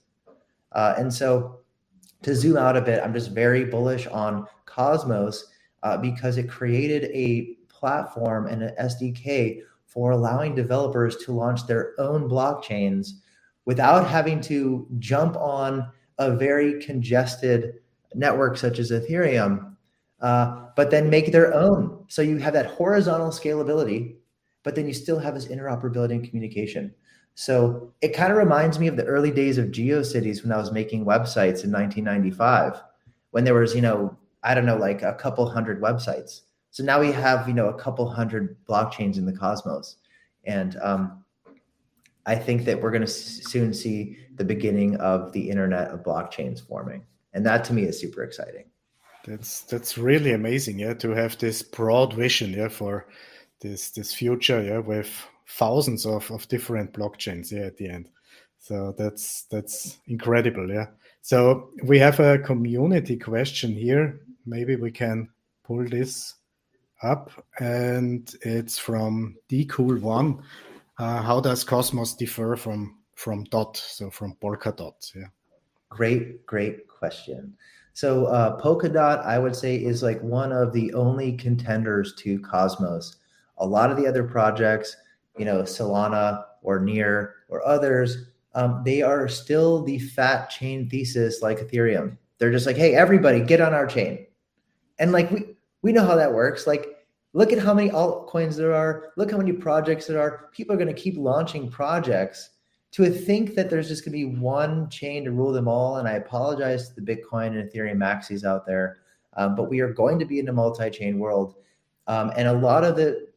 Uh, 0.73 0.93
and 0.97 1.11
so 1.11 1.59
to 2.21 2.35
zoom 2.35 2.57
out 2.57 2.75
a 2.75 2.81
bit, 2.81 3.01
I'm 3.01 3.13
just 3.13 3.31
very 3.31 3.63
bullish 3.63 4.07
on 4.07 4.45
Cosmos 4.65 5.45
uh, 5.83 5.97
because 5.97 6.37
it 6.37 6.49
created 6.49 7.05
a 7.05 7.55
platform 7.69 8.47
and 8.47 8.61
an 8.61 8.75
SDK 8.79 9.61
for 9.85 10.11
allowing 10.11 10.53
developers 10.53 11.15
to 11.17 11.31
launch 11.31 11.65
their 11.65 11.93
own 11.97 12.29
blockchains 12.29 13.11
without 13.63 14.05
having 14.05 14.41
to 14.41 14.85
jump 14.99 15.37
on 15.37 15.89
a 16.19 16.35
very 16.35 16.79
congested 16.81 17.79
network 18.13 18.57
such 18.57 18.77
as 18.77 18.91
Ethereum 18.91 19.69
uh, 20.21 20.65
but 20.75 20.91
then 20.91 21.09
make 21.09 21.31
their 21.31 21.53
own. 21.53 22.03
So 22.07 22.21
you 22.21 22.37
have 22.37 22.53
that 22.53 22.65
horizontal 22.65 23.29
scalability, 23.29 24.15
but 24.63 24.75
then 24.75 24.87
you 24.87 24.93
still 24.93 25.19
have 25.19 25.33
this 25.33 25.45
interoperability 25.45 26.11
and 26.11 26.27
communication. 26.27 26.93
So 27.35 27.93
it 28.01 28.09
kind 28.09 28.31
of 28.31 28.37
reminds 28.37 28.79
me 28.79 28.87
of 28.87 28.97
the 28.97 29.05
early 29.05 29.31
days 29.31 29.57
of 29.57 29.67
GeoCities 29.67 30.43
when 30.43 30.51
I 30.51 30.57
was 30.57 30.71
making 30.71 31.05
websites 31.05 31.63
in 31.63 31.71
1995, 31.71 32.81
when 33.31 33.45
there 33.45 33.53
was, 33.53 33.73
you 33.73 33.81
know, 33.81 34.17
I 34.43 34.53
don't 34.53 34.65
know, 34.65 34.77
like 34.77 35.01
a 35.03 35.13
couple 35.13 35.49
hundred 35.49 35.81
websites. 35.81 36.41
So 36.71 36.83
now 36.83 36.99
we 36.99 37.11
have, 37.11 37.47
you 37.47 37.53
know, 37.53 37.69
a 37.69 37.79
couple 37.79 38.09
hundred 38.09 38.57
blockchains 38.65 39.17
in 39.17 39.25
the 39.25 39.33
cosmos. 39.33 39.97
And 40.43 40.75
um, 40.81 41.23
I 42.25 42.35
think 42.35 42.65
that 42.65 42.81
we're 42.81 42.91
going 42.91 43.01
to 43.01 43.07
soon 43.07 43.73
see 43.73 44.17
the 44.35 44.43
beginning 44.43 44.95
of 44.97 45.31
the 45.31 45.49
internet 45.49 45.89
of 45.89 46.03
blockchains 46.03 46.65
forming. 46.65 47.03
And 47.33 47.45
that 47.45 47.63
to 47.65 47.73
me 47.73 47.83
is 47.83 47.99
super 47.99 48.23
exciting. 48.23 48.65
That's 49.25 49.61
that's 49.61 49.97
really 49.97 50.31
amazing, 50.31 50.79
yeah, 50.79 50.93
to 50.95 51.09
have 51.09 51.37
this 51.37 51.61
broad 51.61 52.13
vision, 52.13 52.53
yeah, 52.53 52.69
for 52.69 53.07
this 53.59 53.91
this 53.91 54.13
future, 54.13 54.63
yeah, 54.63 54.79
with 54.79 55.09
thousands 55.47 56.05
of, 56.05 56.31
of 56.31 56.47
different 56.47 56.93
blockchains, 56.93 57.51
yeah, 57.51 57.65
at 57.65 57.77
the 57.77 57.89
end. 57.89 58.09
So 58.59 58.93
that's 58.97 59.43
that's 59.43 59.97
incredible, 60.07 60.69
yeah. 60.69 60.87
So 61.21 61.69
we 61.83 61.99
have 61.99 62.19
a 62.19 62.39
community 62.39 63.17
question 63.17 63.73
here. 63.73 64.21
Maybe 64.45 64.75
we 64.77 64.91
can 64.91 65.29
pull 65.63 65.85
this 65.87 66.35
up, 67.03 67.31
and 67.59 68.33
it's 68.41 68.77
from 68.77 69.35
Cool 69.67 69.97
One. 69.97 70.41
Uh, 70.99 71.21
how 71.21 71.39
does 71.39 71.63
Cosmos 71.63 72.13
differ 72.13 72.57
from 72.57 72.97
from 73.15 73.45
Dot? 73.45 73.77
So 73.77 74.11
from 74.11 74.35
Polkadot, 74.41 75.15
yeah. 75.15 75.27
Great, 75.87 76.45
great 76.45 76.87
question. 76.89 77.53
So 77.93 78.25
uh, 78.25 78.61
Polkadot, 78.61 79.25
I 79.25 79.39
would 79.39 79.55
say, 79.55 79.77
is 79.77 80.03
like 80.03 80.21
one 80.21 80.51
of 80.51 80.73
the 80.73 80.93
only 80.93 81.37
contenders 81.37 82.13
to 82.15 82.37
Cosmos. 82.39 83.15
A 83.59 83.65
lot 83.65 83.91
of 83.91 83.97
the 83.97 84.07
other 84.07 84.23
projects, 84.23 84.95
you 85.37 85.45
know, 85.45 85.63
Solana 85.63 86.43
or 86.61 86.79
Near 86.79 87.35
or 87.47 87.65
others, 87.65 88.25
um, 88.53 88.81
they 88.83 89.01
are 89.01 89.27
still 89.29 89.83
the 89.83 89.99
fat 89.99 90.49
chain 90.49 90.89
thesis 90.89 91.41
like 91.41 91.59
Ethereum. 91.59 92.17
They're 92.39 92.51
just 92.51 92.65
like, 92.65 92.77
hey, 92.77 92.93
everybody, 92.93 93.39
get 93.41 93.61
on 93.61 93.73
our 93.73 93.87
chain, 93.87 94.25
and 94.99 95.13
like 95.13 95.31
we 95.31 95.55
we 95.81 95.93
know 95.93 96.05
how 96.05 96.15
that 96.15 96.33
works. 96.33 96.67
Like, 96.67 96.87
look 97.33 97.53
at 97.53 97.59
how 97.59 97.73
many 97.73 97.89
altcoins 97.89 98.55
there 98.55 98.73
are. 98.73 99.11
Look 99.17 99.31
how 99.31 99.37
many 99.37 99.53
projects 99.53 100.07
there 100.07 100.19
are. 100.19 100.49
People 100.51 100.75
are 100.75 100.79
going 100.79 100.93
to 100.93 101.01
keep 101.01 101.17
launching 101.17 101.69
projects 101.69 102.49
to 102.91 103.09
think 103.09 103.53
that 103.55 103.69
there's 103.69 103.87
just 103.87 104.03
going 104.03 104.13
to 104.13 104.25
be 104.25 104.39
one 104.39 104.89
chain 104.89 105.23
to 105.23 105.31
rule 105.31 105.51
them 105.51 105.67
all. 105.67 105.97
And 105.97 106.07
I 106.07 106.13
apologize 106.13 106.89
to 106.89 106.99
the 106.99 107.15
Bitcoin 107.15 107.59
and 107.59 107.69
Ethereum 107.69 107.97
maxis 107.97 108.43
out 108.43 108.65
there, 108.65 108.97
um, 109.37 109.55
but 109.55 109.69
we 109.69 109.79
are 109.79 109.93
going 109.93 110.17
to 110.19 110.25
be 110.25 110.39
in 110.39 110.49
a 110.49 110.53
multi-chain 110.53 111.19
world, 111.19 111.55
um, 112.07 112.31
and 112.35 112.47
a 112.47 112.53
lot 112.53 112.83
of 112.83 112.95
the 112.95 113.27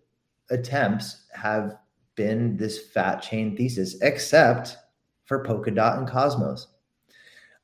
attempts 0.51 1.27
have 1.35 1.77
been 2.15 2.57
this 2.57 2.89
fat 2.89 3.21
chain 3.21 3.57
thesis, 3.57 4.01
except 4.01 4.77
for 5.25 5.45
Polkadot 5.45 5.99
and 5.99 6.09
Cosmos. 6.09 6.69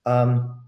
Um, 0.07 0.61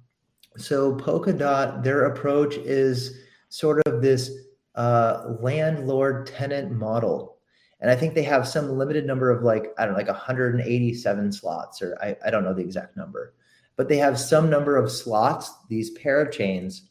so 0.57 0.95
Polkadot, 0.97 1.83
their 1.83 2.07
approach 2.07 2.57
is 2.57 3.19
sort 3.49 3.87
of 3.87 4.03
this 4.03 4.31
uh, 4.75 5.35
landlord 5.41 6.27
tenant 6.27 6.71
model 6.73 7.39
and 7.81 7.91
I 7.91 7.97
think 7.97 8.15
they 8.15 8.23
have 8.25 8.47
some 8.47 8.77
limited 8.77 9.07
number 9.07 9.31
of 9.31 9.43
like 9.43 9.73
I 9.79 9.85
don't 9.85 9.93
know, 9.93 9.99
like 9.99 10.09
187 10.09 11.33
slots, 11.33 11.81
or 11.81 11.97
I, 12.03 12.17
I 12.25 12.31
don't 12.31 12.45
know 12.45 12.55
the 12.55 12.63
exact 12.63 12.97
number, 12.97 13.35
but 13.77 13.89
they 13.89 13.97
have 13.97 14.21
some 14.21 14.51
number 14.51 14.77
of 14.77 14.93
slots, 14.93 15.53
these 15.69 15.97
parachains. 15.99 16.83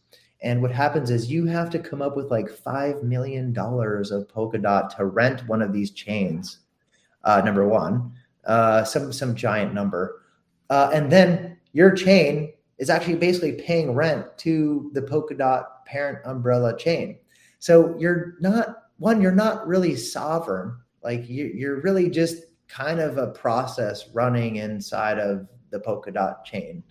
And 0.41 0.61
what 0.61 0.71
happens 0.71 1.11
is 1.11 1.29
you 1.29 1.45
have 1.45 1.69
to 1.71 1.79
come 1.79 2.01
up 2.01 2.15
with 2.15 2.31
like 2.31 2.47
$5 2.47 3.03
million 3.03 3.49
of 3.49 4.27
Polkadot 4.27 4.95
to 4.95 5.05
rent 5.05 5.45
one 5.47 5.61
of 5.61 5.73
these 5.73 5.91
chains, 5.91 6.59
uh, 7.25 7.41
number 7.43 7.67
one, 7.67 8.13
uh, 8.45 8.85
some, 8.85 9.11
some 9.11 9.35
giant 9.35 9.73
number. 9.73 10.21
Uh, 10.69 10.91
and 10.93 11.11
then 11.11 11.57
your 11.73 11.91
chain 11.91 12.53
is 12.77 12.89
actually 12.89 13.15
basically 13.15 13.51
paying 13.51 13.91
rent 13.91 14.25
to 14.37 14.89
the 14.93 15.01
Polkadot 15.01 15.65
parent 15.85 16.19
umbrella 16.23 16.77
chain. 16.77 17.17
So 17.59 17.95
you're 17.99 18.35
not, 18.39 18.83
one, 18.97 19.21
you're 19.21 19.31
not 19.31 19.67
really 19.67 19.95
sovereign. 19.95 20.75
Like 21.03 21.29
you, 21.29 21.45
you're 21.45 21.81
really 21.81 22.09
just 22.09 22.43
kind 22.67 22.99
of 22.99 23.17
a 23.17 23.27
process 23.27 24.09
running 24.13 24.57
inside 24.57 25.19
of 25.19 25.47
the 25.71 25.79
Polkadot 25.79 26.43
chain. 26.43 26.83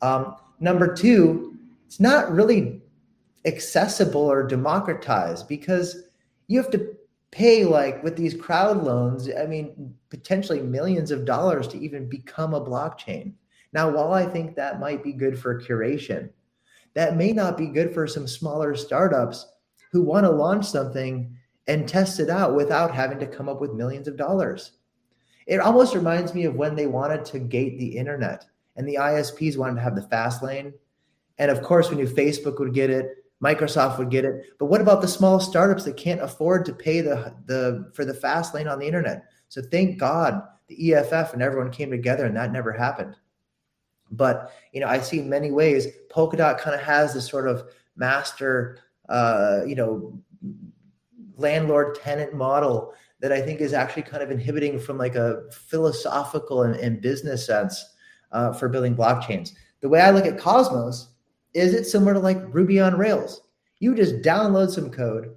Um, 0.00 0.36
number 0.60 0.92
two, 0.94 1.56
it's 1.86 2.00
not 2.00 2.32
really 2.32 2.82
accessible 3.44 4.22
or 4.22 4.46
democratized 4.46 5.48
because 5.48 6.04
you 6.46 6.60
have 6.60 6.70
to 6.70 6.96
pay 7.30 7.64
like 7.64 8.02
with 8.04 8.14
these 8.14 8.34
crowd 8.34 8.84
loans 8.84 9.28
i 9.40 9.46
mean 9.46 9.94
potentially 10.10 10.60
millions 10.60 11.10
of 11.10 11.24
dollars 11.24 11.66
to 11.66 11.78
even 11.78 12.08
become 12.08 12.54
a 12.54 12.60
blockchain 12.60 13.32
now 13.72 13.90
while 13.90 14.12
i 14.12 14.24
think 14.24 14.54
that 14.54 14.78
might 14.78 15.02
be 15.02 15.12
good 15.12 15.36
for 15.36 15.60
curation 15.60 16.28
that 16.94 17.16
may 17.16 17.32
not 17.32 17.56
be 17.56 17.66
good 17.66 17.92
for 17.92 18.06
some 18.06 18.28
smaller 18.28 18.76
startups 18.76 19.51
who 19.92 20.02
want 20.02 20.24
to 20.24 20.30
launch 20.30 20.64
something 20.66 21.36
and 21.68 21.86
test 21.86 22.18
it 22.18 22.28
out 22.28 22.56
without 22.56 22.92
having 22.92 23.20
to 23.20 23.26
come 23.26 23.48
up 23.48 23.60
with 23.60 23.72
millions 23.74 24.08
of 24.08 24.16
dollars 24.16 24.72
it 25.46 25.60
almost 25.60 25.94
reminds 25.94 26.34
me 26.34 26.44
of 26.44 26.54
when 26.54 26.74
they 26.74 26.86
wanted 26.86 27.24
to 27.24 27.38
gate 27.38 27.78
the 27.78 27.96
internet 27.96 28.44
and 28.76 28.88
the 28.88 28.96
isps 28.96 29.56
wanted 29.56 29.76
to 29.76 29.82
have 29.82 29.94
the 29.94 30.08
fast 30.08 30.42
lane 30.42 30.72
and 31.38 31.50
of 31.50 31.62
course 31.62 31.90
we 31.90 31.96
knew 31.96 32.06
facebook 32.06 32.58
would 32.58 32.74
get 32.74 32.90
it 32.90 33.22
Microsoft 33.42 33.98
would 33.98 34.10
get 34.10 34.24
it. 34.24 34.46
But 34.58 34.66
what 34.66 34.80
about 34.80 35.02
the 35.02 35.08
small 35.08 35.40
startups 35.40 35.84
that 35.84 35.96
can't 35.96 36.22
afford 36.22 36.64
to 36.66 36.72
pay 36.72 37.00
the 37.00 37.34
the 37.46 37.90
for 37.92 38.04
the 38.04 38.14
fast 38.14 38.54
lane 38.54 38.68
on 38.68 38.78
the 38.78 38.86
internet? 38.86 39.24
So 39.48 39.60
thank 39.60 39.98
God 39.98 40.42
the 40.68 40.94
EFF 40.94 41.32
and 41.32 41.42
everyone 41.42 41.72
came 41.72 41.90
together 41.90 42.24
and 42.24 42.36
that 42.36 42.52
never 42.52 42.72
happened. 42.72 43.16
But 44.12 44.52
you 44.72 44.80
know, 44.80 44.86
I 44.86 45.00
see 45.00 45.20
many 45.20 45.50
ways 45.50 45.88
Polkadot 46.10 46.58
kind 46.58 46.74
of 46.74 46.82
has 46.82 47.12
this 47.12 47.28
sort 47.28 47.48
of 47.48 47.64
master, 47.96 48.78
uh, 49.08 49.60
you 49.66 49.74
know, 49.74 50.18
landlord 51.36 51.96
tenant 51.96 52.34
model 52.34 52.94
that 53.20 53.32
I 53.32 53.40
think 53.40 53.60
is 53.60 53.72
actually 53.72 54.02
kind 54.02 54.22
of 54.22 54.30
inhibiting 54.30 54.78
from 54.78 54.98
like 54.98 55.14
a 55.14 55.42
philosophical 55.52 56.62
and, 56.62 56.74
and 56.76 57.00
business 57.00 57.46
sense 57.46 57.94
uh, 58.32 58.52
for 58.52 58.68
building 58.68 58.96
blockchains. 58.96 59.52
The 59.80 59.88
way 59.88 60.00
I 60.00 60.10
look 60.10 60.26
at 60.26 60.38
Cosmos 60.38 61.08
is 61.54 61.74
it 61.74 61.84
similar 61.84 62.14
to 62.14 62.18
like 62.18 62.38
Ruby 62.48 62.80
on 62.80 62.96
Rails? 62.96 63.42
You 63.78 63.94
just 63.94 64.22
download 64.22 64.70
some 64.70 64.90
code, 64.90 65.34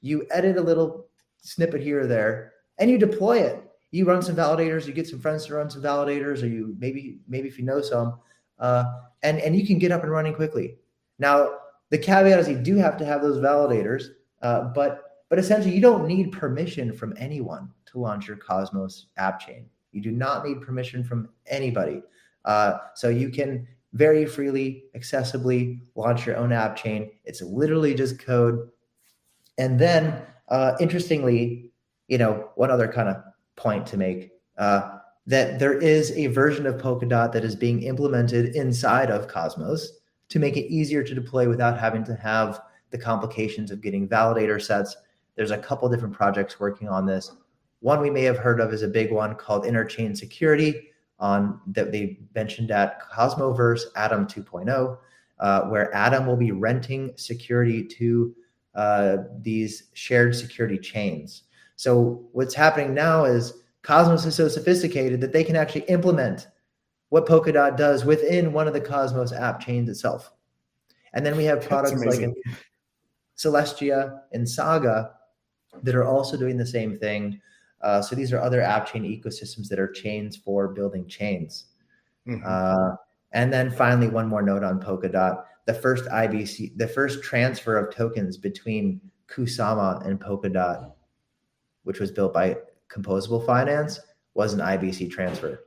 you 0.00 0.26
edit 0.30 0.56
a 0.56 0.62
little 0.62 1.06
snippet 1.42 1.82
here 1.82 2.00
or 2.00 2.06
there, 2.06 2.52
and 2.78 2.90
you 2.90 2.98
deploy 2.98 3.38
it. 3.40 3.62
You 3.90 4.04
run 4.04 4.22
some 4.22 4.36
validators, 4.36 4.86
you 4.86 4.92
get 4.92 5.08
some 5.08 5.20
friends 5.20 5.46
to 5.46 5.54
run 5.54 5.70
some 5.70 5.82
validators, 5.82 6.42
or 6.42 6.46
you 6.46 6.76
maybe 6.78 7.18
maybe 7.26 7.48
if 7.48 7.58
you 7.58 7.64
know 7.64 7.80
some, 7.80 8.18
uh, 8.58 8.84
and 9.22 9.38
and 9.40 9.56
you 9.56 9.66
can 9.66 9.78
get 9.78 9.92
up 9.92 10.02
and 10.02 10.12
running 10.12 10.34
quickly. 10.34 10.76
Now 11.18 11.58
the 11.90 11.98
caveat 11.98 12.38
is 12.38 12.48
you 12.48 12.58
do 12.58 12.76
have 12.76 12.96
to 12.98 13.04
have 13.04 13.22
those 13.22 13.38
validators, 13.38 14.04
uh, 14.42 14.64
but 14.74 15.04
but 15.28 15.38
essentially 15.38 15.74
you 15.74 15.80
don't 15.80 16.06
need 16.06 16.32
permission 16.32 16.92
from 16.92 17.14
anyone 17.18 17.70
to 17.86 17.98
launch 17.98 18.26
your 18.26 18.36
Cosmos 18.36 19.06
app 19.16 19.40
chain. 19.40 19.66
You 19.92 20.00
do 20.00 20.10
not 20.10 20.46
need 20.46 20.62
permission 20.62 21.04
from 21.04 21.28
anybody. 21.46 22.02
Uh, 22.44 22.78
so 22.94 23.08
you 23.08 23.30
can 23.30 23.66
very 23.92 24.26
freely, 24.26 24.84
accessibly 24.96 25.80
launch 25.94 26.26
your 26.26 26.36
own 26.36 26.52
app 26.52 26.76
chain. 26.76 27.10
It's 27.24 27.42
literally 27.42 27.94
just 27.94 28.18
code. 28.18 28.70
And 29.56 29.78
then, 29.78 30.22
uh, 30.48 30.76
interestingly, 30.80 31.72
you 32.06 32.18
know, 32.18 32.50
one 32.54 32.70
other 32.70 32.88
kind 32.88 33.08
of 33.08 33.16
point 33.56 33.86
to 33.86 33.96
make 33.96 34.30
uh, 34.56 34.98
that 35.26 35.58
there 35.58 35.76
is 35.78 36.10
a 36.12 36.28
version 36.28 36.66
of 36.66 36.76
Polkadot 36.76 37.32
that 37.32 37.44
is 37.44 37.56
being 37.56 37.82
implemented 37.82 38.54
inside 38.54 39.10
of 39.10 39.28
Cosmos 39.28 39.97
to 40.28 40.38
make 40.38 40.56
it 40.56 40.72
easier 40.72 41.02
to 41.02 41.14
deploy 41.14 41.48
without 41.48 41.78
having 41.78 42.04
to 42.04 42.14
have 42.14 42.60
the 42.90 42.98
complications 42.98 43.70
of 43.70 43.80
getting 43.80 44.08
validator 44.08 44.60
sets. 44.60 44.96
There's 45.36 45.50
a 45.50 45.58
couple 45.58 45.88
different 45.88 46.14
projects 46.14 46.58
working 46.58 46.88
on 46.88 47.06
this. 47.06 47.32
One 47.80 48.00
we 48.00 48.10
may 48.10 48.22
have 48.24 48.38
heard 48.38 48.60
of 48.60 48.72
is 48.72 48.82
a 48.82 48.88
big 48.88 49.12
one 49.12 49.34
called 49.34 49.64
Interchain 49.64 50.16
Security, 50.16 50.88
on 51.20 51.60
that 51.66 51.90
they 51.90 52.18
mentioned 52.34 52.70
at 52.70 53.02
Cosmoverse 53.10 53.82
Atom 53.96 54.26
2.0, 54.26 54.98
uh, 55.40 55.62
where 55.62 55.94
Atom 55.94 56.26
will 56.26 56.36
be 56.36 56.52
renting 56.52 57.12
security 57.16 57.84
to 57.84 58.34
uh, 58.74 59.16
these 59.40 59.84
shared 59.94 60.34
security 60.34 60.78
chains. 60.78 61.44
So 61.76 62.28
what's 62.32 62.54
happening 62.54 62.94
now 62.94 63.24
is 63.24 63.62
Cosmos 63.82 64.26
is 64.26 64.34
so 64.34 64.48
sophisticated 64.48 65.20
that 65.20 65.32
they 65.32 65.44
can 65.44 65.56
actually 65.56 65.82
implement 65.82 66.48
what 67.10 67.26
Polkadot 67.26 67.76
does 67.76 68.04
within 68.04 68.52
one 68.52 68.66
of 68.66 68.74
the 68.74 68.80
Cosmos 68.80 69.32
app 69.32 69.60
chains 69.60 69.88
itself. 69.88 70.32
And 71.14 71.24
then 71.24 71.36
we 71.36 71.44
have 71.44 71.66
products 71.66 72.04
like 72.04 72.28
Celestia 73.36 74.20
and 74.32 74.48
Saga 74.48 75.12
that 75.82 75.94
are 75.94 76.04
also 76.04 76.36
doing 76.36 76.56
the 76.56 76.66
same 76.66 76.98
thing. 76.98 77.40
Uh, 77.80 78.02
so 78.02 78.14
these 78.14 78.32
are 78.32 78.40
other 78.40 78.60
app 78.60 78.86
chain 78.90 79.04
ecosystems 79.04 79.68
that 79.68 79.78
are 79.78 79.90
chains 79.90 80.36
for 80.36 80.68
building 80.68 81.06
chains. 81.06 81.66
Mm-hmm. 82.26 82.44
Uh, 82.44 82.96
and 83.32 83.52
then 83.52 83.70
finally, 83.70 84.08
one 84.08 84.26
more 84.26 84.42
note 84.42 84.64
on 84.64 84.80
Polkadot: 84.80 85.44
the 85.66 85.74
first 85.74 86.06
IBC, 86.06 86.76
the 86.76 86.88
first 86.88 87.22
transfer 87.22 87.76
of 87.76 87.94
tokens 87.94 88.36
between 88.36 89.00
Kusama 89.28 90.04
and 90.06 90.20
Polkadot, 90.20 90.92
which 91.84 92.00
was 92.00 92.10
built 92.10 92.34
by 92.34 92.56
Composable 92.90 93.44
Finance, 93.46 94.00
was 94.34 94.54
an 94.54 94.60
IBC 94.60 95.10
transfer. 95.10 95.64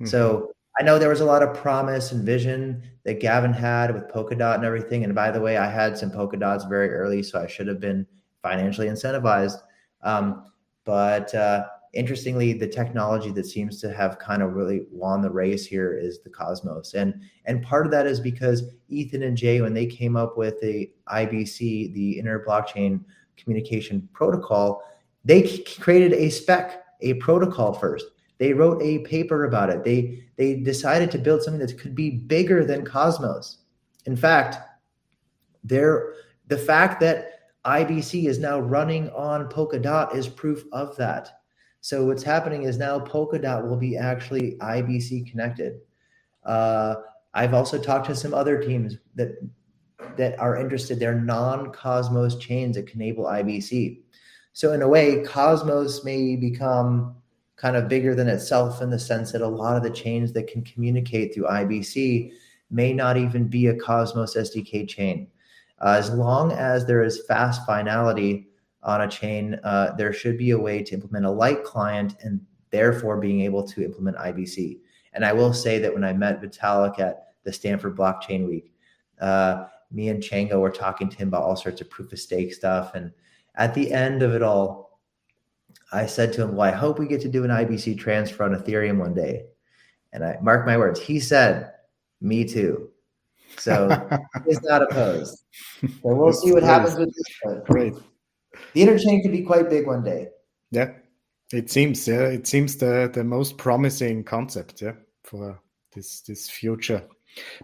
Mm-hmm. 0.00 0.06
So 0.06 0.52
I 0.78 0.84
know 0.84 0.98
there 0.98 1.08
was 1.08 1.20
a 1.20 1.24
lot 1.24 1.42
of 1.42 1.56
promise 1.56 2.12
and 2.12 2.24
vision 2.24 2.82
that 3.04 3.20
Gavin 3.20 3.52
had 3.52 3.92
with 3.92 4.08
Polkadot 4.08 4.54
and 4.54 4.64
everything. 4.64 5.02
And 5.02 5.14
by 5.14 5.30
the 5.30 5.40
way, 5.40 5.56
I 5.56 5.68
had 5.68 5.98
some 5.98 6.10
polka 6.10 6.36
dots 6.36 6.64
very 6.64 6.90
early, 6.90 7.22
so 7.22 7.40
I 7.40 7.46
should 7.48 7.66
have 7.66 7.80
been 7.80 8.06
financially 8.42 8.86
incentivized. 8.86 9.60
Um, 10.02 10.44
but 10.84 11.34
uh, 11.34 11.66
interestingly, 11.94 12.52
the 12.52 12.68
technology 12.68 13.30
that 13.32 13.46
seems 13.46 13.80
to 13.80 13.92
have 13.92 14.18
kind 14.18 14.42
of 14.42 14.54
really 14.54 14.82
won 14.90 15.20
the 15.20 15.30
race 15.30 15.66
here 15.66 15.96
is 15.98 16.22
the 16.22 16.30
Cosmos, 16.30 16.94
and 16.94 17.20
and 17.44 17.62
part 17.62 17.84
of 17.84 17.92
that 17.92 18.06
is 18.06 18.20
because 18.20 18.62
Ethan 18.88 19.22
and 19.22 19.36
Jae, 19.36 19.62
when 19.62 19.74
they 19.74 19.86
came 19.86 20.16
up 20.16 20.38
with 20.38 20.60
the 20.60 20.90
IBC, 21.08 21.92
the 21.92 22.18
Inter 22.18 22.44
Blockchain 22.46 23.04
Communication 23.36 24.08
Protocol, 24.12 24.82
they 25.24 25.58
created 25.80 26.12
a 26.12 26.30
spec, 26.30 26.84
a 27.00 27.14
protocol 27.14 27.72
first. 27.72 28.06
They 28.38 28.52
wrote 28.52 28.80
a 28.82 29.00
paper 29.00 29.44
about 29.44 29.70
it. 29.70 29.84
They 29.84 30.24
they 30.36 30.60
decided 30.60 31.10
to 31.10 31.18
build 31.18 31.42
something 31.42 31.64
that 31.64 31.78
could 31.78 31.94
be 31.94 32.10
bigger 32.10 32.64
than 32.64 32.84
Cosmos. 32.84 33.58
In 34.06 34.16
fact, 34.16 34.56
there 35.64 36.14
the 36.46 36.58
fact 36.58 37.00
that 37.00 37.32
IBC 37.64 38.26
is 38.26 38.38
now 38.38 38.60
running 38.60 39.10
on 39.10 39.48
Polkadot 39.48 40.14
is 40.14 40.28
proof 40.28 40.64
of 40.72 40.96
that. 40.96 41.40
So 41.80 42.06
what's 42.06 42.22
happening 42.22 42.62
is 42.62 42.78
now 42.78 42.98
Polkadot 42.98 43.68
will 43.68 43.76
be 43.76 43.96
actually 43.96 44.56
IBC 44.60 45.30
connected. 45.30 45.80
Uh, 46.44 46.96
I've 47.34 47.54
also 47.54 47.78
talked 47.78 48.06
to 48.06 48.16
some 48.16 48.34
other 48.34 48.60
teams 48.60 48.96
that 49.16 49.36
that 50.16 50.38
are 50.38 50.56
interested. 50.56 50.98
They're 50.98 51.20
non-Cosmos 51.20 52.38
chains 52.38 52.76
that 52.76 52.86
can 52.86 53.00
enable 53.00 53.24
IBC. 53.24 54.00
So 54.52 54.72
in 54.72 54.82
a 54.82 54.88
way, 54.88 55.22
Cosmos 55.22 56.04
may 56.04 56.36
become 56.36 57.16
kind 57.58 57.76
of 57.76 57.88
bigger 57.88 58.14
than 58.14 58.28
itself 58.28 58.80
in 58.80 58.88
the 58.88 58.98
sense 58.98 59.32
that 59.32 59.42
a 59.42 59.48
lot 59.48 59.76
of 59.76 59.82
the 59.82 59.90
chains 59.90 60.32
that 60.32 60.46
can 60.46 60.62
communicate 60.62 61.34
through 61.34 61.44
IBC 61.44 62.32
may 62.70 62.92
not 62.92 63.16
even 63.16 63.48
be 63.48 63.66
a 63.66 63.74
Cosmos 63.74 64.36
SDK 64.36 64.88
chain. 64.88 65.28
Uh, 65.80 65.96
as 65.98 66.10
long 66.10 66.52
as 66.52 66.86
there 66.86 67.02
is 67.02 67.24
fast 67.26 67.66
finality 67.66 68.48
on 68.82 69.02
a 69.02 69.08
chain, 69.08 69.58
uh, 69.64 69.92
there 69.96 70.12
should 70.12 70.38
be 70.38 70.52
a 70.52 70.58
way 70.58 70.82
to 70.82 70.94
implement 70.94 71.26
a 71.26 71.30
light 71.30 71.64
client 71.64 72.14
and 72.22 72.40
therefore 72.70 73.16
being 73.16 73.40
able 73.40 73.66
to 73.66 73.84
implement 73.84 74.16
IBC. 74.16 74.78
And 75.12 75.24
I 75.24 75.32
will 75.32 75.52
say 75.52 75.78
that 75.80 75.92
when 75.92 76.04
I 76.04 76.12
met 76.12 76.40
Vitalik 76.40 77.00
at 77.00 77.32
the 77.42 77.52
Stanford 77.52 77.96
Blockchain 77.96 78.46
Week, 78.46 78.72
uh, 79.20 79.64
me 79.90 80.10
and 80.10 80.22
Chango 80.22 80.60
were 80.60 80.70
talking 80.70 81.08
to 81.08 81.16
him 81.16 81.28
about 81.28 81.42
all 81.42 81.56
sorts 81.56 81.80
of 81.80 81.90
proof 81.90 82.12
of 82.12 82.18
stake 82.20 82.52
stuff. 82.52 82.94
And 82.94 83.10
at 83.56 83.74
the 83.74 83.92
end 83.92 84.22
of 84.22 84.34
it 84.34 84.42
all, 84.42 84.87
I 85.92 86.06
said 86.06 86.32
to 86.34 86.42
him, 86.42 86.56
Well, 86.56 86.68
I 86.68 86.72
hope 86.72 86.98
we 86.98 87.06
get 87.06 87.20
to 87.22 87.28
do 87.28 87.44
an 87.44 87.50
IBC 87.50 87.98
transfer 87.98 88.44
on 88.44 88.54
Ethereum 88.54 88.98
one 88.98 89.14
day. 89.14 89.46
And 90.12 90.24
I 90.24 90.38
mark 90.42 90.66
my 90.66 90.76
words, 90.76 91.00
he 91.00 91.20
said, 91.20 91.72
Me 92.20 92.44
too. 92.44 92.90
So 93.56 93.88
he's 94.46 94.62
not 94.62 94.82
opposed. 94.82 95.44
So 95.80 95.88
we'll 96.02 96.32
see 96.32 96.52
what 96.52 96.62
happens 96.62 96.96
with 96.96 97.14
this. 97.14 97.58
Great. 97.64 97.94
The 98.74 98.82
interchain 98.82 99.22
could 99.22 99.32
be 99.32 99.42
quite 99.42 99.70
big 99.70 99.86
one 99.86 100.02
day. 100.02 100.28
Yeah, 100.70 100.92
it 101.52 101.70
seems. 101.70 102.06
Yeah, 102.06 102.26
it 102.26 102.46
seems 102.46 102.76
the 102.76 103.10
the 103.12 103.24
most 103.24 103.56
promising 103.56 104.24
concept. 104.24 104.82
Yeah, 104.82 104.94
for 105.24 105.60
this 105.94 106.20
this 106.20 106.48
future. 106.48 107.02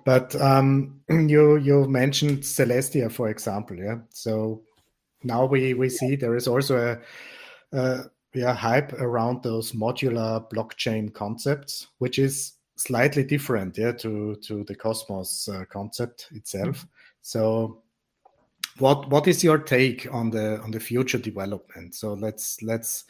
But 0.05 0.35
um, 0.41 1.01
you 1.09 1.57
you 1.57 1.87
mentioned 1.89 2.41
Celestia, 2.41 3.11
for 3.11 3.29
example, 3.29 3.77
yeah. 3.77 3.99
So 4.11 4.62
now 5.22 5.47
we 5.47 5.75
we 5.75 5.89
see 5.89 6.16
there 6.16 6.37
is 6.37 6.49
also 6.49 6.99
a, 7.72 7.79
a 7.79 8.05
yeah 8.35 8.55
hype 8.55 8.93
around 8.95 9.43
those 9.43 9.72
modular 9.72 10.49
blockchain 10.51 11.12
concepts, 11.12 11.89
which 11.99 12.18
is 12.18 12.55
slightly 12.76 13.24
different, 13.24 13.78
yeah, 13.78 13.93
to 13.93 14.37
to 14.37 14.64
the 14.64 14.74
Cosmos 14.74 15.49
uh, 15.49 15.64
concept 15.70 16.28
itself. 16.32 16.78
Mm-hmm. 16.78 16.89
So 17.22 17.82
what 18.78 19.09
what 19.11 19.28
is 19.28 19.45
your 19.45 19.59
take 19.59 20.12
on 20.12 20.30
the 20.30 20.61
on 20.61 20.70
the 20.70 20.80
future 20.80 21.18
development? 21.18 21.95
So 21.95 22.14
let's 22.14 22.61
let's 22.62 23.05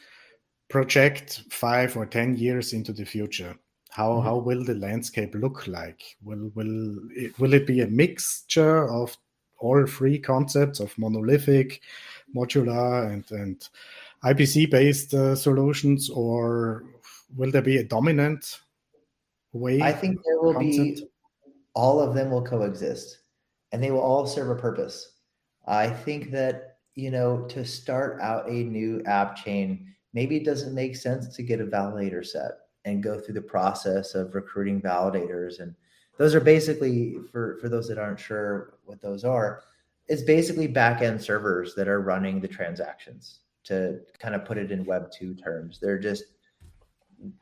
project 0.68 1.44
five 1.50 1.96
or 1.96 2.06
ten 2.06 2.36
years 2.36 2.72
into 2.72 2.92
the 2.92 3.04
future 3.04 3.54
how 3.94 4.10
mm-hmm. 4.10 4.26
how 4.26 4.36
will 4.36 4.64
the 4.64 4.74
landscape 4.74 5.34
look 5.36 5.66
like 5.68 6.16
will 6.22 6.50
will 6.54 6.98
it, 7.10 7.38
will 7.38 7.54
it 7.54 7.66
be 7.66 7.80
a 7.80 7.86
mixture 7.86 8.88
of 8.90 9.16
all 9.58 9.86
three 9.86 10.18
concepts 10.18 10.80
of 10.80 10.96
monolithic 10.98 11.80
modular 12.36 13.12
and 13.12 13.30
and 13.30 13.68
IBC 14.24 14.70
based 14.70 15.12
uh, 15.14 15.34
solutions 15.34 16.10
or 16.10 16.84
will 17.36 17.50
there 17.50 17.62
be 17.62 17.78
a 17.78 17.84
dominant 17.84 18.60
way 19.52 19.80
i 19.80 19.92
think 19.92 20.18
there 20.24 20.40
will 20.40 20.54
concept? 20.54 20.96
be 20.98 21.06
all 21.74 22.00
of 22.00 22.14
them 22.14 22.30
will 22.30 22.42
coexist 22.42 23.18
and 23.72 23.82
they 23.82 23.90
will 23.90 24.00
all 24.00 24.26
serve 24.26 24.50
a 24.50 24.60
purpose 24.60 25.18
i 25.66 25.88
think 25.88 26.30
that 26.30 26.78
you 26.94 27.10
know 27.10 27.44
to 27.46 27.64
start 27.64 28.20
out 28.20 28.48
a 28.48 28.64
new 28.64 29.02
app 29.06 29.36
chain 29.36 29.94
maybe 30.12 30.36
it 30.36 30.44
doesn't 30.44 30.74
make 30.74 30.96
sense 30.96 31.34
to 31.34 31.42
get 31.42 31.60
a 31.60 31.66
validator 31.66 32.24
set 32.24 32.52
and 32.84 33.02
go 33.02 33.18
through 33.18 33.34
the 33.34 33.40
process 33.40 34.14
of 34.14 34.34
recruiting 34.34 34.80
validators 34.80 35.60
and 35.60 35.74
those 36.18 36.34
are 36.34 36.40
basically 36.40 37.16
for 37.30 37.58
for 37.60 37.68
those 37.68 37.88
that 37.88 37.98
aren't 37.98 38.20
sure 38.20 38.74
what 38.84 39.00
those 39.00 39.24
are 39.24 39.62
it's 40.06 40.22
basically 40.22 40.66
back-end 40.66 41.20
servers 41.20 41.74
that 41.74 41.88
are 41.88 42.02
running 42.02 42.40
the 42.40 42.48
transactions 42.48 43.40
to 43.64 44.00
kind 44.18 44.34
of 44.34 44.44
put 44.44 44.58
it 44.58 44.70
in 44.70 44.84
web 44.84 45.10
2 45.10 45.34
terms 45.34 45.78
they're 45.80 45.98
just 45.98 46.24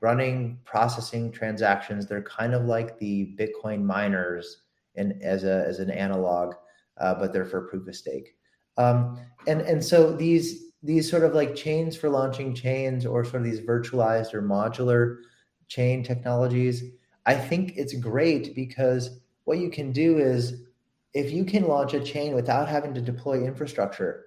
running 0.01 0.59
processing 0.65 1.31
transactions 1.33 2.07
they're 2.07 2.23
kind 2.23 2.55
of 2.55 2.65
like 2.65 2.99
the 2.99 3.35
bitcoin 3.39 3.83
miners 3.83 4.63
and 4.97 5.21
as 5.23 5.45
a 5.45 5.65
as 5.67 5.79
an 5.79 5.91
analog 5.91 6.55
uh, 7.01 7.15
but 7.15 7.33
they're 7.33 7.47
for 7.47 7.63
proof 7.63 7.87
of 7.89 7.97
stake 7.97 8.37
um, 8.79 9.19
and 9.47 9.61
and 9.61 9.85
so 9.85 10.13
these 10.13 10.73
these 10.83 11.09
sort 11.09 11.23
of 11.23 11.35
like 11.35 11.55
chains 11.55 11.97
for 11.97 12.09
launching 12.09 12.55
chains 12.55 13.07
or 13.07 13.25
sort 13.25 13.37
of 13.37 13.45
these 13.45 13.61
virtualized 13.61 14.35
or 14.35 14.43
modular 14.43 15.19
chain 15.69 16.03
technologies. 16.03 16.83
I 17.25 17.35
think 17.35 17.75
it's 17.77 17.95
great 17.95 18.55
because 18.55 19.21
what 19.45 19.59
you 19.59 19.71
can 19.71 19.93
do 19.93 20.19
is 20.19 20.65
if 21.15 21.31
you 21.31 21.45
can 21.45 21.69
launch 21.69 21.95
a 21.95 22.01
chain 22.01 22.35
without 22.35 22.69
having 22.69 22.95
to 22.95 23.01
deploy 23.01 23.45
infrastructure, 23.45 24.27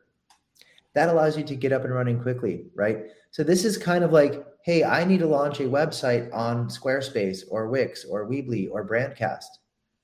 that 0.96 1.10
allows 1.10 1.38
you 1.38 1.44
to 1.44 1.56
get 1.56 1.74
up 1.74 1.84
and 1.84 1.94
running 1.94 2.20
quickly, 2.20 2.66
right? 2.74 3.08
So 3.32 3.44
this 3.44 3.66
is 3.66 3.78
kind 3.78 4.04
of 4.04 4.12
like, 4.12 4.46
hey, 4.64 4.84
I 4.84 5.04
need 5.04 5.20
to 5.20 5.28
launch 5.28 5.60
a 5.60 5.64
website 5.64 6.34
on 6.34 6.70
Squarespace 6.70 7.44
or 7.52 7.68
Wix 7.68 8.06
or 8.06 8.28
Weebly 8.28 8.70
or 8.72 8.88
Brandcast, 8.88 9.46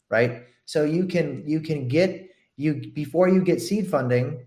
right? 0.09 0.43
So 0.65 0.83
you 0.83 1.05
can 1.05 1.43
you 1.47 1.61
can 1.61 1.87
get 1.87 2.29
you 2.57 2.91
before 2.93 3.29
you 3.29 3.41
get 3.41 3.61
seed 3.61 3.89
funding, 3.89 4.45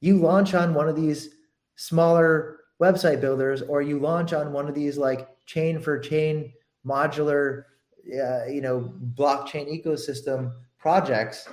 you 0.00 0.16
launch 0.16 0.54
on 0.54 0.74
one 0.74 0.88
of 0.88 0.96
these 0.96 1.28
smaller 1.76 2.60
website 2.80 3.20
builders 3.20 3.62
or 3.62 3.82
you 3.82 3.98
launch 3.98 4.32
on 4.32 4.52
one 4.52 4.68
of 4.68 4.74
these 4.74 4.96
like 4.96 5.28
chain 5.46 5.78
for 5.78 5.98
chain 5.98 6.52
modular 6.86 7.64
uh, 8.14 8.46
you 8.46 8.60
know 8.60 8.92
blockchain 9.14 9.66
ecosystem 9.68 10.52
projects 10.78 11.48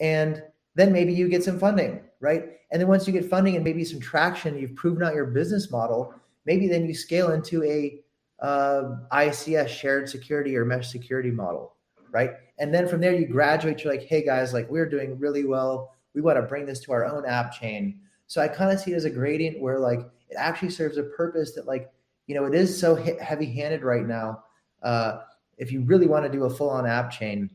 and 0.00 0.42
then 0.74 0.92
maybe 0.92 1.12
you 1.12 1.28
get 1.28 1.42
some 1.42 1.58
funding 1.58 2.00
right 2.20 2.44
and 2.70 2.80
then 2.80 2.88
once 2.88 3.06
you 3.06 3.12
get 3.12 3.24
funding 3.24 3.54
and 3.56 3.64
maybe 3.64 3.84
some 3.84 4.00
traction 4.00 4.58
you've 4.58 4.74
proven 4.74 5.02
out 5.02 5.14
your 5.14 5.26
business 5.26 5.70
model 5.70 6.14
maybe 6.46 6.66
then 6.66 6.86
you 6.86 6.94
scale 6.94 7.32
into 7.32 7.62
a 7.64 8.00
uh, 8.40 8.96
ICS 9.12 9.68
shared 9.68 10.08
security 10.08 10.56
or 10.56 10.64
mesh 10.64 10.90
security 10.90 11.30
model 11.30 11.74
right 12.10 12.32
and 12.58 12.72
then 12.72 12.88
from 12.88 13.00
there 13.00 13.14
you 13.14 13.26
graduate 13.26 13.82
you're 13.82 13.92
like 13.92 14.06
hey 14.06 14.24
guys 14.24 14.52
like 14.52 14.68
we're 14.70 14.88
doing 14.88 15.18
really 15.18 15.44
well 15.44 15.94
we 16.14 16.20
want 16.20 16.36
to 16.36 16.42
bring 16.42 16.64
this 16.66 16.80
to 16.80 16.92
our 16.92 17.04
own 17.04 17.26
app 17.26 17.52
chain 17.52 18.00
so 18.26 18.40
i 18.40 18.48
kind 18.48 18.72
of 18.72 18.80
see 18.80 18.92
it 18.92 18.96
as 18.96 19.04
a 19.04 19.10
gradient 19.10 19.60
where 19.60 19.78
like 19.78 20.00
it 20.30 20.36
actually 20.36 20.70
serves 20.70 20.98
a 20.98 21.02
purpose 21.02 21.52
that 21.54 21.66
like 21.66 21.90
you 22.28 22.34
know, 22.34 22.44
it 22.44 22.54
is 22.54 22.78
so 22.78 22.94
heavy 22.94 23.52
handed 23.52 23.82
right 23.82 24.06
now. 24.06 24.44
Uh, 24.82 25.20
if 25.56 25.72
you 25.72 25.80
really 25.80 26.06
want 26.06 26.24
to 26.24 26.30
do 26.30 26.44
a 26.44 26.50
full 26.50 26.70
on 26.70 26.86
app 26.86 27.10
chain, 27.10 27.50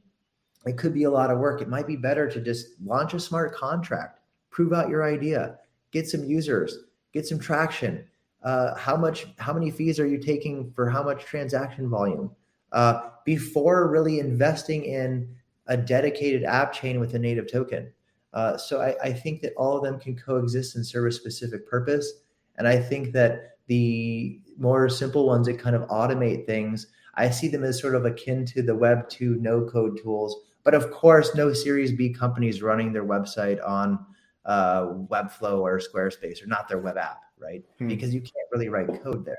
it 0.66 0.78
could 0.78 0.94
be 0.94 1.04
a 1.04 1.12
lot 1.12 1.30
of 1.30 1.38
work. 1.38 1.62
It 1.62 1.70
might 1.70 1.88
be 1.88 1.96
better 1.96 2.28
to 2.28 2.42
just 2.42 2.68
launch 2.84 3.14
a 3.14 3.20
smart 3.20 3.54
contract, 3.54 4.20
prove 4.54 4.72
out 4.72 4.88
your 4.88 5.04
idea, 5.04 5.58
get 5.92 6.08
some 6.08 6.24
users, 6.24 6.78
get 7.12 7.26
some 7.26 7.40
traction. 7.40 8.06
Uh, 8.44 8.76
how 8.76 8.96
much, 8.96 9.26
how 9.40 9.52
many 9.52 9.72
fees 9.72 10.00
are 10.00 10.08
you 10.08 10.18
taking 10.18 10.72
for 10.72 10.90
how 10.90 11.04
much 11.04 11.26
transaction 11.26 11.90
volume? 11.90 12.30
Uh, 12.72 13.10
before 13.26 13.90
really 13.90 14.20
investing 14.20 14.84
in 14.84 15.36
a 15.68 15.76
dedicated 15.76 16.44
app 16.44 16.72
chain 16.72 17.00
with 17.00 17.16
a 17.16 17.20
native 17.20 17.52
token. 17.52 17.92
Uh, 18.34 18.58
so 18.58 18.82
I, 18.82 18.96
I, 19.02 19.14
think 19.14 19.42
that 19.42 19.54
all 19.56 19.78
of 19.78 19.84
them 19.84 20.00
can 20.00 20.16
coexist 20.16 20.76
and 20.76 20.86
serve 20.86 21.06
a 21.06 21.12
specific 21.12 21.68
purpose. 21.68 22.12
And 22.58 22.68
I 22.68 22.80
think 22.80 23.14
that 23.14 23.58
the 23.68 24.42
more 24.58 24.90
simple 24.90 25.28
ones 25.28 25.46
that 25.46 25.60
kind 25.60 25.76
of 25.76 25.88
automate 25.88 26.48
things, 26.48 26.88
I 27.16 27.30
see 27.30 27.48
them 27.48 27.64
as 27.64 27.80
sort 27.80 27.96
of 27.96 28.06
akin 28.06 28.44
to 28.48 28.64
the 28.64 28.76
Web 28.76 29.08
2 29.08 29.36
no 29.36 29.62
code 29.62 30.00
tools. 30.02 30.36
But 30.64 30.74
of 30.74 30.92
course, 30.92 31.36
no 31.36 31.54
Series 31.54 31.92
B 31.92 32.12
companies 32.12 32.64
running 32.64 32.92
their 32.92 33.06
website 33.06 33.66
on 33.66 34.04
uh, 34.46 34.86
Webflow 34.86 35.60
or 35.60 35.80
Squarespace 35.80 36.44
or 36.44 36.48
not 36.48 36.68
their 36.68 36.80
web 36.80 36.98
app, 36.98 37.22
right? 37.40 37.64
Hmm. 37.80 37.88
Because 37.88 38.14
you 38.14 38.22
can't 38.22 38.50
really 38.52 38.70
write 38.70 39.04
code 39.04 39.26
there. 39.26 39.38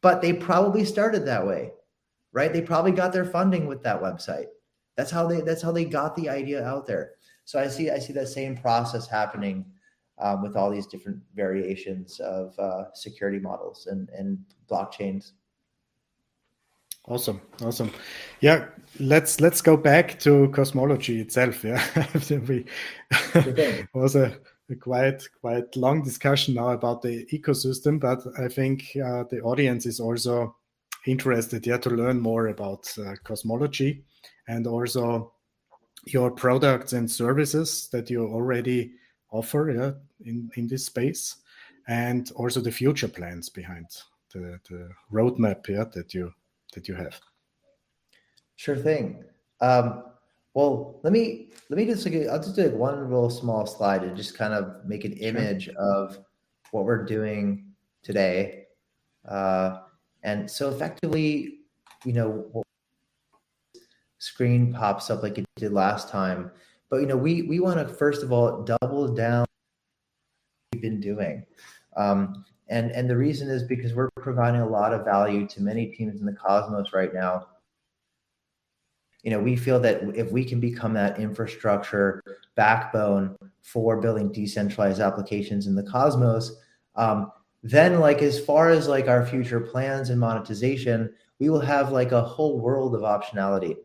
But 0.00 0.22
they 0.22 0.32
probably 0.32 0.84
started 0.84 1.26
that 1.26 1.46
way, 1.46 1.72
right? 2.32 2.52
They 2.52 2.62
probably 2.62 2.92
got 2.92 3.12
their 3.12 3.24
funding 3.24 3.66
with 3.66 3.82
that 3.82 4.00
website. 4.00 4.46
That's 4.96 5.10
how 5.10 5.26
they 5.26 5.40
that's 5.40 5.62
how 5.62 5.72
they 5.72 5.84
got 5.84 6.16
the 6.16 6.28
idea 6.28 6.64
out 6.64 6.86
there. 6.86 7.12
So 7.44 7.58
I 7.58 7.68
see 7.68 7.90
I 7.90 7.98
see 7.98 8.12
that 8.14 8.28
same 8.28 8.56
process 8.56 9.06
happening 9.06 9.64
um, 10.18 10.42
with 10.42 10.56
all 10.56 10.70
these 10.70 10.86
different 10.86 11.20
variations 11.34 12.20
of 12.20 12.58
uh, 12.58 12.92
security 12.94 13.38
models 13.38 13.86
and, 13.86 14.08
and 14.10 14.38
blockchains. 14.70 15.32
Awesome, 17.08 17.40
awesome. 17.64 17.90
Yeah, 18.40 18.66
let's 19.00 19.40
let's 19.40 19.62
go 19.62 19.78
back 19.78 20.18
to 20.20 20.48
cosmology 20.48 21.20
itself. 21.20 21.64
Yeah, 21.64 21.82
we 22.46 22.66
was 23.94 24.14
a, 24.14 24.36
a, 24.68 24.74
quite 24.76 25.26
quite 25.40 25.74
long 25.74 26.02
discussion 26.02 26.54
now 26.54 26.68
about 26.70 27.00
the 27.00 27.24
ecosystem, 27.32 27.98
but 27.98 28.20
I 28.38 28.48
think 28.48 28.94
uh, 29.02 29.24
the 29.30 29.40
audience 29.40 29.86
is 29.86 30.00
also 30.00 30.54
interested 31.06 31.66
yeah 31.66 31.78
to 31.78 31.90
learn 31.90 32.20
more 32.20 32.48
about 32.48 32.92
uh, 32.98 33.14
cosmology 33.24 34.04
and 34.46 34.66
also 34.66 35.32
your 36.04 36.30
products 36.30 36.92
and 36.92 37.10
services 37.10 37.88
that 37.90 38.10
you 38.10 38.26
already 38.26 38.92
offer 39.30 39.70
yeah, 39.70 39.92
in, 40.28 40.50
in 40.56 40.68
this 40.68 40.84
space 40.84 41.36
and 41.86 42.30
also 42.32 42.60
the 42.60 42.70
future 42.70 43.08
plans 43.08 43.48
behind 43.48 43.86
the, 44.34 44.60
the 44.68 44.90
roadmap 45.10 45.66
yeah, 45.68 45.84
that 45.94 46.12
you 46.12 46.32
that 46.74 46.88
you 46.88 46.94
have. 46.94 47.18
Sure 48.56 48.76
thing. 48.76 49.24
Um, 49.60 50.04
well, 50.54 51.00
let 51.02 51.12
me 51.12 51.50
let 51.70 51.76
me 51.76 51.86
just 51.86 52.04
like, 52.04 52.26
I'll 52.28 52.38
just 52.38 52.56
do 52.56 52.64
like 52.64 52.74
one 52.74 53.08
real 53.08 53.30
small 53.30 53.66
slide 53.66 54.02
to 54.02 54.14
just 54.14 54.36
kind 54.36 54.52
of 54.52 54.84
make 54.84 55.04
an 55.04 55.12
image 55.12 55.64
sure. 55.64 55.74
of 55.76 56.18
what 56.70 56.84
we're 56.84 57.04
doing 57.04 57.66
today. 58.02 58.64
Uh, 59.26 59.80
and 60.22 60.50
so 60.50 60.68
effectively, 60.70 61.60
you 62.04 62.12
know, 62.12 62.64
screen 64.18 64.72
pops 64.72 65.10
up 65.10 65.22
like 65.22 65.38
it 65.38 65.46
did 65.56 65.72
last 65.72 66.08
time. 66.08 66.50
But 66.90 66.98
you 66.98 67.06
know, 67.06 67.16
we 67.16 67.42
we 67.42 67.60
want 67.60 67.78
to 67.78 67.94
first 67.94 68.22
of 68.22 68.32
all 68.32 68.62
double 68.62 69.14
down 69.14 69.46
we've 70.72 70.82
been 70.82 71.00
doing. 71.00 71.44
Um, 71.96 72.44
and 72.68 72.90
and 72.92 73.08
the 73.08 73.16
reason 73.16 73.48
is 73.48 73.62
because 73.62 73.94
we're 73.94 74.10
providing 74.20 74.60
a 74.60 74.68
lot 74.68 74.92
of 74.92 75.04
value 75.04 75.46
to 75.48 75.62
many 75.62 75.86
teams 75.86 76.20
in 76.20 76.26
the 76.26 76.32
cosmos 76.32 76.92
right 76.92 77.12
now. 77.14 77.46
You 79.22 79.32
know, 79.32 79.40
we 79.40 79.56
feel 79.56 79.80
that 79.80 80.02
if 80.16 80.30
we 80.30 80.44
can 80.44 80.60
become 80.60 80.94
that 80.94 81.18
infrastructure 81.18 82.22
backbone 82.54 83.36
for 83.62 84.00
building 84.00 84.30
decentralized 84.32 85.00
applications 85.00 85.66
in 85.66 85.74
the 85.74 85.82
cosmos, 85.82 86.56
um, 86.94 87.32
then 87.62 88.00
like 88.00 88.22
as 88.22 88.38
far 88.38 88.70
as 88.70 88.86
like 88.86 89.08
our 89.08 89.26
future 89.26 89.60
plans 89.60 90.10
and 90.10 90.20
monetization, 90.20 91.12
we 91.40 91.50
will 91.50 91.60
have 91.60 91.92
like 91.92 92.12
a 92.12 92.22
whole 92.22 92.60
world 92.60 92.94
of 92.94 93.02
optionality. 93.02 93.76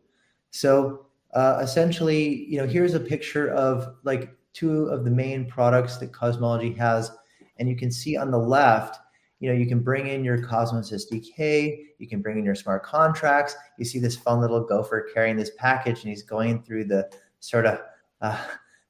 So 0.50 1.06
uh, 1.34 1.58
essentially, 1.60 2.46
you 2.46 2.58
know, 2.58 2.66
here's 2.66 2.94
a 2.94 3.00
picture 3.00 3.48
of 3.50 3.96
like 4.04 4.36
two 4.52 4.84
of 4.86 5.04
the 5.04 5.10
main 5.10 5.46
products 5.46 5.96
that 5.98 6.12
Cosmology 6.12 6.72
has. 6.74 7.10
And 7.58 7.68
you 7.68 7.76
can 7.76 7.90
see 7.90 8.16
on 8.16 8.30
the 8.30 8.38
left, 8.38 8.98
you 9.40 9.50
know, 9.50 9.56
you 9.56 9.66
can 9.66 9.80
bring 9.80 10.06
in 10.06 10.24
your 10.24 10.40
Cosmos 10.42 10.90
SDK, 10.90 11.86
you 11.98 12.08
can 12.08 12.22
bring 12.22 12.38
in 12.38 12.44
your 12.44 12.54
smart 12.54 12.82
contracts. 12.82 13.54
You 13.78 13.84
see 13.84 13.98
this 13.98 14.16
fun 14.16 14.40
little 14.40 14.60
gopher 14.60 15.08
carrying 15.12 15.36
this 15.36 15.50
package, 15.58 16.00
and 16.00 16.08
he's 16.08 16.22
going 16.22 16.62
through 16.62 16.84
the 16.84 17.10
sort 17.40 17.66
of 17.66 17.80
uh, 18.20 18.42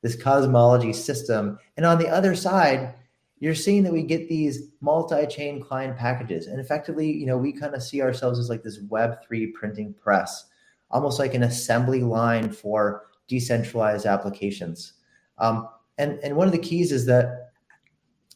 this 0.03 0.15
cosmology 0.15 0.93
system. 0.93 1.59
And 1.77 1.85
on 1.85 1.99
the 1.99 2.09
other 2.09 2.35
side, 2.35 2.95
you're 3.41 3.55
seeing 3.55 3.83
that 3.83 3.93
we 3.93 4.03
get 4.03 4.29
these 4.29 4.71
multi-chain 4.81 5.61
client 5.61 5.97
packages, 5.97 6.47
and 6.47 6.61
effectively, 6.61 7.11
you 7.11 7.27
know, 7.27 7.37
we 7.37 7.53
kind 7.53 7.75
of 7.75 7.83
see 7.83 8.01
ourselves 8.01 8.39
as 8.39 8.49
like 8.49 8.63
this 8.63 8.81
Web 8.89 9.25
three 9.27 9.49
printing 9.49 9.93
press, 9.95 10.47
almost 10.91 11.19
like 11.19 11.35
an 11.35 11.43
assembly 11.43 12.03
line 12.03 12.51
for 12.51 13.07
decentralized 13.29 14.07
applications. 14.07 14.95
Um, 15.39 15.69
and 15.99 16.19
and 16.23 16.37
one 16.37 16.47
of 16.47 16.53
the 16.53 16.59
keys 16.59 16.93
is 16.93 17.07
that 17.07 17.53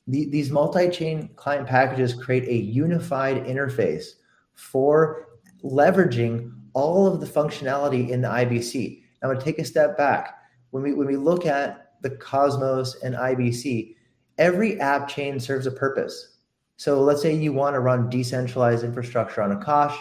the, 0.08 0.28
these 0.30 0.50
multi-chain 0.50 1.28
client 1.36 1.68
packages 1.68 2.14
create 2.14 2.48
a 2.48 2.54
unified 2.54 3.44
interface 3.44 4.06
for 4.54 5.28
leveraging 5.62 6.52
all 6.72 7.06
of 7.06 7.20
the 7.20 7.26
functionality 7.26 8.08
in 8.08 8.22
the 8.22 8.28
IBC. 8.28 9.02
I'm 9.22 9.28
going 9.28 9.38
to 9.38 9.44
take 9.44 9.58
a 9.58 9.64
step 9.64 9.96
back. 9.96 10.38
When 10.70 10.82
we 10.82 10.92
when 10.92 11.06
we 11.06 11.16
look 11.16 11.46
at 11.46 11.92
the 12.02 12.10
Cosmos 12.10 13.02
and 13.02 13.14
IBC, 13.14 13.96
every 14.38 14.80
app 14.80 15.08
chain 15.08 15.40
serves 15.40 15.66
a 15.66 15.70
purpose. 15.70 16.36
So 16.76 17.02
let's 17.02 17.22
say 17.22 17.34
you 17.34 17.52
want 17.52 17.74
to 17.74 17.80
run 17.80 18.08
decentralized 18.08 18.84
infrastructure 18.84 19.42
on 19.42 19.58
Akash, 19.60 19.98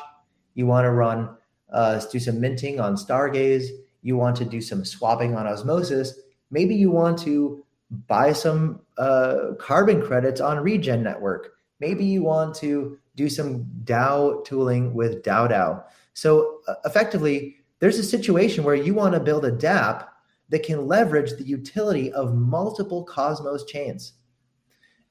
you 0.53 0.68
want 0.68 0.86
to 0.86 0.91
run 0.91 1.30
uh, 1.74 1.99
do 2.12 2.20
some 2.20 2.39
minting 2.39 2.80
on 2.80 2.95
Stargaze, 2.95 3.68
you 4.01 4.16
want 4.16 4.38
to 4.38 4.45
do 4.45 4.62
some 4.62 4.86
swapping 4.86 5.36
on 5.36 5.47
Osmosis. 5.47 6.14
Maybe 6.51 6.76
you 6.76 6.91
want 6.91 7.18
to 7.20 7.66
buy 7.92 8.34
some 8.34 8.82
uh, 8.98 9.54
carbon 9.60 10.02
credits 10.02 10.42
on 10.42 10.60
Regen 10.60 11.04
Network. 11.04 11.54
Maybe 11.80 12.06
you 12.06 12.24
want 12.24 12.56
to 12.56 12.98
do 13.16 13.30
some 13.30 13.66
DAO 13.84 14.44
tooling 14.46 14.94
with 14.94 15.24
DAO 15.24 15.50
DAO. 15.50 15.84
So 16.14 16.60
uh, 16.68 16.76
effectively, 16.86 17.58
there's 17.80 18.00
a 18.00 18.04
situation 18.04 18.64
where 18.64 18.76
you 18.76 18.94
want 18.94 19.14
to 19.14 19.20
build 19.20 19.46
a 19.46 19.52
DApp 19.52 20.08
that 20.50 20.64
can 20.64 20.88
leverage 20.88 21.34
the 21.34 21.44
utility 21.44 22.12
of 22.12 22.34
multiple 22.34 23.04
Cosmos 23.06 23.66
chains. 23.66 24.14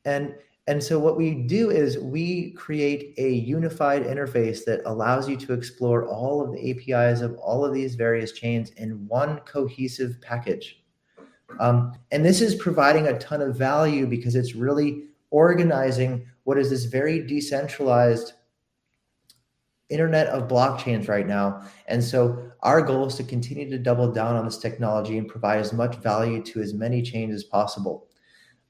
And 0.05 0.35
and 0.69 0.83
so 0.83 0.99
what 0.99 1.17
we 1.17 1.33
do 1.33 1.71
is 1.71 1.97
we 1.97 2.51
create 2.53 3.15
a 3.19 3.31
unified 3.31 4.03
interface 4.03 4.65
that 4.65 4.81
allows 4.85 5.29
you 5.29 5.37
to 5.37 5.53
explore 5.53 6.09
all 6.09 6.43
of 6.43 6.53
the 6.53 6.71
APIs 6.71 7.21
of 7.21 7.37
all 7.37 7.65
of 7.65 7.73
these 7.73 7.95
various 7.95 8.33
chains 8.33 8.71
in 8.71 9.07
one 9.07 9.39
cohesive 9.41 10.21
package. 10.21 10.83
Um, 11.59 11.93
and 12.11 12.25
this 12.25 12.41
is 12.41 12.55
providing 12.55 13.07
a 13.07 13.19
ton 13.19 13.41
of 13.41 13.57
value 13.57 14.07
because 14.07 14.35
it's 14.35 14.55
really 14.55 15.05
organizing 15.31 16.27
what 16.45 16.59
is 16.59 16.71
this 16.71 16.85
very 16.85 17.27
decentralized 17.27 18.33
internet 19.89 20.27
of 20.29 20.49
blockchains 20.49 21.09
right 21.09 21.27
now. 21.27 21.63
And 21.87 22.03
so 22.03 22.51
our 22.61 22.83
goal 22.83 23.07
is 23.07 23.15
to 23.17 23.25
continue 23.25 23.71
to 23.71 23.79
double 23.79 24.11
down 24.13 24.35
on 24.35 24.45
this 24.45 24.59
technology 24.59 25.19
and 25.19 25.29
provide 25.29 25.61
as 25.61 25.73
much 25.73 25.97
value 25.97 26.43
to 26.43 26.61
as 26.61 26.75
many 26.75 27.03
chains 27.03 27.35
as 27.35 27.45
possible. 27.45 28.09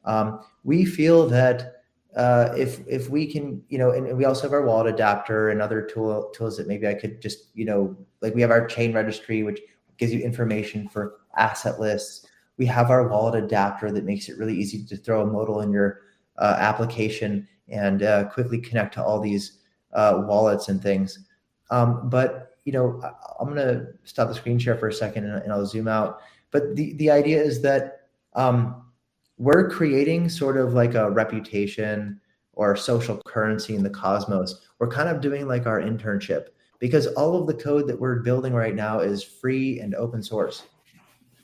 Um, 0.04 0.40
we 0.64 0.84
feel 0.84 1.26
that 1.28 1.72
uh, 2.16 2.54
if 2.56 2.80
if 2.86 3.10
we 3.10 3.30
can, 3.30 3.62
you 3.68 3.76
know, 3.76 3.90
and, 3.90 4.16
we 4.16 4.24
also 4.24 4.42
have 4.42 4.52
our 4.52 4.64
wallet 4.64 4.92
adapter 4.92 5.50
and 5.50 5.60
other 5.60 5.82
tool, 5.82 6.30
tools 6.34 6.56
that 6.56 6.66
maybe 6.66 6.86
I 6.86 6.94
could 6.94 7.20
just, 7.20 7.54
you 7.54 7.66
know, 7.66 7.94
like 8.22 8.34
we 8.34 8.40
have 8.40 8.50
our 8.50 8.66
chain 8.66 8.94
registry, 8.94 9.42
which 9.42 9.60
gives 9.98 10.14
you 10.14 10.20
information 10.20 10.88
for 10.88 11.16
asset 11.36 11.78
lists 11.78 12.26
we 12.58 12.66
have 12.66 12.90
our 12.90 13.08
wallet 13.08 13.42
adapter 13.42 13.90
that 13.92 14.04
makes 14.04 14.28
it 14.28 14.38
really 14.38 14.54
easy 14.54 14.84
to 14.84 14.96
throw 14.96 15.22
a 15.22 15.26
modal 15.26 15.60
in 15.60 15.70
your 15.70 16.00
uh, 16.38 16.56
application 16.58 17.46
and 17.68 18.02
uh, 18.02 18.24
quickly 18.24 18.58
connect 18.58 18.94
to 18.94 19.04
all 19.04 19.20
these 19.20 19.58
uh, 19.92 20.22
wallets 20.24 20.68
and 20.68 20.82
things. 20.82 21.26
Um, 21.70 22.08
but 22.08 22.56
you 22.64 22.72
know, 22.72 23.00
I'm 23.40 23.54
going 23.54 23.66
to 23.66 23.86
stop 24.04 24.28
the 24.28 24.34
screen 24.34 24.58
share 24.58 24.76
for 24.76 24.88
a 24.88 24.92
second 24.92 25.24
and, 25.24 25.42
and, 25.42 25.52
I'll 25.52 25.66
zoom 25.66 25.86
out. 25.86 26.20
But 26.50 26.74
the 26.74 26.94
the 26.94 27.10
idea 27.10 27.40
is 27.40 27.62
that 27.62 28.08
um, 28.34 28.82
we're 29.38 29.70
creating 29.70 30.28
sort 30.28 30.56
of 30.56 30.74
like 30.74 30.94
a 30.94 31.10
reputation 31.10 32.20
or 32.52 32.74
social 32.74 33.20
currency 33.26 33.74
in 33.74 33.82
the 33.82 33.90
cosmos. 33.90 34.66
We're 34.78 34.88
kind 34.88 35.08
of 35.08 35.20
doing 35.20 35.46
like 35.46 35.66
our 35.66 35.80
internship 35.80 36.48
because 36.78 37.06
all 37.08 37.40
of 37.40 37.46
the 37.46 37.54
code 37.54 37.86
that 37.88 37.98
we're 37.98 38.20
building 38.20 38.52
right 38.52 38.74
now 38.74 39.00
is 39.00 39.22
free 39.22 39.80
and 39.80 39.94
open 39.94 40.22
source. 40.22 40.64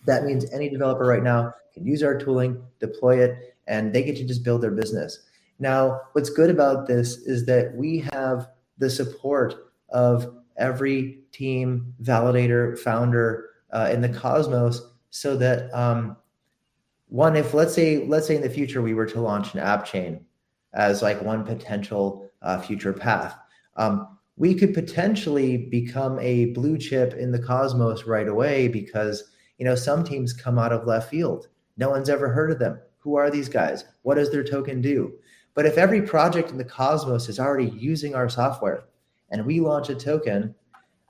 That 0.07 0.25
means 0.25 0.51
any 0.53 0.69
developer 0.69 1.07
right 1.07 1.23
now 1.23 1.55
can 1.73 1.87
use 1.87 2.03
our 2.03 2.19
tooling, 2.19 2.63
deploy 2.81 3.23
it, 3.23 3.57
and 3.67 3.93
they 3.93 4.03
get 4.03 4.17
to 4.17 4.27
just 4.27 4.45
build 4.45 4.63
their 4.63 4.71
business. 4.71 5.21
Now, 5.59 6.01
what's 6.13 6.31
good 6.31 6.51
about 6.51 6.87
this 6.87 7.19
is 7.19 7.47
that 7.47 7.75
we 7.75 8.05
have 8.13 8.49
the 8.79 8.91
support 8.91 9.55
of 9.91 10.35
every 10.57 11.21
team, 11.31 11.95
validator, 12.03 12.79
founder 12.79 13.51
uh, 13.73 13.89
in 13.93 14.01
the 14.01 14.09
Cosmos, 14.09 14.83
so 15.11 15.37
that 15.37 15.73
um, 15.73 16.17
one, 17.09 17.37
if 17.37 17.55
let's 17.55 17.75
say 17.75 18.07
let's 18.07 18.27
say 18.27 18.37
in 18.37 18.43
the 18.43 18.51
future 18.51 18.83
we 18.83 18.95
were 18.95 19.07
to 19.07 19.21
launch 19.21 19.55
an 19.55 19.61
app 19.61 19.85
chain 19.85 20.25
as 20.73 21.03
like 21.03 21.23
one 21.23 21.45
potential 21.45 22.29
uh, 22.41 22.59
future 22.59 22.93
path, 22.93 23.37
um, 23.77 24.19
we 24.37 24.55
could 24.55 24.75
potentially 24.75 25.57
become 25.57 26.19
a 26.19 26.47
blue 26.47 26.79
chip 26.79 27.15
in 27.15 27.31
the 27.31 27.39
Cosmos 27.39 28.05
right 28.05 28.29
away 28.29 28.67
because 28.67 29.32
you 29.63 29.69
know, 29.69 29.77
some 29.77 30.03
teams 30.03 30.33
come 30.33 30.59
out 30.59 30.73
of 30.73 30.89
left 30.89 31.09
field. 31.09 31.47
No 31.77 31.89
one's 31.89 32.09
ever 32.09 32.29
heard 32.29 32.51
of 32.51 32.59
them. 32.59 32.81
Who 32.99 33.15
are 33.15 33.31
these 33.31 33.49
guys? 33.49 33.85
What 34.03 34.17
does 34.17 34.29
their 34.29 34.43
token 34.43 34.81
do? 34.81 35.13
But 35.55 35.67
if 35.67 35.79
every 35.79 36.03
project 36.03 36.51
in 36.51 36.59
the 36.59 36.65
Cosmos 36.65 37.29
is 37.29 37.39
already 37.39 37.71
using 37.71 38.13
our 38.13 38.29
software 38.29 38.87
and 39.31 39.47
we 39.47 39.61
launch 39.61 39.89
a 39.89 39.95
token, 39.95 40.53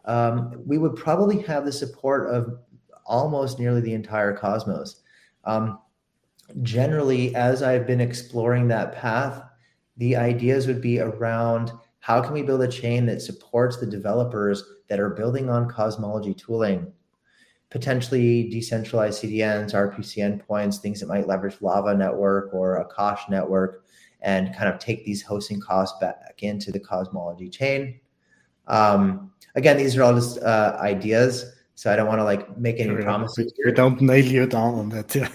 um, 0.05 0.63
we 0.67 0.77
would 0.77 0.97
probably 0.97 1.41
have 1.41 1.65
the 1.65 1.73
support 1.73 2.29
of 2.29 2.59
almost 3.07 3.59
nearly 3.59 3.81
the 3.81 3.95
entire 3.95 4.37
Cosmos. 4.37 5.01
Um, 5.45 5.79
generally, 6.61 7.35
as 7.35 7.63
I've 7.63 7.87
been 7.87 8.03
exploring 8.03 8.69
that 8.69 8.95
path, 8.95 9.43
the 9.97 10.15
ideas 10.15 10.67
would 10.67 10.83
be 10.83 11.01
around 11.01 11.73
how 12.01 12.21
can 12.21 12.35
we 12.35 12.43
build 12.43 12.61
a 12.61 12.69
chain 12.69 13.07
that 13.07 13.23
supports 13.23 13.79
the 13.79 13.87
developers 13.87 14.63
that 14.91 15.01
are 15.01 15.09
building 15.09 15.49
on 15.49 15.71
cosmology 15.71 16.35
tooling 16.35 16.93
potentially 17.73 18.51
decentralized 18.51 19.23
CDNs, 19.23 19.73
RPC 19.73 20.19
endpoints, 20.19 20.79
things 20.79 21.01
that 21.01 21.07
might 21.07 21.27
leverage 21.27 21.57
Lava 21.63 21.95
Network 21.95 22.53
or 22.53 22.87
Akash 22.87 23.31
Network, 23.31 23.85
and 24.21 24.55
kind 24.55 24.69
of 24.69 24.79
take 24.79 25.07
these 25.07 25.23
hosting 25.23 25.59
costs 25.59 25.99
back 25.99 26.43
into 26.43 26.71
the 26.71 26.79
Cosmology 26.79 27.49
chain. 27.49 27.99
Um, 28.69 29.33
again, 29.55 29.79
these 29.79 29.97
are 29.97 30.03
all 30.03 30.15
just 30.15 30.39
uh, 30.43 30.77
ideas, 30.81 31.51
so 31.75 31.91
I 31.91 31.97
don't 31.97 32.07
want 32.07 32.19
to 32.19 32.25
like 32.25 32.59
make 32.59 32.79
any 32.79 32.95
promises. 32.95 33.55
We 33.65 33.73
don't 33.73 33.99
nail 34.03 34.23
you 34.23 34.47
down 34.47 34.75
on 34.75 34.89
that, 34.91 35.15
yeah. 35.15 35.31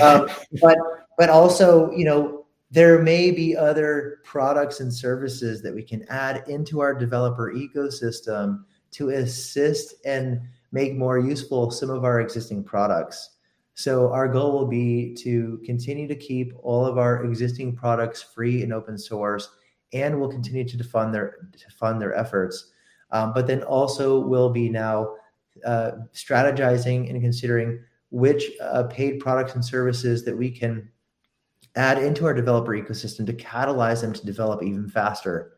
um, 0.04 0.28
but 0.60 0.76
but 1.16 1.30
also, 1.30 1.92
you 1.92 2.04
know, 2.04 2.46
there 2.72 3.00
may 3.00 3.30
be 3.30 3.56
other 3.56 4.18
products 4.24 4.80
and 4.80 4.92
services 4.92 5.62
that 5.62 5.72
we 5.72 5.84
can 5.84 6.04
add 6.10 6.42
into 6.48 6.80
our 6.80 6.92
developer 6.92 7.54
ecosystem 7.54 8.64
to 8.90 9.10
assist 9.10 9.94
and 10.04 10.40
make 10.72 10.96
more 10.96 11.18
useful 11.18 11.70
some 11.70 11.90
of 11.90 12.04
our 12.04 12.20
existing 12.20 12.64
products. 12.64 13.36
So 13.74 14.12
our 14.12 14.28
goal 14.28 14.52
will 14.52 14.66
be 14.66 15.14
to 15.22 15.60
continue 15.64 16.08
to 16.08 16.16
keep 16.16 16.52
all 16.62 16.84
of 16.84 16.98
our 16.98 17.24
existing 17.24 17.76
products 17.76 18.22
free 18.22 18.62
and 18.62 18.72
open 18.72 18.98
source, 18.98 19.48
and 19.92 20.18
we'll 20.18 20.30
continue 20.30 20.68
to 20.68 20.84
fund 20.84 21.14
their 21.14 21.48
to 21.56 21.70
fund 21.78 22.00
their 22.00 22.14
efforts. 22.14 22.72
Um, 23.10 23.32
but 23.32 23.46
then 23.46 23.62
also 23.62 24.18
we'll 24.18 24.50
be 24.50 24.68
now 24.68 25.14
uh, 25.64 25.92
strategizing 26.12 27.08
and 27.08 27.22
considering 27.22 27.80
which 28.10 28.50
uh, 28.60 28.84
paid 28.84 29.20
products 29.20 29.54
and 29.54 29.64
services 29.64 30.24
that 30.24 30.36
we 30.36 30.50
can 30.50 30.88
add 31.76 31.98
into 31.98 32.24
our 32.24 32.34
developer 32.34 32.72
ecosystem 32.72 33.26
to 33.26 33.32
catalyze 33.32 34.00
them 34.00 34.12
to 34.12 34.26
develop 34.26 34.62
even 34.62 34.88
faster, 34.88 35.52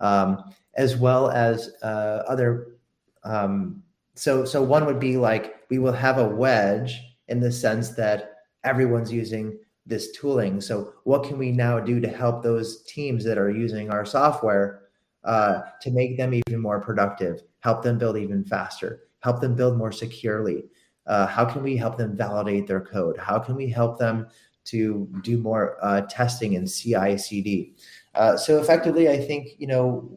um, 0.00 0.52
as 0.74 0.96
well 0.96 1.30
as 1.30 1.70
uh, 1.82 2.22
other 2.28 2.76
um, 3.24 3.82
so 4.14 4.44
so 4.44 4.62
one 4.62 4.86
would 4.86 5.00
be 5.00 5.16
like 5.16 5.56
we 5.70 5.78
will 5.78 5.92
have 5.92 6.18
a 6.18 6.28
wedge 6.28 7.00
in 7.28 7.40
the 7.40 7.50
sense 7.50 7.90
that 7.90 8.34
everyone's 8.64 9.12
using 9.12 9.58
this 9.86 10.12
tooling. 10.12 10.60
So 10.60 10.94
what 11.04 11.24
can 11.24 11.38
we 11.38 11.52
now 11.52 11.78
do 11.78 12.00
to 12.00 12.08
help 12.08 12.42
those 12.42 12.82
teams 12.84 13.24
that 13.24 13.36
are 13.36 13.50
using 13.50 13.90
our 13.90 14.06
software 14.06 14.82
uh, 15.24 15.60
to 15.82 15.90
make 15.90 16.16
them 16.16 16.34
even 16.34 16.60
more 16.60 16.80
productive 16.80 17.42
help 17.60 17.82
them 17.82 17.96
build 17.98 18.16
even 18.18 18.44
faster 18.44 19.04
help 19.20 19.40
them 19.40 19.54
build 19.54 19.76
more 19.76 19.92
securely? 19.92 20.64
Uh, 21.06 21.26
how 21.26 21.44
can 21.44 21.62
we 21.62 21.76
help 21.76 21.98
them 21.98 22.16
validate 22.16 22.66
their 22.66 22.80
code? 22.80 23.16
How 23.18 23.38
can 23.38 23.56
we 23.56 23.68
help 23.68 23.98
them 23.98 24.26
to 24.64 25.08
do 25.22 25.38
more 25.38 25.76
uh, 25.82 26.02
testing 26.02 26.54
in 26.54 26.66
ci 26.66 27.18
cd 27.18 27.74
uh, 28.14 28.36
so 28.36 28.58
effectively 28.58 29.08
i 29.08 29.18
think 29.18 29.48
you 29.58 29.66
know 29.66 30.10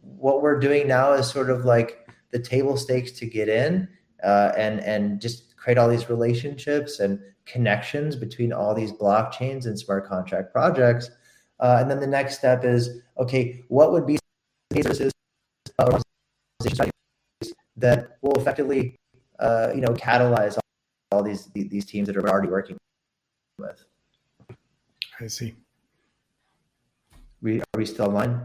what 0.00 0.42
we're 0.42 0.58
doing 0.58 0.86
now 0.86 1.12
is 1.12 1.28
sort 1.28 1.50
of 1.50 1.64
like 1.64 2.07
the 2.30 2.38
table 2.38 2.76
stakes 2.76 3.12
to 3.12 3.26
get 3.26 3.48
in 3.48 3.88
uh, 4.24 4.52
and 4.56 4.80
and 4.80 5.20
just 5.20 5.56
create 5.56 5.78
all 5.78 5.88
these 5.88 6.08
relationships 6.10 7.00
and 7.00 7.20
connections 7.46 8.16
between 8.16 8.52
all 8.52 8.74
these 8.74 8.92
blockchains 8.92 9.66
and 9.66 9.78
smart 9.78 10.06
contract 10.08 10.52
projects 10.52 11.10
Uh, 11.60 11.78
and 11.80 11.90
then 11.90 11.98
the 12.00 12.06
next 12.06 12.38
step 12.38 12.64
is 12.64 13.00
okay, 13.18 13.64
what 13.68 13.90
would 13.92 14.06
be 14.06 14.16
services 14.74 15.12
that 17.76 18.18
will 18.22 18.34
effectively, 18.40 18.96
uh, 19.38 19.70
you 19.74 19.80
know, 19.80 19.94
catalyze 19.94 20.58
all 21.12 21.22
these 21.22 21.46
these 21.54 21.86
teams 21.86 22.06
that 22.06 22.16
are 22.16 22.28
already 22.28 22.48
working 22.48 22.76
with. 23.58 23.84
I 25.20 25.26
see. 25.26 25.56
We 27.40 27.60
are 27.60 27.76
we 27.76 27.86
still 27.86 28.06
online? 28.06 28.40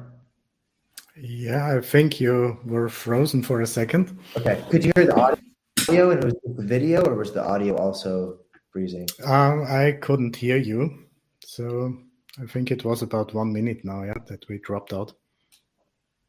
Yeah, 1.15 1.75
I 1.77 1.81
think 1.81 2.19
you 2.19 2.57
were 2.65 2.89
frozen 2.89 3.43
for 3.43 3.61
a 3.61 3.67
second. 3.67 4.17
Okay. 4.37 4.63
Could 4.69 4.83
you 4.83 4.91
hear 4.95 5.05
the 5.05 5.15
audio 5.15 6.09
and 6.11 6.23
it 6.23 6.25
was 6.25 6.35
the 6.43 6.63
video, 6.63 7.03
or 7.05 7.15
was 7.15 7.31
the 7.33 7.43
audio 7.43 7.75
also 7.75 8.39
freezing? 8.71 9.07
Um, 9.25 9.65
I 9.67 9.97
couldn't 10.01 10.35
hear 10.35 10.57
you, 10.57 11.05
so 11.45 11.95
I 12.41 12.47
think 12.47 12.71
it 12.71 12.83
was 12.83 13.03
about 13.03 13.33
one 13.33 13.53
minute 13.53 13.85
now. 13.85 14.03
Yeah, 14.03 14.15
that 14.27 14.47
we 14.49 14.57
dropped 14.57 14.91
out. 14.91 15.13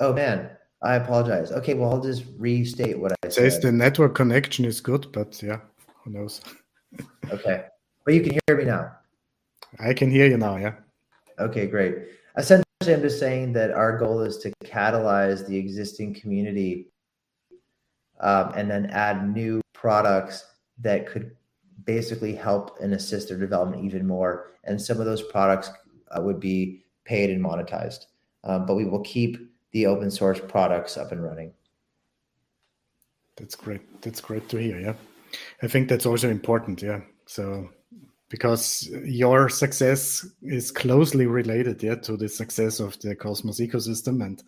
Oh 0.00 0.12
man, 0.12 0.50
I 0.82 0.96
apologize. 0.96 1.50
Okay, 1.50 1.74
well 1.74 1.90
I'll 1.90 2.02
just 2.02 2.24
restate 2.36 2.98
what 2.98 3.12
I 3.12 3.26
it 3.26 3.32
said. 3.32 3.52
Says 3.52 3.60
the 3.60 3.72
network 3.72 4.14
connection 4.14 4.66
is 4.66 4.80
good, 4.80 5.10
but 5.12 5.42
yeah, 5.42 5.60
who 6.02 6.10
knows? 6.10 6.42
okay, 7.32 7.64
but 8.04 8.14
you 8.14 8.20
can 8.20 8.38
hear 8.46 8.58
me 8.58 8.64
now. 8.64 8.92
I 9.80 9.94
can 9.94 10.10
hear 10.10 10.26
you 10.26 10.36
now. 10.36 10.56
Yeah. 10.56 10.74
Okay, 11.38 11.66
great. 11.66 11.96
Essentially, 12.36 12.63
I'm 12.92 13.02
just 13.02 13.18
saying 13.18 13.52
that 13.54 13.70
our 13.70 13.96
goal 13.96 14.20
is 14.20 14.38
to 14.38 14.52
catalyze 14.64 15.46
the 15.46 15.56
existing 15.56 16.14
community 16.14 16.88
um, 18.20 18.52
and 18.54 18.70
then 18.70 18.86
add 18.86 19.32
new 19.34 19.60
products 19.72 20.44
that 20.78 21.06
could 21.06 21.36
basically 21.84 22.34
help 22.34 22.78
and 22.80 22.94
assist 22.94 23.28
their 23.28 23.38
development 23.38 23.84
even 23.84 24.06
more. 24.06 24.52
And 24.64 24.80
some 24.80 25.00
of 25.00 25.06
those 25.06 25.22
products 25.22 25.70
uh, 26.10 26.20
would 26.22 26.40
be 26.40 26.84
paid 27.04 27.30
and 27.30 27.44
monetized, 27.44 28.06
um, 28.44 28.66
but 28.66 28.74
we 28.76 28.84
will 28.84 29.00
keep 29.00 29.50
the 29.72 29.86
open 29.86 30.10
source 30.10 30.40
products 30.40 30.96
up 30.96 31.12
and 31.12 31.22
running. 31.22 31.52
That's 33.36 33.54
great. 33.54 34.00
That's 34.02 34.20
great 34.20 34.48
to 34.50 34.58
hear. 34.58 34.78
Yeah. 34.78 34.94
I 35.62 35.66
think 35.66 35.88
that's 35.88 36.06
also 36.06 36.30
important. 36.30 36.80
Yeah. 36.80 37.00
So 37.26 37.68
because 38.28 38.88
your 39.04 39.48
success 39.48 40.26
is 40.42 40.70
closely 40.70 41.26
related 41.26 41.82
yeah 41.82 41.94
to 41.94 42.16
the 42.16 42.28
success 42.28 42.80
of 42.80 42.98
the 43.00 43.14
cosmos 43.14 43.60
ecosystem 43.60 44.24
and 44.24 44.42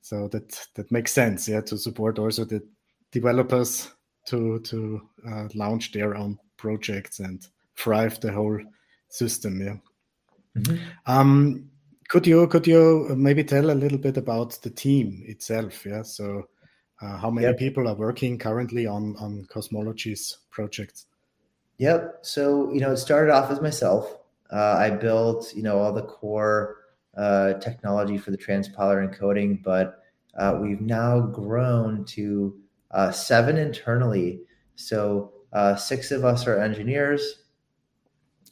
so 0.00 0.28
that 0.28 0.66
that 0.74 0.90
makes 0.92 1.12
sense 1.12 1.48
yeah 1.48 1.60
to 1.60 1.76
support 1.76 2.18
also 2.18 2.44
the 2.44 2.62
developers 3.12 3.90
to 4.26 4.60
to 4.60 5.00
uh, 5.28 5.48
launch 5.54 5.92
their 5.92 6.14
own 6.14 6.38
projects 6.56 7.20
and 7.20 7.48
thrive 7.76 8.20
the 8.20 8.32
whole 8.32 8.60
system 9.08 9.60
yeah 9.60 9.76
mm-hmm. 10.56 10.76
um 11.06 11.68
could 12.08 12.26
you 12.26 12.46
could 12.46 12.66
you 12.66 13.14
maybe 13.16 13.44
tell 13.44 13.70
a 13.70 13.72
little 13.72 13.98
bit 13.98 14.16
about 14.16 14.60
the 14.62 14.70
team 14.70 15.22
itself 15.26 15.84
yeah 15.84 16.02
so 16.02 16.44
uh, 17.00 17.16
how 17.16 17.30
many 17.30 17.46
yep. 17.46 17.58
people 17.58 17.88
are 17.88 17.94
working 17.94 18.38
currently 18.38 18.86
on 18.86 19.16
on 19.18 19.44
cosmology's 19.50 20.38
projects 20.50 21.07
Yep. 21.78 22.18
So, 22.22 22.72
you 22.72 22.80
know, 22.80 22.92
it 22.92 22.96
started 22.96 23.32
off 23.32 23.50
as 23.50 23.60
myself. 23.60 24.18
Uh, 24.52 24.74
I 24.78 24.90
built, 24.90 25.52
you 25.54 25.62
know, 25.62 25.78
all 25.78 25.92
the 25.92 26.02
core 26.02 26.76
uh, 27.16 27.54
technology 27.54 28.18
for 28.18 28.32
the 28.32 28.38
transpiler 28.38 29.06
encoding, 29.06 29.62
but 29.62 30.02
uh, 30.36 30.58
we've 30.60 30.80
now 30.80 31.20
grown 31.20 32.04
to 32.06 32.58
uh, 32.90 33.10
seven 33.12 33.56
internally. 33.56 34.40
So, 34.74 35.32
uh, 35.52 35.76
six 35.76 36.10
of 36.10 36.24
us 36.24 36.46
are 36.46 36.60
engineers. 36.60 37.44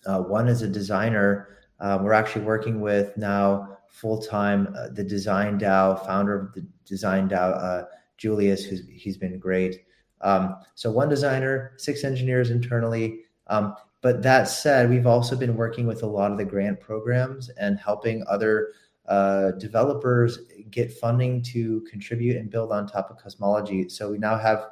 Uh, 0.07 0.21
one 0.21 0.49
is 0.49 0.63
a 0.63 0.69
designer. 0.69 1.59
Um, 1.81 2.05
we're 2.05 2.13
actually 2.13 2.45
working 2.45 2.81
with 2.81 3.17
now 3.17 3.79
full 3.89 4.21
time 4.21 4.75
the 4.93 5.05
Design 5.05 5.59
DAO 5.59 6.05
founder 6.07 6.39
of 6.39 6.55
the 6.55 6.67
Design 6.87 7.29
DAO, 7.29 7.87
Julius, 8.17 8.65
who's 8.65 8.83
he's 8.89 9.19
been 9.19 9.39
great. 9.39 9.83
Um, 10.21 10.57
so 10.75 10.91
one 10.91 11.09
designer, 11.09 11.73
six 11.77 12.05
engineers 12.05 12.51
internally. 12.51 13.21
Um, 13.49 13.75
but 14.03 14.23
that 14.23 14.45
said, 14.45 14.91
we've 14.91 15.07
also 15.07 15.37
been 15.37 15.57
working 15.57 15.87
with 15.87 16.03
a 16.03 16.07
lot 16.07 16.31
of 16.31 16.39
the 16.39 16.45
grant 16.45 16.81
programs 16.81 17.49
and 17.51 17.79
helping 17.79 18.25
other 18.29 18.73
uh, 19.09 19.53
developers 19.53 20.39
get 20.71 20.93
funding 20.93 21.43
to 21.43 21.81
contribute 21.91 22.37
and 22.37 22.51
build 22.51 22.73
on 22.73 22.87
top 22.87 23.11
of 23.11 23.19
cosmology. 23.19 23.89
So 23.89 24.11
we 24.11 24.19
now 24.19 24.37
have 24.37 24.67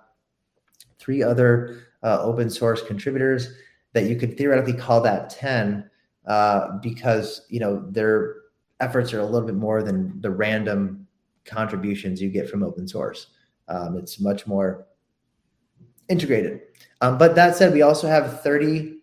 three 0.98 1.22
other 1.22 1.86
uh, 2.02 2.20
open 2.20 2.50
source 2.50 2.82
contributors 2.82 3.54
that 3.92 4.04
you 4.04 4.16
could 4.16 4.36
theoretically 4.36 4.72
call 4.74 5.00
that 5.02 5.30
10 5.30 5.88
uh, 6.26 6.78
because 6.78 7.42
you 7.48 7.60
know 7.60 7.84
their 7.90 8.36
efforts 8.80 9.12
are 9.12 9.20
a 9.20 9.24
little 9.24 9.46
bit 9.46 9.54
more 9.54 9.82
than 9.82 10.20
the 10.20 10.30
random 10.30 11.06
contributions 11.44 12.20
you 12.20 12.30
get 12.30 12.48
from 12.48 12.62
open 12.62 12.88
source. 12.88 13.28
Um, 13.68 13.96
it's 13.96 14.20
much 14.20 14.46
more 14.46 14.86
integrated. 16.08 16.60
Um, 17.00 17.18
but 17.18 17.34
that 17.34 17.56
said, 17.56 17.72
we 17.72 17.82
also 17.82 18.06
have 18.08 18.42
30 18.42 18.98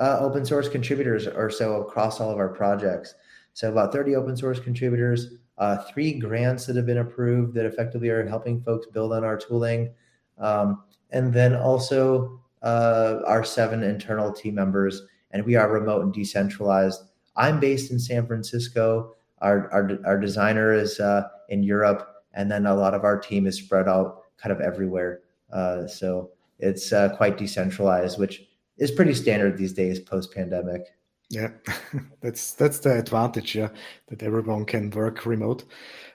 uh, 0.00 0.18
open 0.20 0.44
source 0.44 0.68
contributors 0.68 1.26
or 1.26 1.50
so 1.50 1.82
across 1.82 2.20
all 2.20 2.30
of 2.30 2.38
our 2.38 2.48
projects. 2.48 3.14
So 3.52 3.70
about 3.70 3.92
30 3.92 4.14
open 4.14 4.36
source 4.36 4.60
contributors, 4.60 5.34
uh, 5.58 5.78
three 5.78 6.18
grants 6.18 6.66
that 6.66 6.76
have 6.76 6.86
been 6.86 6.98
approved 6.98 7.54
that 7.54 7.66
effectively 7.66 8.08
are 8.08 8.26
helping 8.26 8.60
folks 8.62 8.86
build 8.86 9.12
on 9.12 9.24
our 9.24 9.36
tooling. 9.36 9.92
Um, 10.38 10.84
and 11.10 11.32
then 11.32 11.56
also 11.56 12.40
uh, 12.62 13.20
our 13.26 13.44
seven 13.44 13.82
internal 13.82 14.32
team 14.32 14.54
members, 14.54 15.02
and 15.32 15.44
we 15.44 15.56
are 15.56 15.70
remote 15.70 16.02
and 16.02 16.12
decentralized. 16.12 17.02
I'm 17.36 17.60
based 17.60 17.90
in 17.90 17.98
San 17.98 18.26
Francisco. 18.26 19.14
Our, 19.40 19.70
our, 19.72 19.98
our 20.04 20.18
designer 20.18 20.72
is 20.72 21.00
uh, 21.00 21.28
in 21.48 21.62
Europe, 21.62 22.08
and 22.34 22.50
then 22.50 22.66
a 22.66 22.74
lot 22.74 22.94
of 22.94 23.04
our 23.04 23.18
team 23.18 23.46
is 23.46 23.56
spread 23.56 23.88
out 23.88 24.22
kind 24.36 24.52
of 24.52 24.60
everywhere. 24.60 25.20
Uh, 25.52 25.86
so 25.86 26.30
it's 26.58 26.92
uh, 26.92 27.14
quite 27.16 27.38
decentralized, 27.38 28.18
which 28.18 28.42
is 28.78 28.90
pretty 28.90 29.14
standard 29.14 29.56
these 29.56 29.72
days 29.72 30.00
post 30.00 30.34
pandemic. 30.34 30.82
Yeah, 31.30 31.50
that's 32.20 32.54
that's 32.54 32.78
the 32.78 32.98
advantage, 32.98 33.54
yeah, 33.54 33.68
that 34.08 34.22
everyone 34.22 34.64
can 34.64 34.90
work 34.90 35.26
remote. 35.26 35.64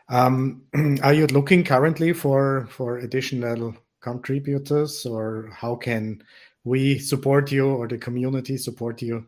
Um, 0.09 0.63
are 1.03 1.13
you 1.13 1.27
looking 1.27 1.63
currently 1.63 2.13
for 2.13 2.67
for 2.69 2.97
additional 2.97 3.75
contributors, 4.01 5.05
or 5.05 5.49
how 5.53 5.75
can 5.75 6.23
we 6.63 6.97
support 6.99 7.51
you 7.51 7.67
or 7.69 7.87
the 7.87 7.97
community 7.97 8.57
support 8.57 9.01
you? 9.01 9.25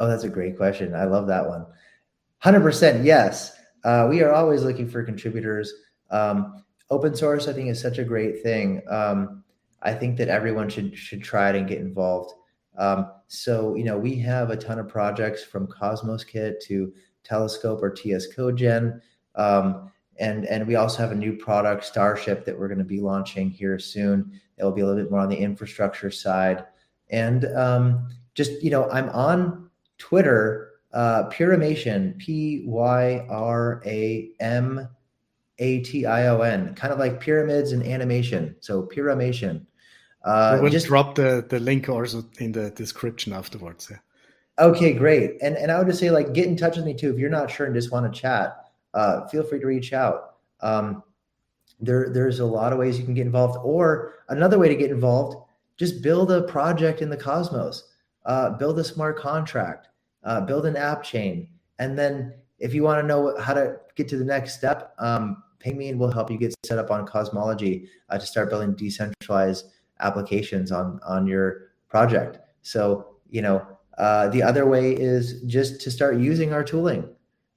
Oh, 0.00 0.08
that's 0.08 0.24
a 0.24 0.28
great 0.28 0.56
question. 0.56 0.94
I 0.94 1.04
love 1.04 1.26
that 1.28 1.48
one. 1.48 1.66
Hundred 2.38 2.60
percent, 2.60 3.04
yes. 3.04 3.56
Uh, 3.84 4.06
we 4.10 4.22
are 4.22 4.32
always 4.32 4.62
looking 4.62 4.88
for 4.88 5.02
contributors. 5.04 5.72
Um, 6.10 6.63
open 6.90 7.14
source, 7.14 7.48
I 7.48 7.52
think, 7.52 7.68
is 7.68 7.80
such 7.80 7.98
a 7.98 8.04
great 8.04 8.42
thing. 8.42 8.82
Um, 8.88 9.44
I 9.82 9.92
think 9.92 10.16
that 10.18 10.28
everyone 10.28 10.68
should 10.68 10.96
should 10.96 11.22
try 11.22 11.50
it 11.50 11.56
and 11.56 11.68
get 11.68 11.78
involved. 11.78 12.34
Um, 12.76 13.10
so 13.28 13.74
you 13.74 13.84
know, 13.84 13.98
we 13.98 14.16
have 14.20 14.50
a 14.50 14.56
ton 14.56 14.78
of 14.78 14.88
projects 14.88 15.42
from 15.42 15.66
Cosmos 15.66 16.24
Kit 16.24 16.60
to 16.62 16.92
Telescope 17.22 17.82
or 17.82 17.90
TS 17.90 18.34
CodeGen. 18.34 19.00
Um, 19.34 19.90
and 20.18 20.46
and 20.46 20.66
we 20.66 20.76
also 20.76 20.98
have 20.98 21.12
a 21.12 21.16
new 21.16 21.36
product, 21.36 21.84
Starship, 21.84 22.44
that 22.44 22.58
we're 22.58 22.68
going 22.68 22.78
to 22.78 22.84
be 22.84 23.00
launching 23.00 23.50
here 23.50 23.78
soon. 23.78 24.40
It 24.56 24.64
will 24.64 24.72
be 24.72 24.82
a 24.82 24.86
little 24.86 25.02
bit 25.02 25.10
more 25.10 25.20
on 25.20 25.28
the 25.28 25.36
infrastructure 25.36 26.10
side. 26.10 26.64
And 27.10 27.44
um, 27.56 28.08
just 28.34 28.62
you 28.62 28.70
know, 28.70 28.88
I'm 28.90 29.08
on 29.10 29.70
Twitter, 29.98 30.70
uh, 30.92 31.28
Pyramation, 31.30 32.16
P 32.18 32.62
Y 32.66 33.26
R 33.28 33.82
A 33.84 34.30
M 34.40 34.88
A 35.58 35.80
T 35.80 36.06
I 36.06 36.26
O 36.28 36.40
N, 36.40 36.74
kind 36.74 36.92
of 36.92 36.98
like 36.98 37.20
pyramids 37.20 37.72
and 37.72 37.82
animation. 37.82 38.56
So 38.60 38.82
Pyramation. 38.82 39.66
Uh, 40.24 40.58
we'll 40.60 40.70
just 40.70 40.86
drop 40.86 41.14
the, 41.14 41.44
the 41.48 41.60
link 41.60 41.88
also 41.88 42.24
in 42.38 42.52
the 42.52 42.70
description 42.70 43.32
afterwards. 43.32 43.88
Yeah. 43.90 43.98
Okay, 44.58 44.92
great. 44.92 45.36
And 45.42 45.56
and 45.56 45.70
I 45.70 45.78
would 45.78 45.86
just 45.86 46.00
say 46.00 46.10
like 46.10 46.32
get 46.32 46.46
in 46.46 46.56
touch 46.56 46.76
with 46.76 46.86
me 46.86 46.94
too 46.94 47.12
if 47.12 47.18
you're 47.18 47.30
not 47.30 47.50
sure 47.50 47.66
and 47.66 47.74
just 47.74 47.92
want 47.92 48.12
to 48.12 48.20
chat. 48.20 48.56
Uh, 48.94 49.26
feel 49.28 49.42
free 49.42 49.60
to 49.60 49.66
reach 49.66 49.92
out. 49.92 50.36
Um, 50.60 51.02
there 51.80 52.10
there's 52.10 52.40
a 52.40 52.46
lot 52.46 52.72
of 52.72 52.78
ways 52.78 52.98
you 52.98 53.04
can 53.04 53.14
get 53.14 53.26
involved. 53.26 53.58
Or 53.62 54.14
another 54.28 54.58
way 54.58 54.68
to 54.68 54.76
get 54.76 54.90
involved, 54.90 55.36
just 55.76 56.02
build 56.02 56.30
a 56.30 56.42
project 56.42 57.02
in 57.02 57.10
the 57.10 57.16
cosmos. 57.16 57.90
Uh, 58.24 58.50
build 58.50 58.78
a 58.78 58.84
smart 58.84 59.18
contract. 59.18 59.88
Uh, 60.22 60.40
build 60.40 60.64
an 60.64 60.76
app 60.76 61.02
chain, 61.02 61.48
and 61.78 61.98
then 61.98 62.32
if 62.58 62.72
you 62.72 62.82
want 62.82 62.98
to 63.02 63.06
know 63.06 63.36
how 63.38 63.52
to 63.52 63.76
get 63.94 64.08
to 64.08 64.16
the 64.16 64.24
next 64.24 64.54
step, 64.54 64.94
um, 64.98 65.42
ping 65.58 65.98
we'll 65.98 66.10
help 66.10 66.30
you 66.30 66.38
get 66.38 66.54
set 66.64 66.78
up 66.78 66.90
on 66.90 67.06
Cosmology 67.06 67.88
uh, 68.10 68.18
to 68.18 68.26
start 68.26 68.50
building 68.50 68.74
decentralized 68.74 69.66
applications 70.00 70.72
on 70.72 71.00
on 71.06 71.26
your 71.26 71.68
project. 71.88 72.38
So 72.62 73.16
you 73.30 73.42
know, 73.42 73.66
uh, 73.98 74.28
the 74.28 74.42
other 74.42 74.66
way 74.66 74.92
is 74.92 75.42
just 75.42 75.80
to 75.82 75.90
start 75.90 76.18
using 76.18 76.52
our 76.52 76.62
tooling. 76.62 77.08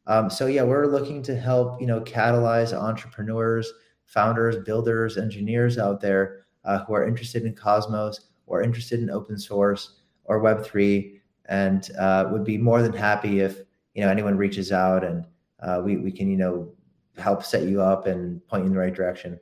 Um, 0.07 0.29
so 0.29 0.47
yeah, 0.47 0.63
we're 0.63 0.88
looking 0.88 1.21
to 1.23 1.35
help 1.35 1.81
you 1.81 1.88
know 1.88 2.01
catalyze 2.01 2.73
entrepreneurs, 2.73 3.71
founders, 4.05 4.57
builders, 4.63 5.17
engineers 5.17 5.77
out 5.77 5.99
there 5.99 6.45
uh, 6.63 6.79
who 6.85 6.93
are 6.93 7.07
interested 7.07 7.43
in 7.43 7.53
Cosmos 7.53 8.21
or 8.45 8.61
interested 8.61 9.01
in 9.01 9.09
open 9.09 9.38
source 9.38 9.99
or 10.23 10.39
Web 10.39 10.65
three, 10.65 11.21
and 11.45 11.89
uh, 11.99 12.29
would 12.31 12.45
be 12.45 12.57
more 12.57 12.81
than 12.81 12.93
happy 12.93 13.41
if 13.41 13.59
you 13.93 14.03
know 14.03 14.09
anyone 14.09 14.38
reaches 14.38 14.71
out 14.71 15.03
and 15.03 15.25
uh, 15.59 15.81
we 15.83 15.97
we 15.97 16.11
can 16.11 16.29
you 16.29 16.37
know 16.37 16.71
help 17.17 17.43
set 17.43 17.63
you 17.63 17.81
up 17.81 18.05
and 18.07 18.45
point 18.47 18.63
you 18.63 18.67
in 18.67 18.73
the 18.73 18.79
right 18.79 18.93
direction. 18.93 19.39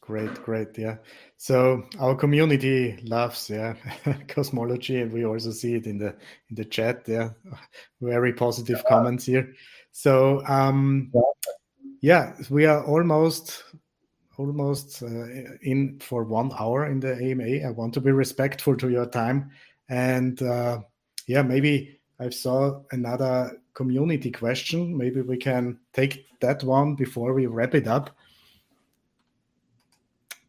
Great, 0.00 0.34
great, 0.42 0.78
yeah. 0.78 0.96
So 1.36 1.84
our 2.00 2.14
community 2.14 2.98
loves, 3.04 3.50
yeah, 3.50 3.74
cosmology, 4.28 5.02
and 5.02 5.12
we 5.12 5.26
also 5.26 5.50
see 5.50 5.74
it 5.74 5.86
in 5.86 5.98
the 5.98 6.16
in 6.48 6.56
the 6.56 6.64
chat. 6.64 7.02
Yeah, 7.06 7.30
very 8.00 8.32
positive 8.32 8.82
comments 8.88 9.26
here. 9.26 9.52
So 9.92 10.42
um, 10.46 11.12
yeah, 12.00 12.32
we 12.48 12.64
are 12.64 12.82
almost 12.84 13.64
almost 14.38 15.02
uh, 15.02 15.26
in 15.60 15.98
for 16.00 16.24
one 16.24 16.52
hour 16.58 16.86
in 16.86 17.00
the 17.00 17.14
AMA. 17.14 17.66
I 17.66 17.70
want 17.70 17.92
to 17.94 18.00
be 18.00 18.10
respectful 18.10 18.76
to 18.78 18.88
your 18.88 19.06
time, 19.06 19.50
and 19.90 20.40
uh, 20.42 20.80
yeah, 21.26 21.42
maybe 21.42 22.00
I 22.18 22.30
saw 22.30 22.80
another 22.92 23.60
community 23.78 24.32
question. 24.32 24.96
Maybe 24.96 25.20
we 25.20 25.36
can 25.36 25.78
take 25.92 26.26
that 26.40 26.64
one 26.64 26.96
before 26.96 27.32
we 27.32 27.46
wrap 27.46 27.76
it 27.76 27.86
up. 27.86 28.10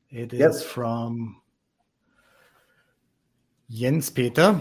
It 0.09 0.33
is 0.33 0.39
yep. 0.39 0.53
from 0.55 1.39
Jens 3.69 4.09
Peter. 4.09 4.59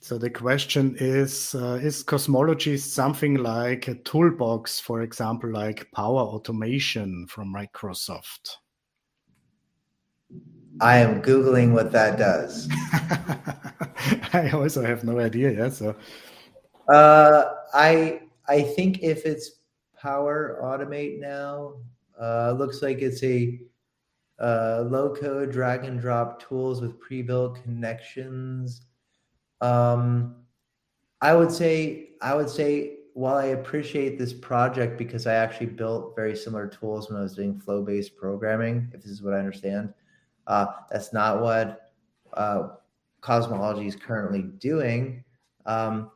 So 0.00 0.18
the 0.18 0.30
question 0.30 0.94
is 1.00 1.54
uh, 1.56 1.80
Is 1.82 2.04
cosmology 2.04 2.76
something 2.76 3.34
like 3.34 3.88
a 3.88 3.96
toolbox, 3.96 4.78
for 4.78 5.02
example, 5.02 5.50
like 5.50 5.90
Power 5.92 6.20
Automation 6.20 7.26
from 7.28 7.52
Microsoft? 7.52 8.58
I 10.80 10.98
am 10.98 11.20
Googling 11.22 11.72
what 11.72 11.90
that 11.90 12.18
does. 12.18 12.68
I 14.32 14.50
also 14.54 14.84
have 14.84 15.02
no 15.02 15.18
idea. 15.18 15.50
Yeah. 15.50 15.70
So 15.70 15.96
uh, 16.88 17.44
I 17.74 18.22
I 18.48 18.62
think 18.62 19.02
if 19.02 19.24
it's 19.24 19.60
Power 19.96 20.58
Automate 20.62 21.20
now, 21.20 21.74
uh, 22.20 22.52
looks 22.52 22.82
like 22.82 22.98
it's 22.98 23.22
a 23.22 23.60
uh, 24.40 24.84
low 24.88 25.14
code 25.14 25.52
drag 25.52 25.84
and 25.84 26.00
drop 26.00 26.42
tools 26.42 26.80
with 26.80 26.98
pre-built 26.98 27.62
connections. 27.62 28.82
Um, 29.60 30.36
I 31.20 31.34
would 31.34 31.52
say 31.52 32.10
I 32.20 32.34
would 32.34 32.50
say 32.50 32.98
while 33.14 33.36
I 33.36 33.46
appreciate 33.46 34.18
this 34.18 34.32
project 34.32 34.96
because 34.98 35.26
I 35.26 35.34
actually 35.34 35.66
built 35.66 36.16
very 36.16 36.34
similar 36.34 36.66
tools 36.66 37.10
when 37.10 37.18
I 37.18 37.22
was 37.22 37.34
doing 37.34 37.58
flow-based 37.58 38.16
programming, 38.16 38.90
if 38.94 39.02
this 39.02 39.10
is 39.10 39.22
what 39.22 39.34
I 39.34 39.38
understand, 39.38 39.92
uh, 40.46 40.66
that's 40.90 41.12
not 41.12 41.42
what 41.42 41.92
uh, 42.34 42.68
cosmology 43.20 43.86
is 43.86 43.96
currently 43.96 44.42
doing, 44.42 45.22
um, 45.66 46.10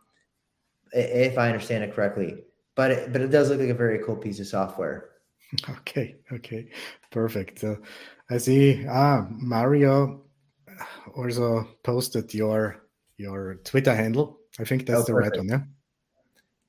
if 0.96 1.38
I 1.38 1.46
understand 1.46 1.84
it 1.84 1.94
correctly. 1.94 2.44
But 2.74 2.90
it, 2.90 3.12
but 3.12 3.22
it 3.22 3.28
does 3.28 3.50
look 3.50 3.60
like 3.60 3.68
a 3.68 3.74
very 3.74 4.00
cool 4.04 4.16
piece 4.16 4.40
of 4.40 4.46
software. 4.46 5.10
Okay, 5.70 6.16
okay, 6.32 6.68
perfect. 7.12 7.60
So 7.60 7.78
I 8.28 8.38
see. 8.38 8.84
Ah, 8.88 9.26
Mario 9.30 10.24
also 11.16 11.68
posted 11.84 12.34
your 12.34 12.82
your 13.16 13.54
Twitter 13.64 13.94
handle. 13.94 14.40
I 14.58 14.64
think 14.64 14.86
that's 14.86 15.02
oh, 15.02 15.04
the 15.04 15.14
right 15.14 15.36
one. 15.36 15.48
Yeah. 15.48 15.60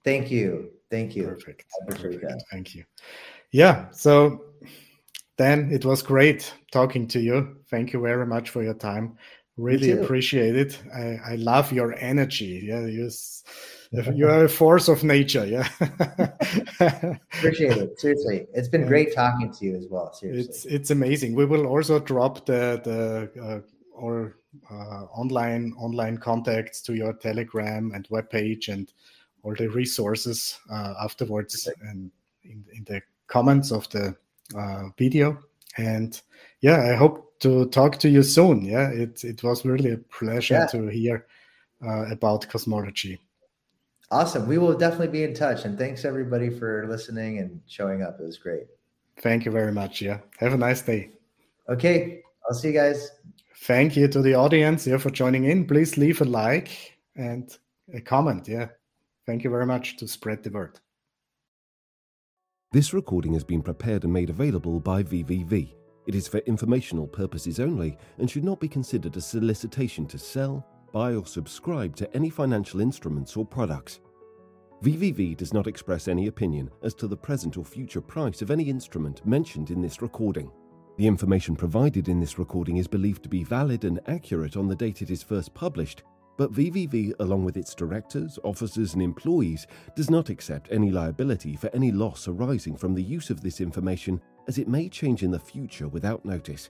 Thank 0.03 0.29
you. 0.29 0.71
Thank 0.91 1.15
you. 1.15 1.23
Perfect. 1.23 1.65
perfect. 1.87 2.31
Thank 2.51 2.75
you. 2.75 2.85
Yeah. 3.51 3.89
So 3.91 4.47
Dan, 5.37 5.71
it 5.71 5.85
was 5.85 6.01
great 6.01 6.53
talking 6.71 7.07
to 7.09 7.19
you. 7.19 7.57
Thank 7.69 7.93
you 7.93 8.01
very 8.01 8.25
much 8.25 8.49
for 8.49 8.63
your 8.63 8.73
time. 8.73 9.17
Really 9.55 9.91
appreciate 9.91 10.55
it. 10.55 10.79
I, 10.93 11.33
I 11.33 11.35
love 11.35 11.71
your 11.71 11.95
energy. 11.99 12.61
Yeah, 12.65 12.85
you 12.85 13.09
you 13.91 14.27
are 14.27 14.45
a 14.45 14.49
force 14.49 14.87
of 14.87 15.03
nature. 15.03 15.45
Yeah. 15.45 15.67
appreciate 17.33 17.77
it. 17.77 17.99
Seriously, 17.99 18.47
it's 18.53 18.67
been 18.67 18.85
great 18.85 19.13
talking 19.15 19.51
to 19.53 19.65
you 19.65 19.75
as 19.75 19.87
well. 19.89 20.13
Seriously, 20.13 20.49
it's 20.49 20.65
it's 20.65 20.91
amazing. 20.91 21.35
We 21.35 21.45
will 21.45 21.65
also 21.67 21.99
drop 21.99 22.45
the 22.45 22.81
the 22.83 23.41
uh, 23.41 23.59
or 23.93 24.37
uh, 24.69 25.05
online 25.13 25.73
online 25.77 26.17
contacts 26.17 26.81
to 26.81 26.93
your 26.93 27.13
Telegram 27.13 27.91
and 27.93 28.07
web 28.09 28.29
page 28.29 28.67
and 28.69 28.91
all 29.43 29.55
the 29.55 29.69
resources 29.69 30.59
uh, 30.71 30.93
afterwards 31.01 31.67
and 31.81 32.11
in, 32.43 32.65
in 32.73 32.83
the 32.85 33.01
comments 33.27 33.71
of 33.71 33.89
the 33.89 34.15
uh, 34.57 34.83
video. 34.97 35.37
And 35.77 36.19
yeah, 36.61 36.91
I 36.91 36.95
hope 36.95 37.39
to 37.39 37.67
talk 37.69 37.97
to 37.99 38.09
you 38.09 38.23
soon. 38.23 38.65
Yeah, 38.65 38.89
it 38.89 39.23
it 39.23 39.43
was 39.43 39.65
really 39.65 39.91
a 39.91 39.97
pleasure 39.97 40.55
yeah. 40.55 40.67
to 40.67 40.87
hear 40.87 41.27
uh, 41.85 42.05
about 42.11 42.49
cosmology. 42.49 43.19
Awesome. 44.09 44.47
We 44.47 44.57
will 44.57 44.77
definitely 44.77 45.09
be 45.09 45.23
in 45.23 45.33
touch. 45.33 45.65
And 45.65 45.77
thanks 45.77 46.05
everybody 46.05 46.49
for 46.49 46.87
listening 46.87 47.39
and 47.39 47.59
showing 47.67 48.03
up. 48.03 48.19
It 48.19 48.23
was 48.23 48.37
great. 48.37 48.67
Thank 49.19 49.45
you 49.45 49.51
very 49.51 49.71
much. 49.71 50.01
Yeah. 50.01 50.19
Have 50.37 50.53
a 50.53 50.57
nice 50.57 50.81
day. 50.81 51.11
Okay. 51.69 52.21
I'll 52.47 52.55
see 52.55 52.69
you 52.69 52.73
guys. 52.73 53.11
Thank 53.63 53.97
you 53.97 54.07
to 54.07 54.21
the 54.21 54.35
audience 54.35 54.85
here 54.85 54.99
for 54.99 55.09
joining 55.09 55.45
in. 55.45 55.65
Please 55.65 55.97
leave 55.97 56.21
a 56.21 56.25
like 56.25 56.97
and 57.15 57.57
a 57.93 57.99
comment. 57.99 58.47
Yeah. 58.47 58.69
Thank 59.25 59.43
you 59.43 59.49
very 59.49 59.65
much 59.65 59.97
to 59.97 60.07
spread 60.07 60.43
the 60.43 60.51
word. 60.51 60.79
This 62.71 62.93
recording 62.93 63.33
has 63.33 63.43
been 63.43 63.61
prepared 63.61 64.03
and 64.03 64.13
made 64.13 64.29
available 64.29 64.79
by 64.79 65.03
VVV. 65.03 65.73
It 66.05 66.15
is 66.15 66.27
for 66.27 66.37
informational 66.39 67.07
purposes 67.07 67.59
only 67.59 67.97
and 68.17 68.29
should 68.29 68.45
not 68.45 68.61
be 68.61 68.69
considered 68.69 69.17
a 69.17 69.21
solicitation 69.21 70.05
to 70.07 70.17
sell, 70.17 70.65
buy, 70.91 71.15
or 71.15 71.25
subscribe 71.25 71.95
to 71.95 72.15
any 72.15 72.29
financial 72.29 72.81
instruments 72.81 73.35
or 73.37 73.45
products. 73.45 73.99
VVV 74.83 75.35
does 75.35 75.53
not 75.53 75.67
express 75.67 76.07
any 76.07 76.27
opinion 76.27 76.69
as 76.83 76.93
to 76.95 77.07
the 77.07 77.17
present 77.17 77.57
or 77.57 77.65
future 77.65 78.01
price 78.01 78.41
of 78.41 78.51
any 78.51 78.69
instrument 78.69 79.25
mentioned 79.25 79.71
in 79.71 79.81
this 79.81 80.01
recording. 80.01 80.51
The 80.97 81.07
information 81.07 81.55
provided 81.55 82.09
in 82.09 82.19
this 82.19 82.39
recording 82.39 82.77
is 82.77 82.87
believed 82.87 83.23
to 83.23 83.29
be 83.29 83.43
valid 83.43 83.85
and 83.85 83.99
accurate 84.07 84.55
on 84.55 84.67
the 84.67 84.75
date 84.75 85.01
it 85.01 85.09
is 85.09 85.23
first 85.23 85.53
published 85.53 86.03
but 86.37 86.53
VVV, 86.53 87.13
along 87.19 87.43
with 87.43 87.57
its 87.57 87.73
directors, 87.73 88.37
officers, 88.43 88.93
and 88.93 89.01
employees, 89.01 89.65
does 89.95 90.09
not 90.09 90.29
accept 90.29 90.71
any 90.71 90.91
liability 90.91 91.55
for 91.55 91.69
any 91.73 91.91
loss 91.91 92.27
arising 92.27 92.77
from 92.77 92.93
the 92.93 93.03
use 93.03 93.31
of 93.31 93.41
this 93.41 93.59
information, 93.59 94.21
as 94.47 94.59
it 94.59 94.67
may 94.67 94.87
change 94.87 95.23
in 95.23 95.31
the 95.31 95.39
future 95.39 95.87
without 95.87 96.23
notice. 96.23 96.69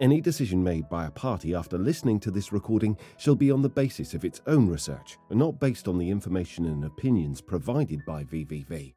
Any 0.00 0.20
decision 0.20 0.62
made 0.62 0.88
by 0.88 1.06
a 1.06 1.10
party 1.10 1.56
after 1.56 1.76
listening 1.76 2.20
to 2.20 2.30
this 2.30 2.52
recording 2.52 2.96
shall 3.16 3.34
be 3.34 3.50
on 3.50 3.62
the 3.62 3.68
basis 3.68 4.14
of 4.14 4.24
its 4.24 4.40
own 4.46 4.68
research 4.68 5.18
and 5.28 5.40
not 5.40 5.58
based 5.58 5.88
on 5.88 5.98
the 5.98 6.08
information 6.08 6.66
and 6.66 6.84
opinions 6.84 7.40
provided 7.40 8.04
by 8.06 8.22
VVV. 8.22 8.94